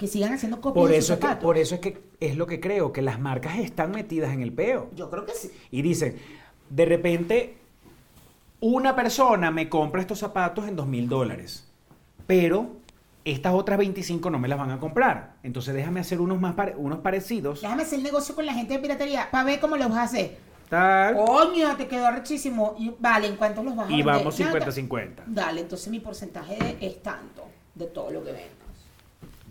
que 0.01 0.07
sigan 0.07 0.33
haciendo 0.33 0.59
copias 0.59 0.81
Por 0.81 0.89
de 0.89 0.97
eso, 0.97 1.13
sus 1.15 1.23
es 1.23 1.29
que, 1.29 1.35
por 1.43 1.57
eso 1.59 1.75
es 1.75 1.81
que 1.81 2.01
es 2.19 2.35
lo 2.35 2.47
que 2.47 2.59
creo, 2.59 2.91
que 2.91 3.03
las 3.03 3.19
marcas 3.19 3.59
están 3.59 3.91
metidas 3.91 4.33
en 4.33 4.41
el 4.41 4.51
peo. 4.51 4.89
Yo 4.95 5.11
creo 5.11 5.27
que 5.27 5.33
sí. 5.33 5.51
Y 5.69 5.83
dicen, 5.83 6.17
de 6.71 6.85
repente, 6.85 7.57
una 8.61 8.95
persona 8.95 9.51
me 9.51 9.69
compra 9.69 10.01
estos 10.01 10.17
zapatos 10.17 10.67
en 10.67 10.75
dos 10.75 10.87
mil 10.87 11.07
dólares, 11.07 11.67
pero 12.25 12.71
estas 13.25 13.53
otras 13.53 13.77
25 13.77 14.31
no 14.31 14.39
me 14.39 14.47
las 14.47 14.57
van 14.57 14.71
a 14.71 14.79
comprar. 14.79 15.35
Entonces 15.43 15.75
déjame 15.75 15.99
hacer 15.99 16.19
unos, 16.19 16.41
más 16.41 16.55
pare- 16.55 16.75
unos 16.75 16.97
parecidos. 16.97 17.61
Déjame 17.61 17.83
hacer 17.83 17.99
negocio 18.01 18.33
con 18.33 18.47
la 18.47 18.55
gente 18.55 18.73
de 18.73 18.79
piratería 18.79 19.29
para 19.29 19.43
ver 19.43 19.59
cómo 19.59 19.77
los 19.77 19.87
vas 19.87 19.99
a 19.99 20.03
hacer. 20.03 20.37
Tal, 20.67 21.15
Coño, 21.15 21.75
te 21.77 21.87
quedó 21.87 22.09
rechísimo. 22.09 22.75
Y, 22.79 22.91
vale, 22.97 23.27
¿en 23.27 23.35
cuánto 23.35 23.61
los 23.61 23.75
vas 23.75 23.87
a 23.87 23.91
y 23.91 24.01
vamos 24.01 24.39
Nada. 24.39 24.59
50-50. 24.65 25.09
Dale, 25.27 25.61
entonces 25.61 25.89
mi 25.89 25.99
porcentaje 25.99 26.57
es 26.81 27.03
tanto 27.03 27.43
de 27.75 27.85
todo 27.85 28.09
lo 28.09 28.23
que 28.23 28.31
vendas. 28.31 28.60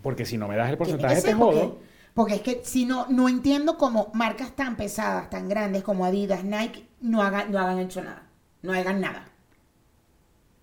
Porque 0.01 0.25
si 0.25 0.37
no 0.37 0.47
me 0.47 0.55
das 0.55 0.67
el 0.69 0.73
que 0.73 0.77
porcentaje, 0.77 1.21
te 1.21 1.35
porque- 1.35 1.59
jodo. 1.59 1.79
Porque 2.13 2.35
es 2.35 2.41
que 2.41 2.61
si 2.65 2.85
no, 2.85 3.07
no 3.07 3.29
entiendo 3.29 3.77
cómo 3.77 4.11
marcas 4.13 4.53
tan 4.55 4.75
pesadas, 4.75 5.29
tan 5.29 5.47
grandes 5.47 5.81
como 5.83 6.03
Adidas, 6.05 6.43
Nike, 6.43 6.85
no 6.99 7.21
hagan, 7.21 7.51
no 7.51 7.59
hagan 7.59 7.79
hecho 7.79 8.03
nada. 8.03 8.27
No 8.63 8.73
hagan 8.73 8.99
nada. 8.99 9.25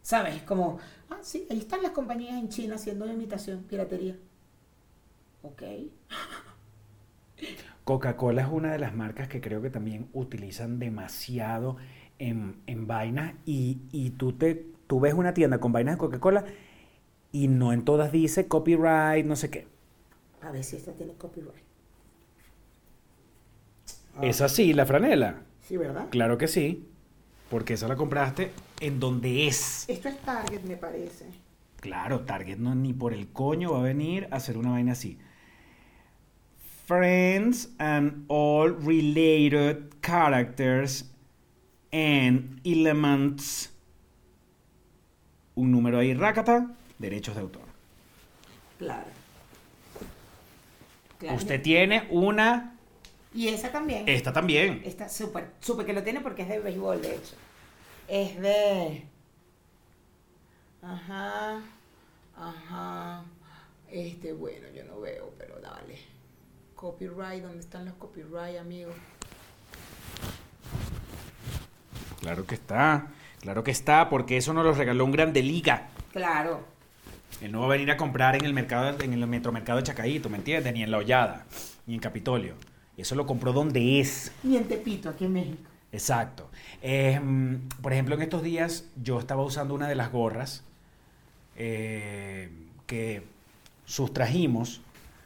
¿Sabes? 0.02 0.36
Es 0.36 0.42
como, 0.42 0.78
ah, 1.08 1.18
sí, 1.22 1.46
ahí 1.50 1.58
están 1.58 1.82
las 1.82 1.92
compañías 1.92 2.34
en 2.34 2.48
China 2.50 2.74
haciendo 2.74 3.06
imitación, 3.10 3.62
piratería. 3.62 4.16
Ok. 5.42 5.62
Coca-Cola 7.84 8.42
es 8.42 8.48
una 8.50 8.72
de 8.72 8.78
las 8.78 8.94
marcas 8.94 9.28
que 9.28 9.40
creo 9.40 9.62
que 9.62 9.70
también 9.70 10.08
utilizan 10.12 10.78
demasiado 10.78 11.76
en, 12.18 12.56
en 12.66 12.86
vainas 12.86 13.34
y, 13.46 13.78
y 13.92 14.10
tú, 14.10 14.32
te, 14.32 14.66
tú 14.86 15.00
ves 15.00 15.14
una 15.14 15.32
tienda 15.32 15.58
con 15.60 15.72
vainas 15.72 15.94
de 15.94 15.98
Coca-Cola 15.98 16.44
y 17.32 17.48
no 17.48 17.72
en 17.72 17.84
todas 17.84 18.12
dice 18.12 18.48
copyright, 18.48 19.24
no 19.26 19.36
sé 19.36 19.50
qué. 19.50 19.66
A 20.42 20.50
ver 20.50 20.64
si 20.64 20.76
esta 20.76 20.92
tiene 20.92 21.14
copyright. 21.14 21.64
Es 24.22 24.40
así, 24.40 24.72
la 24.72 24.86
franela. 24.86 25.42
Sí, 25.60 25.76
¿verdad? 25.76 26.08
Claro 26.10 26.38
que 26.38 26.48
sí, 26.48 26.88
porque 27.50 27.74
esa 27.74 27.88
la 27.88 27.96
compraste 27.96 28.52
en 28.80 28.98
donde 29.00 29.46
es. 29.46 29.88
Esto 29.88 30.08
es 30.08 30.18
Target, 30.18 30.62
me 30.62 30.76
parece. 30.76 31.26
Claro, 31.80 32.20
Target 32.20 32.58
no 32.58 32.74
ni 32.74 32.92
por 32.92 33.12
el 33.12 33.28
coño 33.28 33.72
va 33.72 33.80
a 33.80 33.82
venir 33.82 34.26
a 34.30 34.36
hacer 34.36 34.58
una 34.58 34.70
vaina 34.70 34.92
así. 34.92 35.18
Friends 36.86 37.74
and 37.78 38.24
all 38.28 38.74
related 38.82 39.90
characters 40.00 41.12
and 41.92 42.60
elements. 42.64 43.72
Un 45.54 45.70
número 45.70 45.98
ahí, 45.98 46.14
rácata, 46.14 46.77
derechos 46.98 47.34
de 47.34 47.40
autor. 47.42 47.62
Claro. 48.78 49.06
Usted 51.34 51.60
tiene 51.62 52.06
una 52.10 52.76
Y 53.34 53.48
esa 53.48 53.72
también. 53.72 54.08
Esta 54.08 54.32
también. 54.32 54.82
Está 54.84 55.08
súper, 55.08 55.50
súper 55.60 55.84
que 55.84 55.92
lo 55.92 56.02
tiene 56.02 56.20
porque 56.20 56.42
es 56.42 56.48
de 56.48 56.60
béisbol, 56.60 57.02
de 57.02 57.14
hecho. 57.16 57.34
Es 58.06 58.40
de. 58.40 59.04
Ajá. 60.82 61.60
Ajá. 62.36 63.24
Este, 63.90 64.32
bueno, 64.32 64.68
yo 64.74 64.84
no 64.84 65.00
veo, 65.00 65.34
pero 65.38 65.58
dale. 65.60 65.98
Copyright, 66.74 67.42
¿dónde 67.42 67.60
están 67.60 67.84
los 67.84 67.94
copyright, 67.94 68.58
amigos? 68.58 68.94
Claro 72.20 72.46
que 72.46 72.54
está. 72.54 73.08
Claro 73.40 73.64
que 73.64 73.70
está, 73.70 74.08
porque 74.08 74.36
eso 74.36 74.52
nos 74.52 74.64
lo 74.64 74.72
regaló 74.72 75.04
un 75.04 75.12
grande 75.12 75.42
liga. 75.42 75.88
Claro. 76.12 76.77
Él 77.40 77.52
no 77.52 77.60
va 77.60 77.66
a 77.66 77.68
venir 77.70 77.90
a 77.90 77.96
comprar 77.96 78.36
en 78.36 78.44
el 78.44 78.52
mercado, 78.52 79.00
en 79.00 79.12
el 79.12 79.26
metromercado 79.26 79.78
de 79.78 79.84
Chacaíto, 79.84 80.28
¿me 80.28 80.38
entiendes? 80.38 80.72
Ni 80.72 80.82
en 80.82 80.90
La 80.90 80.98
Hollada, 80.98 81.46
ni 81.86 81.94
en 81.94 82.00
Capitolio. 82.00 82.54
Eso 82.96 83.14
lo 83.14 83.26
compró 83.26 83.52
donde 83.52 84.00
es. 84.00 84.32
Y 84.42 84.56
en 84.56 84.64
Tepito, 84.64 85.08
aquí 85.08 85.24
en 85.24 85.32
México. 85.32 85.70
Exacto. 85.92 86.50
Eh, 86.82 87.20
mm, 87.20 87.68
por 87.80 87.92
ejemplo, 87.92 88.16
en 88.16 88.22
estos 88.22 88.42
días 88.42 88.88
yo 89.02 89.18
estaba 89.20 89.42
usando 89.42 89.74
una 89.74 89.88
de 89.88 89.94
las 89.94 90.10
gorras 90.10 90.64
eh, 91.56 92.50
que 92.86 93.22
sustrajimos. 93.84 94.80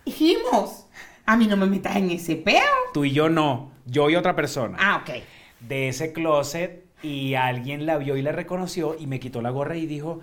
Dijimos. 0.05 0.87
A 1.25 1.37
mí 1.37 1.47
no 1.47 1.57
me 1.57 1.67
metas 1.67 1.97
en 1.97 2.11
ese 2.11 2.37
peo. 2.37 2.61
Tú 2.93 3.05
y 3.05 3.13
yo 3.13 3.29
no. 3.29 3.71
Yo 3.87 4.11
y 4.11 4.17
otra 4.17 4.37
persona. 4.37 4.77
Ah, 4.79 5.03
ok. 5.03 5.23
de 5.61 5.89
ese 5.89 6.13
closet 6.13 6.85
y 7.03 7.35
alguien 7.35 7.87
la 7.87 7.99
vio 7.99 8.17
y 8.17 8.23
la 8.23 8.33
reconoció 8.33 8.97
y 8.99 9.07
me 9.07 9.21
quitó 9.21 9.43
la 9.43 9.51
gorra 9.51 9.77
y 9.77 9.87
dijo, 9.87 10.21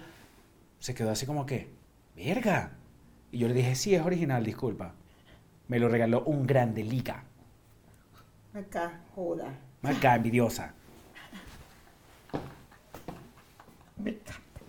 se 0.79 0.93
quedó 0.93 1.11
así 1.11 1.25
como 1.25 1.45
que, 1.45 1.67
verga. 2.19 2.71
Y 3.31 3.39
yo 3.39 3.47
le 3.47 3.53
dije, 3.53 3.75
sí, 3.75 3.95
es 3.95 4.05
original, 4.05 4.43
disculpa. 4.43 4.93
Me 5.67 5.79
lo 5.79 5.87
regaló 5.87 6.23
un 6.23 6.45
grande 6.45 6.83
liga. 6.83 7.23
Acá, 8.53 9.01
joda. 9.15 9.53
Acá, 9.83 10.15
envidiosa. 10.15 10.73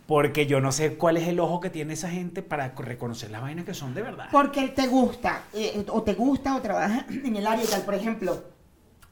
Porque 0.06 0.46
yo 0.46 0.60
no 0.60 0.72
sé 0.72 0.96
cuál 0.96 1.16
es 1.16 1.28
el 1.28 1.38
ojo 1.40 1.60
que 1.60 1.70
tiene 1.70 1.94
esa 1.94 2.10
gente 2.10 2.42
para 2.42 2.68
reconocer 2.70 3.30
las 3.30 3.42
vainas 3.42 3.64
que 3.64 3.74
son 3.74 3.94
de 3.94 4.02
verdad. 4.02 4.28
Porque 4.30 4.68
te 4.68 4.88
gusta, 4.88 5.44
eh, 5.54 5.84
o 5.88 6.02
te 6.02 6.14
gusta, 6.14 6.56
o 6.56 6.60
trabajas 6.60 7.04
en 7.08 7.36
el 7.36 7.46
área 7.46 7.64
y 7.64 7.68
tal. 7.68 7.82
Por 7.82 7.94
ejemplo, 7.94 8.42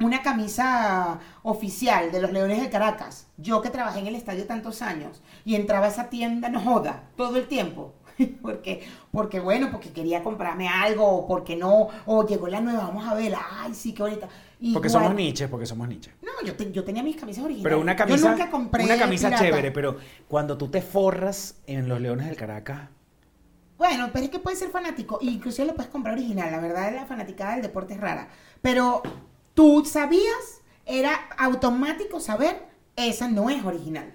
una 0.00 0.22
camisa 0.22 1.18
oficial 1.42 2.12
de 2.12 2.20
los 2.20 2.32
Leones 2.32 2.60
de 2.60 2.70
Caracas. 2.70 3.28
Yo 3.36 3.62
que 3.62 3.70
trabajé 3.70 4.00
en 4.00 4.08
el 4.08 4.16
estadio 4.16 4.46
tantos 4.46 4.82
años 4.82 5.22
y 5.44 5.54
entraba 5.54 5.86
a 5.86 5.88
esa 5.88 6.08
tienda, 6.10 6.48
no 6.48 6.60
joda, 6.60 7.04
todo 7.16 7.36
el 7.36 7.46
tiempo. 7.46 7.94
Porque, 8.42 8.82
porque 9.12 9.40
bueno, 9.40 9.70
porque 9.70 9.90
quería 9.92 10.22
comprarme 10.22 10.68
algo, 10.68 11.06
o 11.06 11.26
porque 11.26 11.54
no, 11.56 11.88
o 12.06 12.26
llegó 12.26 12.48
la 12.48 12.60
nueva, 12.60 12.80
vamos 12.80 13.06
a 13.06 13.14
verla, 13.14 13.40
ay, 13.50 13.74
sí, 13.74 13.92
qué 13.94 14.02
bonita. 14.02 14.26
Porque 14.26 14.88
Igual- 14.88 14.90
somos 14.90 15.14
niches, 15.14 15.48
porque 15.48 15.66
somos 15.66 15.86
niches. 15.88 16.12
No, 16.20 16.30
yo, 16.44 16.56
te- 16.56 16.72
yo 16.72 16.82
tenía 16.84 17.02
mis 17.02 17.14
camisas 17.16 17.44
originales. 17.44 17.62
Pero 17.70 17.80
una 17.80 17.92
Yo 17.92 17.98
camisa, 17.98 18.30
nunca 18.30 18.50
compré 18.50 18.84
una 18.84 18.98
camisa 18.98 19.28
pirata. 19.28 19.44
chévere, 19.44 19.70
pero 19.70 19.96
cuando 20.26 20.58
tú 20.58 20.68
te 20.68 20.82
forras 20.82 21.56
en 21.66 21.88
los 21.88 22.00
Leones 22.00 22.26
del 22.26 22.36
Caracas, 22.36 22.88
Bueno, 23.76 24.10
pero 24.12 24.24
es 24.24 24.30
que 24.32 24.40
puedes 24.40 24.58
ser 24.58 24.70
fanático, 24.70 25.20
e 25.22 25.26
inclusive 25.26 25.68
lo 25.68 25.74
puedes 25.76 25.90
comprar 25.92 26.14
original, 26.14 26.50
la 26.50 26.58
verdad 26.58 26.92
la 26.92 27.06
fanaticada 27.06 27.52
del 27.52 27.62
deporte 27.62 27.94
es 27.94 28.00
rara. 28.00 28.28
Pero 28.60 29.02
tú 29.54 29.84
sabías, 29.84 30.62
era 30.84 31.14
automático 31.38 32.18
saber, 32.18 32.66
esa 32.96 33.28
no 33.28 33.48
es 33.50 33.64
original. 33.64 34.12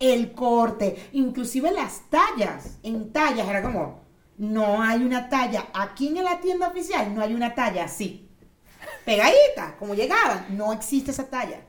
El 0.00 0.32
corte, 0.32 0.96
inclusive 1.12 1.70
las 1.70 2.02
tallas, 2.10 2.71
en 2.82 3.12
tallas 3.12 3.48
era 3.48 3.62
como, 3.62 4.00
no 4.38 4.82
hay 4.82 5.02
una 5.04 5.28
talla, 5.28 5.66
aquí 5.74 6.08
en 6.08 6.22
la 6.24 6.40
tienda 6.40 6.68
oficial 6.68 7.14
no 7.14 7.20
hay 7.22 7.34
una 7.34 7.54
talla 7.54 7.84
así, 7.84 8.28
pegadita, 9.04 9.76
como 9.78 9.94
llegaban, 9.94 10.46
no 10.56 10.72
existe 10.72 11.10
esa 11.10 11.28
talla. 11.28 11.60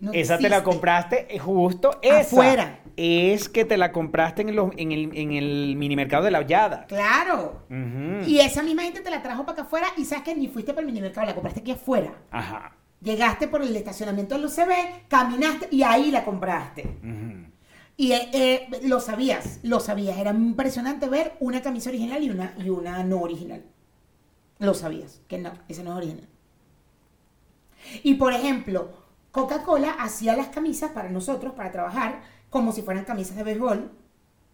No 0.00 0.12
esa 0.12 0.38
te 0.38 0.48
la 0.48 0.62
compraste 0.62 1.26
eh, 1.34 1.38
justo 1.40 1.98
esa. 2.02 2.20
Afuera. 2.20 2.80
Es 2.96 3.48
que 3.48 3.64
te 3.64 3.76
la 3.76 3.90
compraste 3.92 4.42
en, 4.42 4.54
los- 4.54 4.70
en 4.76 4.92
el, 4.92 5.10
en 5.16 5.32
el 5.32 5.74
minimercado 5.76 6.24
de 6.24 6.30
la 6.30 6.38
Hollada. 6.40 6.86
Claro. 6.86 7.62
Y 8.26 8.38
esa 8.38 8.62
misma 8.62 8.82
gente 8.82 9.00
te 9.00 9.10
la 9.10 9.22
trajo 9.22 9.42
para 9.44 9.54
acá 9.54 9.62
afuera 9.62 9.88
y 9.96 10.04
sabes 10.04 10.24
que 10.24 10.34
ni 10.36 10.46
fuiste 10.48 10.72
para 10.72 10.82
el 10.82 10.86
minimercado, 10.86 11.26
la 11.26 11.34
compraste 11.34 11.60
aquí 11.60 11.72
afuera. 11.72 12.12
Ajá. 12.30 12.76
Llegaste 13.00 13.46
por 13.48 13.62
el 13.62 13.74
estacionamiento 13.74 14.34
del 14.36 14.44
UCB, 14.46 15.08
caminaste 15.08 15.68
y 15.72 15.82
ahí 15.82 16.10
la 16.12 16.24
compraste. 16.24 16.82
Ujú. 17.02 17.50
Y 18.00 18.12
eh, 18.12 18.30
eh, 18.32 18.68
lo 18.84 19.00
sabías, 19.00 19.58
lo 19.64 19.80
sabías. 19.80 20.16
Era 20.18 20.30
impresionante 20.30 21.08
ver 21.08 21.36
una 21.40 21.62
camisa 21.62 21.90
original 21.90 22.22
y 22.22 22.30
una, 22.30 22.54
y 22.56 22.70
una 22.70 23.02
no 23.02 23.20
original. 23.20 23.64
Lo 24.60 24.72
sabías, 24.72 25.20
que 25.26 25.36
no, 25.38 25.52
ese 25.66 25.82
no 25.82 25.90
es 25.90 25.96
original. 25.96 26.28
Y 28.04 28.14
por 28.14 28.32
ejemplo, 28.32 28.90
Coca-Cola 29.32 29.90
hacía 29.98 30.36
las 30.36 30.46
camisas 30.46 30.92
para 30.92 31.10
nosotros, 31.10 31.54
para 31.54 31.72
trabajar, 31.72 32.22
como 32.50 32.70
si 32.70 32.82
fueran 32.82 33.04
camisas 33.04 33.34
de 33.34 33.42
béisbol, 33.42 33.90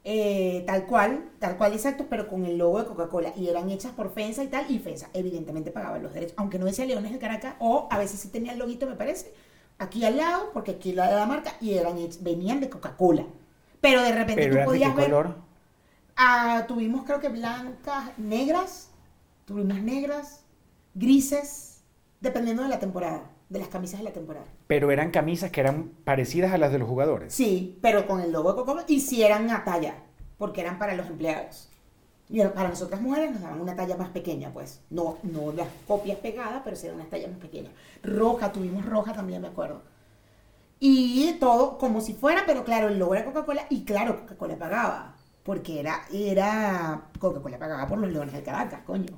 eh, 0.05 0.65
tal 0.67 0.87
cual, 0.87 1.31
tal 1.39 1.59
cual 1.59 1.75
exacto, 1.75 2.07
pero 2.09 2.29
con 2.29 2.47
el 2.47 2.57
logo 2.57 2.79
de 2.79 2.87
Coca-Cola. 2.87 3.35
Y 3.37 3.49
eran 3.49 3.69
hechas 3.69 3.93
por 3.93 4.11
FENSA 4.11 4.45
y 4.45 4.49
tal, 4.49 4.71
y 4.71 4.79
FENSA 4.79 5.11
evidentemente 5.13 5.71
pagaba 5.71 5.99
los 5.99 6.15
derechos, 6.15 6.35
aunque 6.39 6.59
no 6.59 6.65
decía 6.65 6.87
Leones 6.87 7.13
de 7.13 7.19
Caracas, 7.19 7.57
o 7.59 7.89
a 7.91 7.99
veces 7.99 8.21
sí 8.21 8.29
tenía 8.29 8.53
el 8.53 8.59
loguito, 8.59 8.87
me 8.87 8.97
parece, 8.97 9.35
aquí 9.79 10.05
al 10.05 10.17
lado, 10.17 10.51
porque 10.53 10.73
aquí 10.73 10.93
la 10.93 11.09
de 11.09 11.17
la 11.17 11.27
marca, 11.27 11.55
y 11.61 11.75
eran 11.75 11.97
venían 12.21 12.61
de 12.61 12.69
Coca-Cola. 12.69 13.27
Pero 13.81 14.03
de 14.03 14.13
repente 14.13 14.43
Pero 14.43 14.55
tú 14.55 14.57
eran 14.57 14.57
de 14.57 14.61
qué 14.61 14.65
podías 14.65 14.97
ver... 14.97 15.05
color? 15.07 15.37
Ah, 16.17 16.65
tuvimos 16.69 17.05
creo 17.05 17.21
que 17.21 17.29
blancas, 17.29 18.17
negras, 18.19 18.91
tuvimos 19.45 19.81
negras, 19.83 20.45
grises, 20.95 21.83
dependiendo 22.21 22.63
de 22.63 22.69
la 22.69 22.79
temporada, 22.79 23.31
de 23.49 23.59
las 23.59 23.69
camisas 23.69 23.99
de 23.99 24.05
la 24.05 24.13
temporada. 24.13 24.47
Pero 24.67 24.91
eran 24.91 25.11
camisas 25.11 25.51
que 25.51 25.61
eran 25.61 25.91
parecidas 26.05 26.53
a 26.53 26.59
las 26.59 26.73
de 26.73 26.79
los 26.79 26.89
jugadores. 26.89 27.35
Sí, 27.35 27.79
pero 27.83 28.07
con 28.07 28.21
el 28.21 28.33
logo 28.33 28.51
de 28.51 28.57
Coca-Cola 28.57 28.85
y 28.87 29.01
sí 29.01 29.23
eran 29.23 29.51
a 29.51 29.65
talla, 29.65 29.97
porque 30.39 30.61
eran 30.61 30.79
para 30.79 30.95
los 30.95 31.09
empleados. 31.09 31.69
Y 32.35 32.43
para 32.49 32.69
nosotras 32.69 33.01
mujeres 33.01 33.31
nos 33.31 33.43
daban 33.43 33.61
una 33.61 33.77
talla 33.77 33.97
más 33.97 34.09
pequeña, 34.09 34.53
pues. 34.53 34.81
No, 34.91 35.19
no 35.23 35.53
las 35.53 35.69
copias 35.87 36.19
pegadas, 36.19 36.63
pero 36.65 36.75
sí 36.75 36.87
eran 36.87 36.97
unas 36.99 37.09
tallas 37.09 37.31
más 37.31 37.39
pequeñas. 37.39 37.73
Roja, 38.03 38.51
tuvimos 38.51 38.85
roja 38.85 39.13
también, 39.13 39.41
me 39.41 39.47
acuerdo. 39.47 39.83
Y 40.81 41.35
todo 41.41 41.79
como 41.79 42.01
si 42.01 42.13
fuera, 42.15 42.43
pero 42.47 42.65
claro, 42.65 42.89
el 42.89 42.99
logo 42.99 43.15
era 43.15 43.25
Coca-Cola 43.25 43.67
y 43.71 43.85
claro, 43.85 44.21
Coca-Cola 44.23 44.57
pagaba. 44.59 45.15
Porque 45.45 45.79
era, 45.79 46.03
era, 46.13 47.03
Coca-Cola 47.21 47.57
pagaba 47.59 47.87
por 47.87 47.99
los 47.99 48.11
Leones 48.11 48.35
de 48.35 48.43
Caracas, 48.43 48.83
coño. 48.85 49.15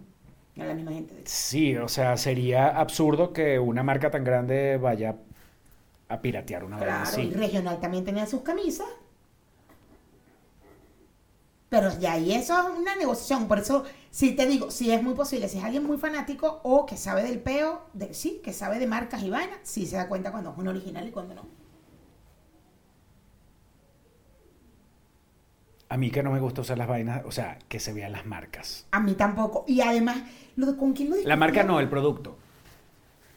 Era 0.55 0.67
la 0.67 0.75
misma 0.75 0.93
gente. 0.93 1.14
de 1.14 1.23
hecho. 1.23 1.33
Sí, 1.33 1.77
o 1.77 1.89
sea, 1.89 2.17
sería 2.17 2.69
absurdo 2.79 3.33
que 3.33 3.59
una 3.59 3.83
marca 3.83 4.11
tan 4.11 4.25
grande 4.25 4.77
vaya 4.77 5.17
a 6.09 6.21
piratear 6.23 6.64
una 6.64 6.79
Claro, 6.79 7.23
y 7.23 7.31
así. 7.31 7.31
regional 7.33 7.81
también 7.81 8.05
tenía 8.05 8.27
sus 8.27 8.43
camisas. 8.43 8.87
Pero 11.69 11.99
ya 11.99 12.12
ahí 12.12 12.33
eso 12.33 12.59
es 12.59 12.79
una 12.79 12.95
negociación. 12.97 13.49
Por 13.49 13.59
eso, 13.59 13.85
sí 14.11 14.35
te 14.37 14.47
digo, 14.47 14.71
si 14.71 14.93
es 14.93 15.03
muy 15.03 15.14
posible, 15.14 15.49
si 15.49 15.59
es 15.59 15.64
alguien 15.64 15.85
muy 15.85 15.99
fanático 15.99 16.61
o 16.62 16.87
que 16.87 16.97
sabe 16.97 17.23
del 17.25 17.41
peo, 17.41 17.83
de, 17.93 18.14
sí, 18.14 18.41
que 18.45 18.53
sabe 18.53 18.79
de 18.79 18.87
marcas 18.87 19.23
y 19.23 19.31
vainas, 19.31 19.59
sí 19.64 19.87
se 19.87 19.97
da 19.97 20.09
cuenta 20.09 20.31
cuando 20.33 20.51
es 20.53 20.59
un 20.59 20.69
original 20.69 21.07
y 21.09 21.11
cuando 21.11 21.35
no. 21.35 21.43
A 25.89 25.97
mí 25.97 26.11
que 26.11 26.23
no 26.23 26.33
me 26.33 26.41
gusta 26.41 26.62
usar 26.62 26.79
las 26.79 26.89
vainas, 26.89 27.23
o 27.27 27.31
sea, 27.31 27.59
que 27.69 27.79
se 27.79 27.93
vean 27.93 28.12
las 28.12 28.27
marcas. 28.27 28.87
A 28.91 29.01
mí 29.01 29.14
tampoco. 29.14 29.64
Y 29.69 29.81
además, 29.81 30.19
lo 30.57 30.67
de- 30.67 30.77
¿con 30.77 30.93
quién 30.93 31.11
lo 31.11 31.17
La 31.25 31.37
marca 31.37 31.62
no, 31.62 31.79
el 31.79 31.89
producto. 31.89 32.37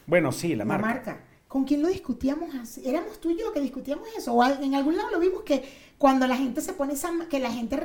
Bueno, 0.07 0.31
sí, 0.31 0.55
la, 0.55 0.65
La 0.65 0.77
marca. 0.77 0.87
marca. 0.87 1.19
¿Con 1.49 1.65
quién 1.65 1.81
lo 1.81 1.89
discutíamos 1.89 2.55
así? 2.55 2.87
Éramos 2.87 3.19
tú 3.19 3.31
y 3.31 3.37
yo 3.39 3.51
que 3.51 3.59
discutíamos 3.59 4.07
eso. 4.17 4.33
O 4.33 4.45
en 4.45 4.75
algún 4.75 4.95
lado 4.95 5.09
lo 5.11 5.19
vimos 5.19 5.41
que 5.43 5.63
cuando 5.97 6.27
la 6.27 6.37
gente 6.37 6.61
se 6.61 6.73
pone 6.73 6.93
esa, 6.93 7.09
que 7.29 7.39
la 7.41 7.51
gente 7.51 7.77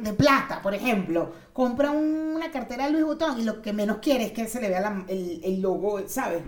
de 0.00 0.12
plata, 0.14 0.60
por 0.62 0.74
ejemplo, 0.74 1.32
compra 1.52 1.92
un- 1.92 2.32
una 2.36 2.50
cartera 2.50 2.86
de 2.86 2.92
Louis 2.92 3.04
Vuitton 3.04 3.38
y 3.38 3.44
lo 3.44 3.62
que 3.62 3.72
menos 3.74 3.98
quiere 3.98 4.24
es 4.24 4.32
que 4.32 4.48
se 4.48 4.60
le 4.60 4.68
vea 4.70 4.80
la- 4.80 5.04
el, 5.08 5.40
el 5.44 5.60
logo, 5.60 6.00
¿sabes? 6.08 6.42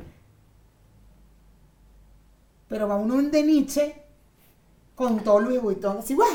Pero 2.68 2.88
va 2.88 2.96
uno 2.96 3.20
de 3.22 3.42
Nietzsche 3.42 3.94
con 4.94 5.22
todo 5.22 5.40
Louis 5.40 5.60
Vuitton, 5.60 5.98
así, 5.98 6.14
¡guau! 6.14 6.28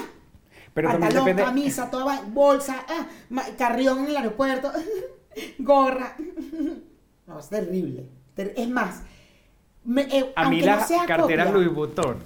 Pero 0.73 0.89
Pantalón, 0.91 1.25
depende. 1.25 1.43
camisa, 1.43 1.89
toda 1.89 2.21
bolsa, 2.21 2.85
ah, 2.87 3.07
carrión 3.57 3.99
en 3.99 4.05
el 4.07 4.17
aeropuerto, 4.17 4.71
gorra. 5.59 6.15
No, 7.27 7.39
es 7.39 7.49
terrible. 7.49 8.07
Ter- 8.35 8.53
Es 8.55 8.69
más, 8.69 9.01
me- 9.87 10.03
eh, 10.03 10.31
A 10.35 10.49
mí 10.49 10.59
no 10.61 10.67
las 10.67 10.87
sea 10.87 11.05
carteras 11.05 11.47
copia, 11.47 11.59
Louis 11.61 11.73
Vuitton, 11.75 12.17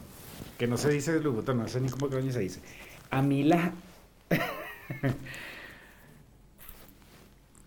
que 0.58 0.68
no 0.68 0.78
se 0.78 0.90
dice 0.90 1.20
Louis 1.20 1.36
Vuitton, 1.36 1.58
no 1.58 1.68
sé 1.68 1.80
ni 1.82 1.90
cómo 1.90 2.10
coño 2.10 2.32
se 2.32 2.40
dice. 2.40 2.62
A 3.10 3.22
mí 3.22 3.44
las... 3.44 3.72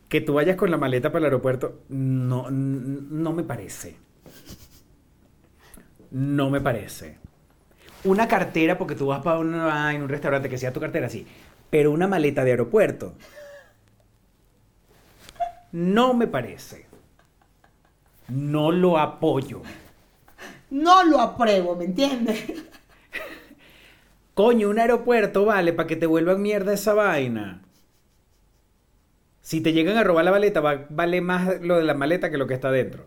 que 0.08 0.20
tú 0.20 0.34
vayas 0.34 0.56
con 0.56 0.70
la 0.70 0.76
maleta 0.76 1.08
para 1.10 1.20
el 1.20 1.24
aeropuerto, 1.26 1.80
no, 1.88 2.50
no 2.50 3.32
me 3.32 3.42
parece. 3.42 3.96
No 6.10 6.50
me 6.50 6.60
parece. 6.60 7.18
Una 8.04 8.28
cartera, 8.28 8.78
porque 8.78 8.94
tú 8.94 9.06
vas 9.06 9.22
para 9.22 9.38
una, 9.38 9.92
en 9.92 10.02
un 10.02 10.08
restaurante 10.08 10.48
que 10.48 10.58
sea 10.58 10.72
tu 10.72 10.78
cartera, 10.80 11.08
sí. 11.08 11.26
Pero 11.70 11.90
una 11.90 12.06
maleta 12.06 12.44
de 12.44 12.50
aeropuerto. 12.52 13.14
No 15.72 16.14
me 16.14 16.26
parece. 16.28 16.86
no 18.28 18.70
lo 18.70 18.98
apoyo. 18.98 19.62
No 20.74 21.04
lo 21.04 21.20
apruebo, 21.20 21.76
¿me 21.76 21.84
entiendes? 21.84 22.52
Coño, 24.34 24.68
un 24.68 24.80
aeropuerto 24.80 25.44
vale 25.44 25.72
para 25.72 25.86
que 25.86 25.94
te 25.94 26.06
vuelvan 26.06 26.42
mierda 26.42 26.72
esa 26.72 26.94
vaina. 26.94 27.62
Si 29.40 29.60
te 29.60 29.72
llegan 29.72 29.96
a 29.98 30.02
robar 30.02 30.24
la 30.24 30.32
maleta, 30.32 30.60
va, 30.60 30.84
vale 30.90 31.20
más 31.20 31.60
lo 31.60 31.76
de 31.76 31.84
la 31.84 31.94
maleta 31.94 32.28
que 32.28 32.38
lo 32.38 32.48
que 32.48 32.54
está 32.54 32.72
dentro. 32.72 33.04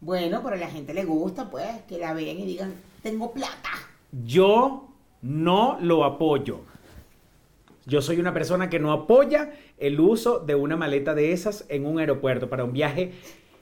Bueno, 0.00 0.40
pero 0.42 0.56
a 0.56 0.58
la 0.58 0.68
gente 0.68 0.92
le 0.94 1.04
gusta, 1.04 1.48
pues, 1.48 1.82
que 1.86 1.96
la 1.96 2.12
vean 2.12 2.40
y 2.40 2.44
digan, 2.44 2.74
tengo 3.04 3.32
plata. 3.32 3.70
Yo 4.10 4.88
no 5.22 5.78
lo 5.80 6.02
apoyo. 6.04 6.62
Yo 7.84 8.02
soy 8.02 8.18
una 8.18 8.34
persona 8.34 8.68
que 8.68 8.80
no 8.80 8.90
apoya 8.90 9.52
el 9.78 10.00
uso 10.00 10.40
de 10.40 10.56
una 10.56 10.76
maleta 10.76 11.14
de 11.14 11.30
esas 11.30 11.66
en 11.68 11.86
un 11.86 12.00
aeropuerto 12.00 12.48
para 12.48 12.64
un 12.64 12.72
viaje 12.72 13.12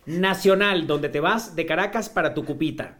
nacional 0.06 0.86
donde 0.86 1.08
te 1.08 1.20
vas 1.20 1.56
de 1.56 1.66
Caracas 1.66 2.08
para 2.08 2.34
tu 2.34 2.44
cupita. 2.44 2.98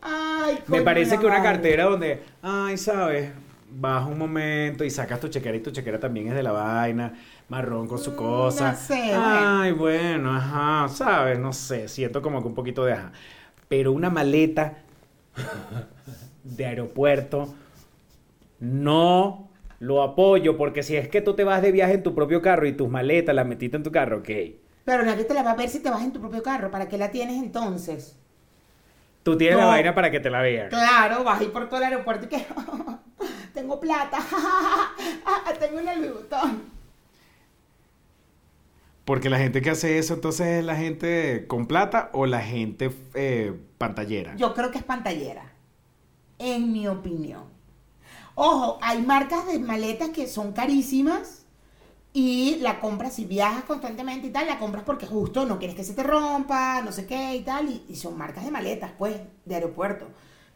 Ay, 0.00 0.58
Me 0.66 0.82
parece 0.82 1.18
que 1.18 1.26
una 1.26 1.40
madre. 1.40 1.42
cartera 1.42 1.84
donde, 1.84 2.22
ay, 2.42 2.76
sabes, 2.76 3.32
vas 3.70 4.06
un 4.06 4.18
momento 4.18 4.84
y 4.84 4.90
sacas 4.90 5.20
tu 5.20 5.28
chequera 5.28 5.56
y 5.56 5.60
tu 5.60 5.70
chequera 5.70 5.98
también 5.98 6.28
es 6.28 6.34
de 6.34 6.42
la 6.42 6.52
vaina, 6.52 7.14
marrón 7.48 7.86
con 7.88 7.98
su 7.98 8.12
Mm, 8.12 8.16
cosa. 8.16 8.72
no 8.72 8.74
sé, 8.74 9.12
ay, 9.12 9.72
bueno, 9.72 10.34
ajá, 10.34 10.88
sabes, 10.88 11.38
no 11.38 11.52
sé, 11.52 11.88
siento 11.88 12.20
como 12.22 12.40
que 12.42 12.48
un 12.48 12.54
poquito 12.54 12.84
de 12.84 12.92
ajá. 12.94 13.12
Pero 13.68 13.92
una 13.92 14.10
maleta 14.10 14.78
de 16.42 16.66
aeropuerto 16.66 17.54
no 18.60 19.43
lo 19.80 20.02
apoyo 20.02 20.56
porque 20.56 20.82
si 20.82 20.96
es 20.96 21.08
que 21.08 21.20
tú 21.20 21.34
te 21.34 21.44
vas 21.44 21.62
de 21.62 21.72
viaje 21.72 21.94
en 21.94 22.02
tu 22.02 22.14
propio 22.14 22.40
carro 22.42 22.66
y 22.66 22.72
tus 22.72 22.88
maletas 22.88 23.34
las 23.34 23.46
metiste 23.46 23.76
en 23.76 23.82
tu 23.82 23.92
carro, 23.92 24.18
ok. 24.18 24.30
Pero 24.84 25.02
nadie 25.04 25.24
te 25.24 25.34
la 25.34 25.42
va 25.42 25.52
a 25.52 25.56
ver 25.56 25.68
si 25.68 25.80
te 25.80 25.90
vas 25.90 26.02
en 26.02 26.12
tu 26.12 26.20
propio 26.20 26.42
carro. 26.42 26.70
¿Para 26.70 26.88
qué 26.88 26.98
la 26.98 27.10
tienes 27.10 27.42
entonces? 27.42 28.16
Tú 29.22 29.38
tienes 29.38 29.56
la 29.56 29.64
vaina 29.64 29.94
para 29.94 30.10
que 30.10 30.20
te 30.20 30.28
la 30.28 30.42
vean. 30.42 30.68
Claro, 30.68 31.24
vas 31.24 31.40
a 31.40 31.44
ir 31.44 31.50
por 31.50 31.66
todo 31.68 31.78
el 31.78 31.84
aeropuerto 31.84 32.26
y 32.26 32.28
que 32.28 32.46
tengo 33.54 33.80
plata, 33.80 34.18
tengo 35.58 35.80
una 35.80 35.94
Vuitton. 35.94 36.74
Porque 39.06 39.30
la 39.30 39.38
gente 39.38 39.62
que 39.62 39.70
hace 39.70 39.98
eso 39.98 40.14
entonces 40.14 40.46
es 40.46 40.64
la 40.64 40.76
gente 40.76 41.46
con 41.46 41.66
plata 41.66 42.10
o 42.12 42.26
la 42.26 42.40
gente 42.40 42.90
eh, 43.14 43.54
pantallera. 43.78 44.36
Yo 44.36 44.52
creo 44.52 44.70
que 44.70 44.78
es 44.78 44.84
pantallera, 44.84 45.52
en 46.38 46.72
mi 46.72 46.86
opinión. 46.86 47.53
Ojo, 48.36 48.78
hay 48.82 49.02
marcas 49.02 49.46
de 49.46 49.58
maletas 49.60 50.10
que 50.10 50.26
son 50.26 50.52
carísimas 50.52 51.44
y 52.12 52.56
la 52.56 52.80
compras 52.80 53.14
si 53.14 53.24
viajas 53.26 53.64
constantemente 53.64 54.26
y 54.26 54.30
tal, 54.30 54.46
la 54.46 54.58
compras 54.58 54.84
porque 54.84 55.06
justo 55.06 55.46
no 55.46 55.58
quieres 55.58 55.76
que 55.76 55.84
se 55.84 55.94
te 55.94 56.02
rompa, 56.02 56.80
no 56.82 56.92
sé 56.92 57.06
qué 57.06 57.36
y 57.36 57.42
tal, 57.42 57.68
y, 57.88 57.96
son 57.96 58.16
marcas 58.18 58.44
de 58.44 58.50
maletas, 58.50 58.92
pues, 58.98 59.20
de 59.44 59.54
aeropuerto, 59.54 60.06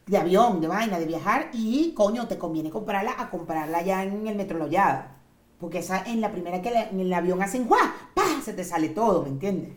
de 0.06 0.18
avión, 0.18 0.60
de 0.60 0.68
vaina, 0.68 0.98
de 0.98 1.06
viajar, 1.06 1.50
y 1.52 1.92
coño, 1.94 2.26
te 2.28 2.38
conviene 2.38 2.70
comprarla 2.70 3.14
a 3.18 3.30
comprarla 3.30 3.82
ya 3.82 4.04
en 4.04 4.26
el 4.26 4.36
Metro 4.36 4.58
Lollada. 4.58 5.16
Porque 5.58 5.78
esa 5.78 6.04
en 6.04 6.20
la 6.20 6.30
primera 6.30 6.62
que 6.62 6.68
en 6.70 7.00
el 7.00 7.12
avión 7.12 7.42
hacen 7.42 7.66
¡guau! 7.66 7.80
¡pa! 8.14 8.40
Se 8.44 8.52
te 8.52 8.64
sale 8.64 8.90
todo, 8.90 9.22
¿me 9.22 9.30
entiendes? 9.30 9.70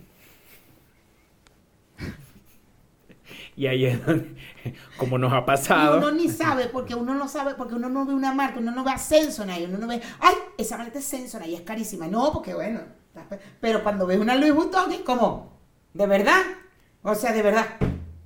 Y 3.62 3.68
ahí 3.68 3.86
es 3.86 4.04
donde, 4.04 4.36
como 4.98 5.20
nos 5.20 5.32
ha 5.32 5.42
Y 5.42 5.44
pasado, 5.44 6.00
uno 6.00 6.10
ni 6.10 6.30
sabe, 6.30 6.66
porque 6.66 6.96
uno 6.96 7.14
no 7.14 7.28
sabe, 7.28 7.54
porque 7.54 7.76
uno 7.76 7.90
no 7.90 8.08
ve 8.08 8.16
una 8.16 8.34
marca, 8.34 8.58
uno 8.58 8.72
no 8.72 8.84
ve 8.84 8.90
a 8.90 8.98
Sensodyne, 8.98 9.66
uno 9.66 9.78
no 9.78 9.86
ve, 9.86 10.02
ay, 10.20 10.34
esa 10.58 10.80
maleta 10.80 10.98
es 10.98 11.06
Sensodyne 11.06 11.52
y 11.52 11.56
es 11.58 11.62
carísima. 11.62 12.08
No, 12.08 12.34
porque 12.34 12.56
bueno, 12.56 12.80
pero 13.60 13.84
cuando 13.84 14.08
ves 14.08 14.18
una 14.18 14.34
Louis 14.34 14.52
Vuitton 14.52 14.92
es 14.92 15.02
como, 15.02 15.60
¿de 15.94 16.08
verdad? 16.08 16.42
O 17.04 17.14
sea, 17.14 17.34
de 17.34 17.44
verdad. 17.44 17.68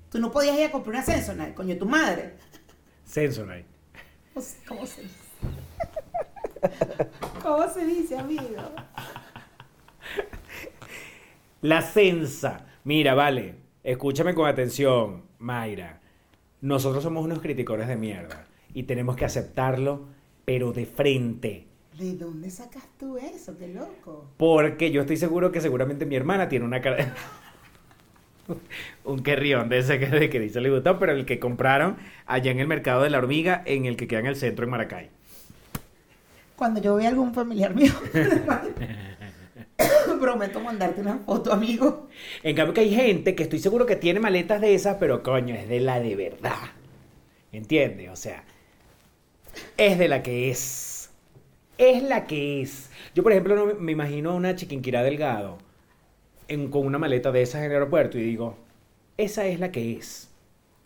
Tú 0.09 0.19
no 0.19 0.31
podías 0.31 0.57
ir 0.57 0.67
a 0.67 0.71
comprar 0.71 0.95
una 0.95 1.05
Sensodyne, 1.05 1.53
coño, 1.53 1.77
tu 1.77 1.85
madre. 1.85 2.37
Sensodyne. 3.03 3.65
No 4.33 4.41
sé 4.41 4.59
¿Cómo 4.65 4.85
se 4.85 5.01
dice? 5.01 5.15
¿Cómo 7.43 7.67
se 7.73 7.85
dice, 7.85 8.17
amigo? 8.17 8.71
La 11.59 11.81
Sensa. 11.81 12.67
Mira, 12.85 13.15
vale, 13.15 13.55
escúchame 13.83 14.33
con 14.33 14.47
atención, 14.47 15.24
Mayra. 15.39 16.01
Nosotros 16.61 17.03
somos 17.03 17.23
unos 17.23 17.39
criticores 17.39 17.87
de 17.87 17.95
mierda 17.95 18.45
y 18.73 18.83
tenemos 18.83 19.15
que 19.15 19.25
aceptarlo, 19.25 20.07
pero 20.45 20.71
de 20.71 20.85
frente. 20.85 21.67
¿De 21.97 22.13
dónde 22.15 22.49
sacas 22.49 22.83
tú 22.99 23.17
eso? 23.17 23.57
Qué 23.57 23.67
loco. 23.67 24.29
Porque 24.37 24.91
yo 24.91 25.01
estoy 25.01 25.17
seguro 25.17 25.51
que 25.51 25.61
seguramente 25.61 26.05
mi 26.05 26.15
hermana 26.15 26.49
tiene 26.49 26.65
una 26.65 26.81
cara... 26.81 27.13
un 29.05 29.23
querrión 29.23 29.69
de 29.69 29.79
ese 29.79 29.99
que, 29.99 30.07
de 30.07 30.29
que 30.29 30.39
dice 30.39 30.61
le 30.61 30.69
gustó, 30.69 30.99
pero 30.99 31.13
el 31.13 31.25
que 31.25 31.39
compraron 31.39 31.97
allá 32.25 32.51
en 32.51 32.59
el 32.59 32.67
mercado 32.67 33.01
de 33.01 33.09
la 33.09 33.17
hormiga, 33.17 33.63
en 33.65 33.85
el 33.85 33.97
que 33.97 34.07
queda 34.07 34.19
en 34.19 34.27
el 34.27 34.35
centro 34.35 34.65
en 34.65 34.71
Maracay. 34.71 35.09
Cuando 36.55 36.81
yo 36.81 36.95
vea 36.95 37.09
algún 37.09 37.33
familiar 37.33 37.75
mío, 37.75 37.91
prometo 40.19 40.59
mandarte 40.59 41.01
una 41.01 41.17
foto, 41.19 41.51
amigo. 41.51 42.07
En 42.43 42.55
cambio 42.55 42.73
que 42.73 42.81
hay 42.81 42.93
gente 42.93 43.35
que 43.35 43.43
estoy 43.43 43.59
seguro 43.59 43.85
que 43.85 43.95
tiene 43.95 44.19
maletas 44.19 44.61
de 44.61 44.73
esas, 44.73 44.97
pero 44.99 45.21
coño, 45.23 45.55
es 45.55 45.67
de 45.67 45.79
la 45.79 45.99
de 45.99 46.15
verdad. 46.15 46.55
¿Entiendes? 47.51 48.09
O 48.09 48.15
sea, 48.15 48.43
es 49.77 49.97
de 49.97 50.07
la 50.07 50.23
que 50.23 50.49
es. 50.49 51.09
Es 51.77 52.03
la 52.03 52.25
que 52.25 52.61
es. 52.61 52.89
Yo, 53.13 53.23
por 53.23 53.31
ejemplo, 53.33 53.55
no 53.55 53.73
me- 53.79 53.91
imagino 53.91 54.31
a 54.31 54.35
una 54.35 54.55
chiquinquirá 54.55 55.03
delgado 55.03 55.57
en- 56.47 56.69
con 56.69 56.85
una 56.85 56.97
maleta 56.97 57.31
de 57.31 57.41
esas 57.41 57.59
en 57.59 57.65
el 57.65 57.71
aeropuerto 57.73 58.17
y 58.17 58.23
digo, 58.23 58.57
esa 59.17 59.45
es 59.45 59.59
la 59.59 59.71
que 59.71 59.93
es. 59.97 60.29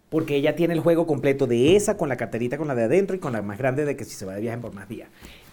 Porque 0.09 0.35
ella 0.35 0.55
tiene 0.55 0.73
el 0.73 0.79
juego 0.79 1.05
completo 1.05 1.45
de 1.45 1.75
esa 1.75 1.95
con 1.95 2.09
la 2.09 2.17
carterita 2.17 2.57
con 2.57 2.67
la 2.67 2.73
de 2.75 2.83
adentro 2.85 3.15
y 3.15 3.19
con 3.19 3.33
la 3.33 3.43
más 3.43 3.59
grande 3.59 3.85
de 3.85 3.95
que 3.95 4.05
si 4.05 4.11
se 4.15 4.25
va 4.25 4.33
de 4.33 4.41
viaje 4.41 4.57
por 4.57 4.73
más 4.73 4.89
días. 4.89 5.09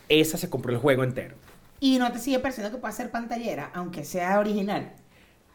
Esa 0.09 0.39
se 0.39 0.49
compró 0.49 0.73
el 0.73 0.79
juego 0.79 1.05
entero. 1.05 1.35
Y 1.81 1.99
no 1.99 2.11
te 2.13 2.19
sigue 2.19 2.39
pareciendo 2.39 2.73
que 2.73 2.81
pueda 2.81 2.93
ser 2.93 3.11
pantallera, 3.11 3.71
aunque 3.75 4.05
sea 4.05 4.39
original. 4.39 4.93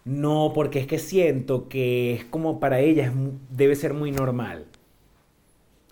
No, 0.06 0.52
porque 0.54 0.80
es 0.80 0.88
que 0.88 1.00
siento 1.00 1.68
que 1.68 2.14
es 2.14 2.26
como 2.26 2.60
para 2.60 2.80
ella 2.80 3.06
es 3.06 3.12
debe 3.50 3.76
ser 3.76 3.94
muy 3.94 4.12
normal. 4.12 4.66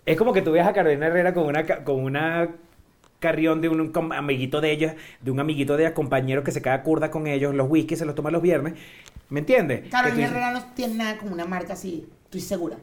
Es 0.06 0.16
como 0.16 0.32
que 0.32 0.42
tú 0.42 0.52
veas 0.52 0.66
a 0.66 0.72
Carolina 0.72 1.06
Herrera 1.06 1.34
con 1.34 1.46
una 1.46 1.64
con 1.84 2.02
una 2.02 2.48
carrión 3.20 3.60
de 3.60 3.68
un, 3.68 3.92
amiguito 4.12 4.60
de 4.60 4.72
ella, 4.72 4.96
de 5.20 5.30
un 5.30 5.38
amiguito 5.38 5.76
de 5.76 5.84
ella, 5.84 5.94
compañero 5.94 6.42
que 6.42 6.50
se 6.50 6.62
queda 6.62 6.82
curda 6.82 7.10
con 7.10 7.26
ellos, 7.26 7.54
los 7.54 7.68
whisky 7.70 7.94
se 7.94 8.06
los 8.06 8.14
toma 8.14 8.30
los 8.30 8.42
viernes. 8.42 8.74
¿Me 9.28 9.40
entiendes? 9.40 9.88
Carolina 9.90 10.26
Herrera 10.26 10.52
no 10.52 10.64
tiene 10.74 10.94
nada 10.94 11.18
como 11.18 11.32
una 11.32 11.44
marca 11.44 11.74
así, 11.74 12.08
estoy 12.24 12.40
segura. 12.40 12.78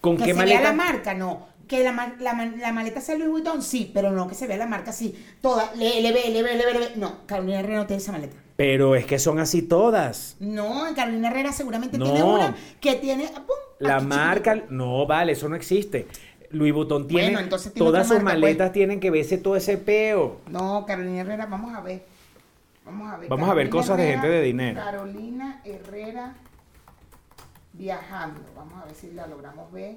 ¿Con 0.00 0.16
Que 0.16 0.24
qué 0.24 0.34
se 0.34 0.44
vea 0.44 0.60
la 0.60 0.72
maleta? 0.72 0.92
marca, 0.92 1.14
no. 1.14 1.48
Que 1.66 1.82
la, 1.82 2.14
la, 2.20 2.32
la 2.56 2.72
maleta 2.72 3.00
sea 3.00 3.16
Louis 3.16 3.30
Vuitton, 3.30 3.60
sí, 3.62 3.90
pero 3.92 4.12
no 4.12 4.28
que 4.28 4.34
se 4.36 4.46
vea 4.46 4.56
la 4.56 4.66
marca 4.66 4.90
así, 4.90 5.14
toda, 5.40 5.72
le, 5.74 6.00
le 6.00 6.12
ve, 6.12 6.30
le 6.30 6.42
ve, 6.42 6.54
le 6.56 6.64
ve, 6.66 6.72
le 6.74 6.78
ve. 6.78 6.92
No, 6.96 7.26
Carolina 7.26 7.58
Herrera 7.60 7.78
no 7.80 7.86
tiene 7.86 8.00
esa 8.02 8.12
maleta. 8.12 8.36
Pero 8.56 8.94
es 8.94 9.04
que 9.04 9.18
son 9.18 9.38
así 9.38 9.62
todas. 9.62 10.36
No, 10.40 10.84
Carolina 10.94 11.28
Herrera 11.28 11.52
seguramente 11.52 11.98
No. 11.98 12.04
tiene 12.04 12.22
una 12.22 12.54
que 12.80 12.94
tiene, 12.94 13.26
¡pum! 13.28 13.56
La 13.80 13.96
aquí 13.96 14.06
marca, 14.06 14.62
no 14.70 15.06
vale, 15.06 15.32
eso 15.32 15.48
no 15.48 15.56
existe. 15.56 16.06
Louis 16.50 16.72
Vuitton 16.72 17.08
tiene, 17.08 17.24
Bueno, 17.24 17.40
entonces 17.40 17.72
tiene 17.72 17.84
todas 17.86 18.06
sus 18.06 18.16
marca, 18.22 18.30
maletas 18.38 18.68
pues. 18.68 18.72
tienen 18.74 19.00
que 19.00 19.10
verse 19.10 19.36
todo 19.38 19.56
ese 19.56 19.76
peo. 19.76 20.40
No, 20.48 20.86
Carolina 20.86 21.20
Herrera, 21.22 21.46
vamos 21.46 21.74
a 21.74 21.80
ver. 21.80 22.04
Vamos 22.84 23.12
a 23.12 23.16
ver. 23.18 23.28
Vamos 23.28 23.48
a 23.50 23.54
ver 23.54 23.68
cosas 23.68 23.98
de 23.98 24.06
gente 24.12 24.28
de 24.28 24.42
dinero. 24.42 24.80
Carolina 24.80 25.60
Herrera 25.64 26.34
viajando. 27.72 28.40
Vamos 28.56 28.80
a 28.80 28.86
ver 28.86 28.94
si 28.94 29.10
la 29.10 29.26
logramos 29.26 29.70
ver 29.72 29.96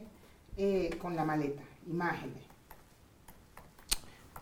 eh, 0.60 0.98
con 1.02 1.16
la 1.16 1.24
maleta. 1.26 1.64
Imágenes. 1.88 2.44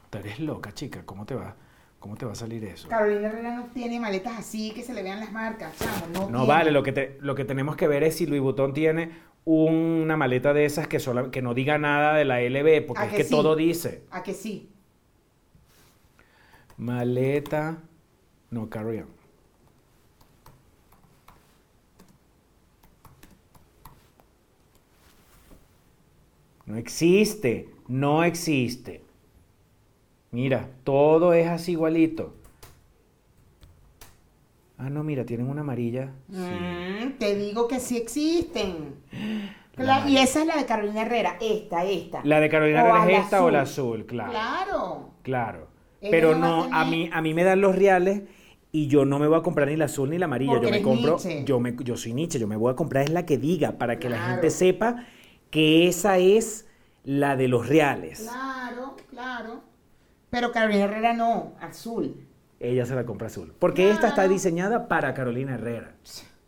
Tú 0.10 0.18
eres 0.18 0.40
loca, 0.40 0.74
chica, 0.74 1.06
¿cómo 1.06 1.26
te 1.26 1.36
va? 1.36 1.56
¿Cómo 2.00 2.16
te 2.16 2.26
va 2.26 2.32
a 2.32 2.36
salir 2.36 2.64
eso? 2.66 2.88
Carolina 2.90 3.28
Herrera 3.28 3.56
no 3.56 3.66
tiene 3.74 4.00
maletas 4.00 4.38
así 4.40 4.72
que 4.72 4.84
se 4.84 4.94
le 4.94 5.04
vean 5.04 5.20
las 5.20 5.32
marcas, 5.32 5.76
chamo, 5.78 6.30
no, 6.30 6.46
vale, 6.46 6.72
lo 6.72 6.84
que, 6.84 6.92
te- 6.92 7.18
lo 7.22 7.36
que 7.36 7.44
tenemos 7.46 7.76
que 7.76 7.88
ver 7.88 8.04
es 8.04 8.16
si 8.16 8.26
Louis 8.26 8.42
Vuitton 8.42 8.74
tiene 8.74 9.12
una 9.46 10.16
maleta 10.18 10.54
de 10.54 10.66
esas 10.66 10.88
que, 10.88 11.00
sola- 11.00 11.32
que 11.32 11.42
no 11.42 11.54
diga 11.54 11.78
nada 11.78 12.14
de 12.16 12.26
la 12.26 12.42
LB, 12.42 12.86
porque 12.86 13.02
¿A 13.02 13.06
es 13.06 13.12
que 13.12 13.18
que 13.18 13.24
sí? 13.24 13.30
todo 13.32 13.56
dice. 13.56 14.04
¿A 14.12 14.24
que 14.24 14.34
sí? 14.34 14.70
Maleta, 16.78 17.78
no, 18.52 18.70
carry 18.70 19.00
on. 19.00 19.17
No 26.68 26.76
existe, 26.76 27.70
no 27.88 28.26
existe. 28.26 29.02
Mira, 30.32 30.70
todo 30.84 31.34
es 31.34 31.48
así 31.48 31.72
igualito. 31.72 32.36
Ah, 34.78 34.90
no, 34.90 35.02
mira, 35.04 35.26
tienen 35.26 35.50
una 35.50 35.62
amarilla. 35.62 36.12
Mm, 36.28 37.18
te 37.18 37.36
digo 37.36 37.68
que 37.70 37.80
sí 37.80 37.98
existen. 37.98 38.96
La 39.78 40.10
y 40.10 40.18
esa 40.18 40.42
es 40.42 40.48
la 40.48 40.58
de 40.58 40.66
Carolina 40.66 41.04
Herrera, 41.04 41.38
esta, 41.40 41.86
esta. 41.86 42.22
La 42.24 42.40
de 42.40 42.50
Carolina 42.50 42.84
O 42.84 42.88
Herrera 42.88 43.20
es 43.20 43.26
esta 43.26 43.44
o 43.44 43.52
la 43.52 43.62
azul, 43.62 44.08
claro. 44.08 44.32
Claro. 44.32 45.10
Claro. 45.22 45.68
Ella 46.02 46.10
Pero 46.10 46.36
no 46.36 46.64
a 46.74 46.84
mí, 46.84 47.12
a 47.14 47.22
mí 47.22 47.36
me 47.36 47.44
dan 47.44 47.62
los 47.62 47.76
reales 47.76 48.24
y 48.72 48.88
yo 48.88 49.06
no 49.06 49.20
me 49.20 49.28
voy 49.28 49.38
a 49.38 49.44
comprar 49.44 49.68
ni 49.68 49.76
la 49.76 49.86
azul 49.86 50.10
ni 50.10 50.18
la 50.18 50.26
amarilla. 50.26 50.54
Porque 50.54 50.66
yo 50.66 50.72
me 50.72 50.82
compro, 50.82 51.12
Nietzsche. 51.12 51.44
yo 51.46 51.60
me, 51.60 51.76
yo 51.84 51.96
soy 51.96 52.14
Nietzsche, 52.14 52.40
yo 52.40 52.48
me 52.48 52.56
voy 52.56 52.72
a 52.72 52.76
comprar 52.76 53.04
es 53.04 53.12
la 53.12 53.24
que 53.28 53.38
diga 53.38 53.74
para 53.74 54.00
que 54.00 54.10
la 54.10 54.18
gente 54.18 54.50
sepa 54.50 55.06
que 55.58 55.88
esa 55.88 56.20
es 56.20 56.68
la 57.04 57.36
de 57.36 57.48
los 57.48 57.68
reales. 57.68 58.20
Claro, 58.20 58.96
claro. 59.10 59.64
Pero 60.30 60.52
Carolina 60.52 60.84
Herrera 60.84 61.14
no, 61.14 61.54
azul. 61.60 62.28
Ella 62.60 62.86
se 62.86 62.94
la 62.94 63.08
compra 63.08 63.26
azul. 63.26 63.56
Porque 63.58 63.90
esta 63.90 64.10
está 64.10 64.28
diseñada 64.28 64.88
para 64.88 65.16
Carolina 65.16 65.56
Herrera. 65.56 65.96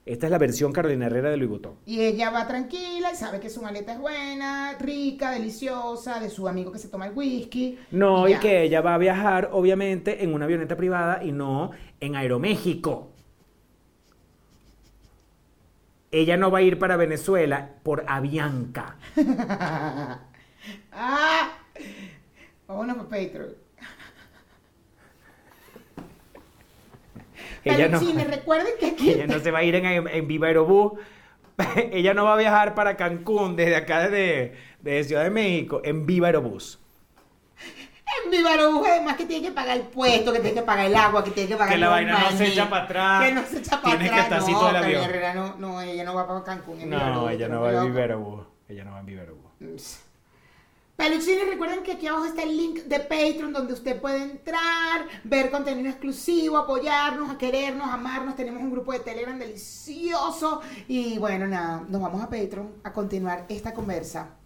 Esta 0.06 0.28
es 0.28 0.32
la 0.32 0.38
versión 0.38 0.72
Carolina 0.72 1.08
Herrera 1.08 1.32
de 1.32 1.38
Louis 1.38 1.50
Vuitton. 1.50 1.74
Y 1.88 2.02
ella 2.02 2.30
va 2.30 2.46
tranquila 2.46 3.12
y 3.12 3.16
sabe 3.16 3.40
que 3.40 3.50
su 3.50 3.64
maleta 3.64 3.94
es 3.94 4.00
buena, 4.00 4.78
rica, 4.80 5.32
deliciosa, 5.32 6.20
de 6.20 6.30
su 6.30 6.48
amigo 6.48 6.72
que 6.72 6.78
se 6.78 6.88
toma 6.88 7.08
el 7.08 7.14
whisky. 7.16 7.80
No, 7.90 8.28
y 8.28 8.34
ya. 8.34 8.40
que 8.40 8.62
ella 8.62 8.82
va 8.82 8.94
a 8.94 9.00
viajar, 9.00 9.50
obviamente, 9.52 10.24
en 10.24 10.36
una 10.36 10.46
avioneta 10.46 10.78
privada 10.78 11.24
y 11.24 11.32
no 11.32 11.72
en 12.00 12.16
Aeroméxico. 12.16 13.10
Ella 16.12 16.38
no 16.38 16.50
va 16.50 16.60
a 16.60 16.62
ir 16.62 16.80
para 16.80 16.98
Venezuela 16.98 17.70
por 17.84 18.04
Avianca. 18.08 18.98
¡Ah! 20.92 21.52
Vámonos 22.68 22.98
para 22.98 23.10
Patreon. 23.10 23.56
Ella 27.64 27.90
no, 27.90 28.00
recuerden 28.00 28.74
que 28.80 28.86
aquí 28.88 29.10
ella 29.12 29.28
no 29.28 29.40
se 29.40 29.52
va 29.52 29.60
a 29.60 29.64
ir 29.64 29.76
en, 29.76 30.08
en 30.08 30.28
Viva 30.28 30.48
Aerobús. 30.48 30.94
ella 31.92 32.14
no 32.14 32.26
va 32.26 32.34
a 32.34 32.38
viajar 32.38 32.74
para 32.74 32.96
Cancún 32.96 33.56
desde 33.56 33.76
acá, 33.76 34.10
desde, 34.10 34.54
desde 34.82 35.10
Ciudad 35.10 35.24
de 35.24 35.30
México, 35.30 35.82
en 35.84 36.06
Viva 36.06 36.28
Aerobús. 36.28 36.80
En 38.24 38.32
mi 38.32 38.44
Barú, 38.44 38.84
además 38.86 39.16
que 39.16 39.26
tiene 39.26 39.48
que 39.48 39.54
pagar 39.54 39.78
el 39.78 39.84
puesto, 39.84 40.32
que 40.32 40.40
tiene 40.40 40.56
que 40.56 40.62
pagar 40.62 40.86
el 40.86 40.96
agua, 40.96 41.24
que 41.24 41.32
tiene 41.32 41.50
que 41.50 41.56
pagar 41.56 41.74
Que 41.74 41.80
la 41.80 41.90
vaina 41.90 42.20
no 42.20 42.38
se 42.38 42.48
echa 42.48 42.70
para 42.70 42.84
atrás. 42.86 43.26
Que 43.26 43.32
no 43.34 43.44
se 43.46 43.60
echa 43.60 43.82
para 43.82 43.98
Tienes 43.98 44.12
que 44.12 44.20
atrás. 44.20 44.24
estar 44.26 44.40
así 44.40 44.52
no, 44.52 44.78
avión. 44.80 45.04
Herrera 45.04 45.34
no, 45.34 45.56
no, 45.58 45.82
ella 45.82 46.04
no 46.04 46.14
va 46.16 46.28
para 46.28 46.44
Cancún. 46.44 46.82
en 46.82 46.90
No, 46.90 46.98
Aerobús, 46.98 47.32
ella 47.32 47.48
no 47.48 47.62
va 47.62 47.72
en 47.72 47.98
Aerobús. 47.98 48.48
Ella 48.68 48.84
no 48.84 48.92
va 48.92 49.00
en 49.00 49.06
Viva 49.06 49.22
Aerobús. 49.22 50.00
Peluchines, 50.96 51.48
recuerden 51.48 51.82
que 51.82 51.94
aquí 51.94 52.08
abajo 52.08 52.26
está 52.26 52.44
el 52.44 52.58
link 52.58 52.80
de 52.80 53.00
Patreon 53.00 53.54
donde 53.54 53.72
usted 53.72 54.02
puede 54.02 54.22
entrar, 54.22 55.06
ver 55.24 55.50
contenido 55.50 55.90
exclusivo, 55.90 56.58
apoyarnos, 56.58 57.30
a 57.30 57.38
querernos, 57.38 57.88
amarnos. 57.88 58.36
Tenemos 58.36 58.62
un 58.62 58.70
grupo 58.70 58.92
de 58.92 59.00
Telegram 59.00 59.40
delicioso. 59.40 60.62
Y 60.90 61.18
bueno, 61.18 61.48
nada, 61.48 61.86
nos 61.88 62.02
vamos 62.02 62.22
a 62.22 62.30
Patreon 62.30 62.82
a 62.84 62.92
continuar 62.92 63.46
esta 63.48 63.74
conversa. 63.74 64.39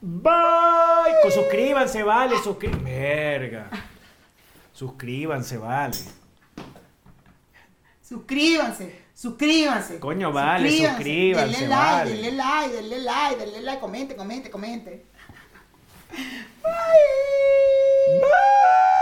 Bye. 0.00 1.30
Suscríbanse, 1.30 2.02
vale. 2.02 2.38
Suscrí... 2.38 2.68
Verga. 2.68 3.68
Suscríbanse, 4.72 5.58
vale. 5.58 5.96
Suscríbanse, 8.02 9.02
suscríbanse. 9.12 9.98
Coño, 9.98 10.32
vale, 10.32 10.70
suscríbanse, 10.70 11.60
Denle 11.60 11.68
vale. 11.76 12.10
like, 12.10 12.22
denle 12.22 12.30
like, 12.36 12.74
denle 12.74 12.98
like, 13.00 13.36
denle 13.36 13.60
like, 13.62 13.80
comente, 13.80 14.16
comente, 14.16 14.50
comente. 14.50 15.04
Bye. 16.62 16.72
Bye. 18.22 18.97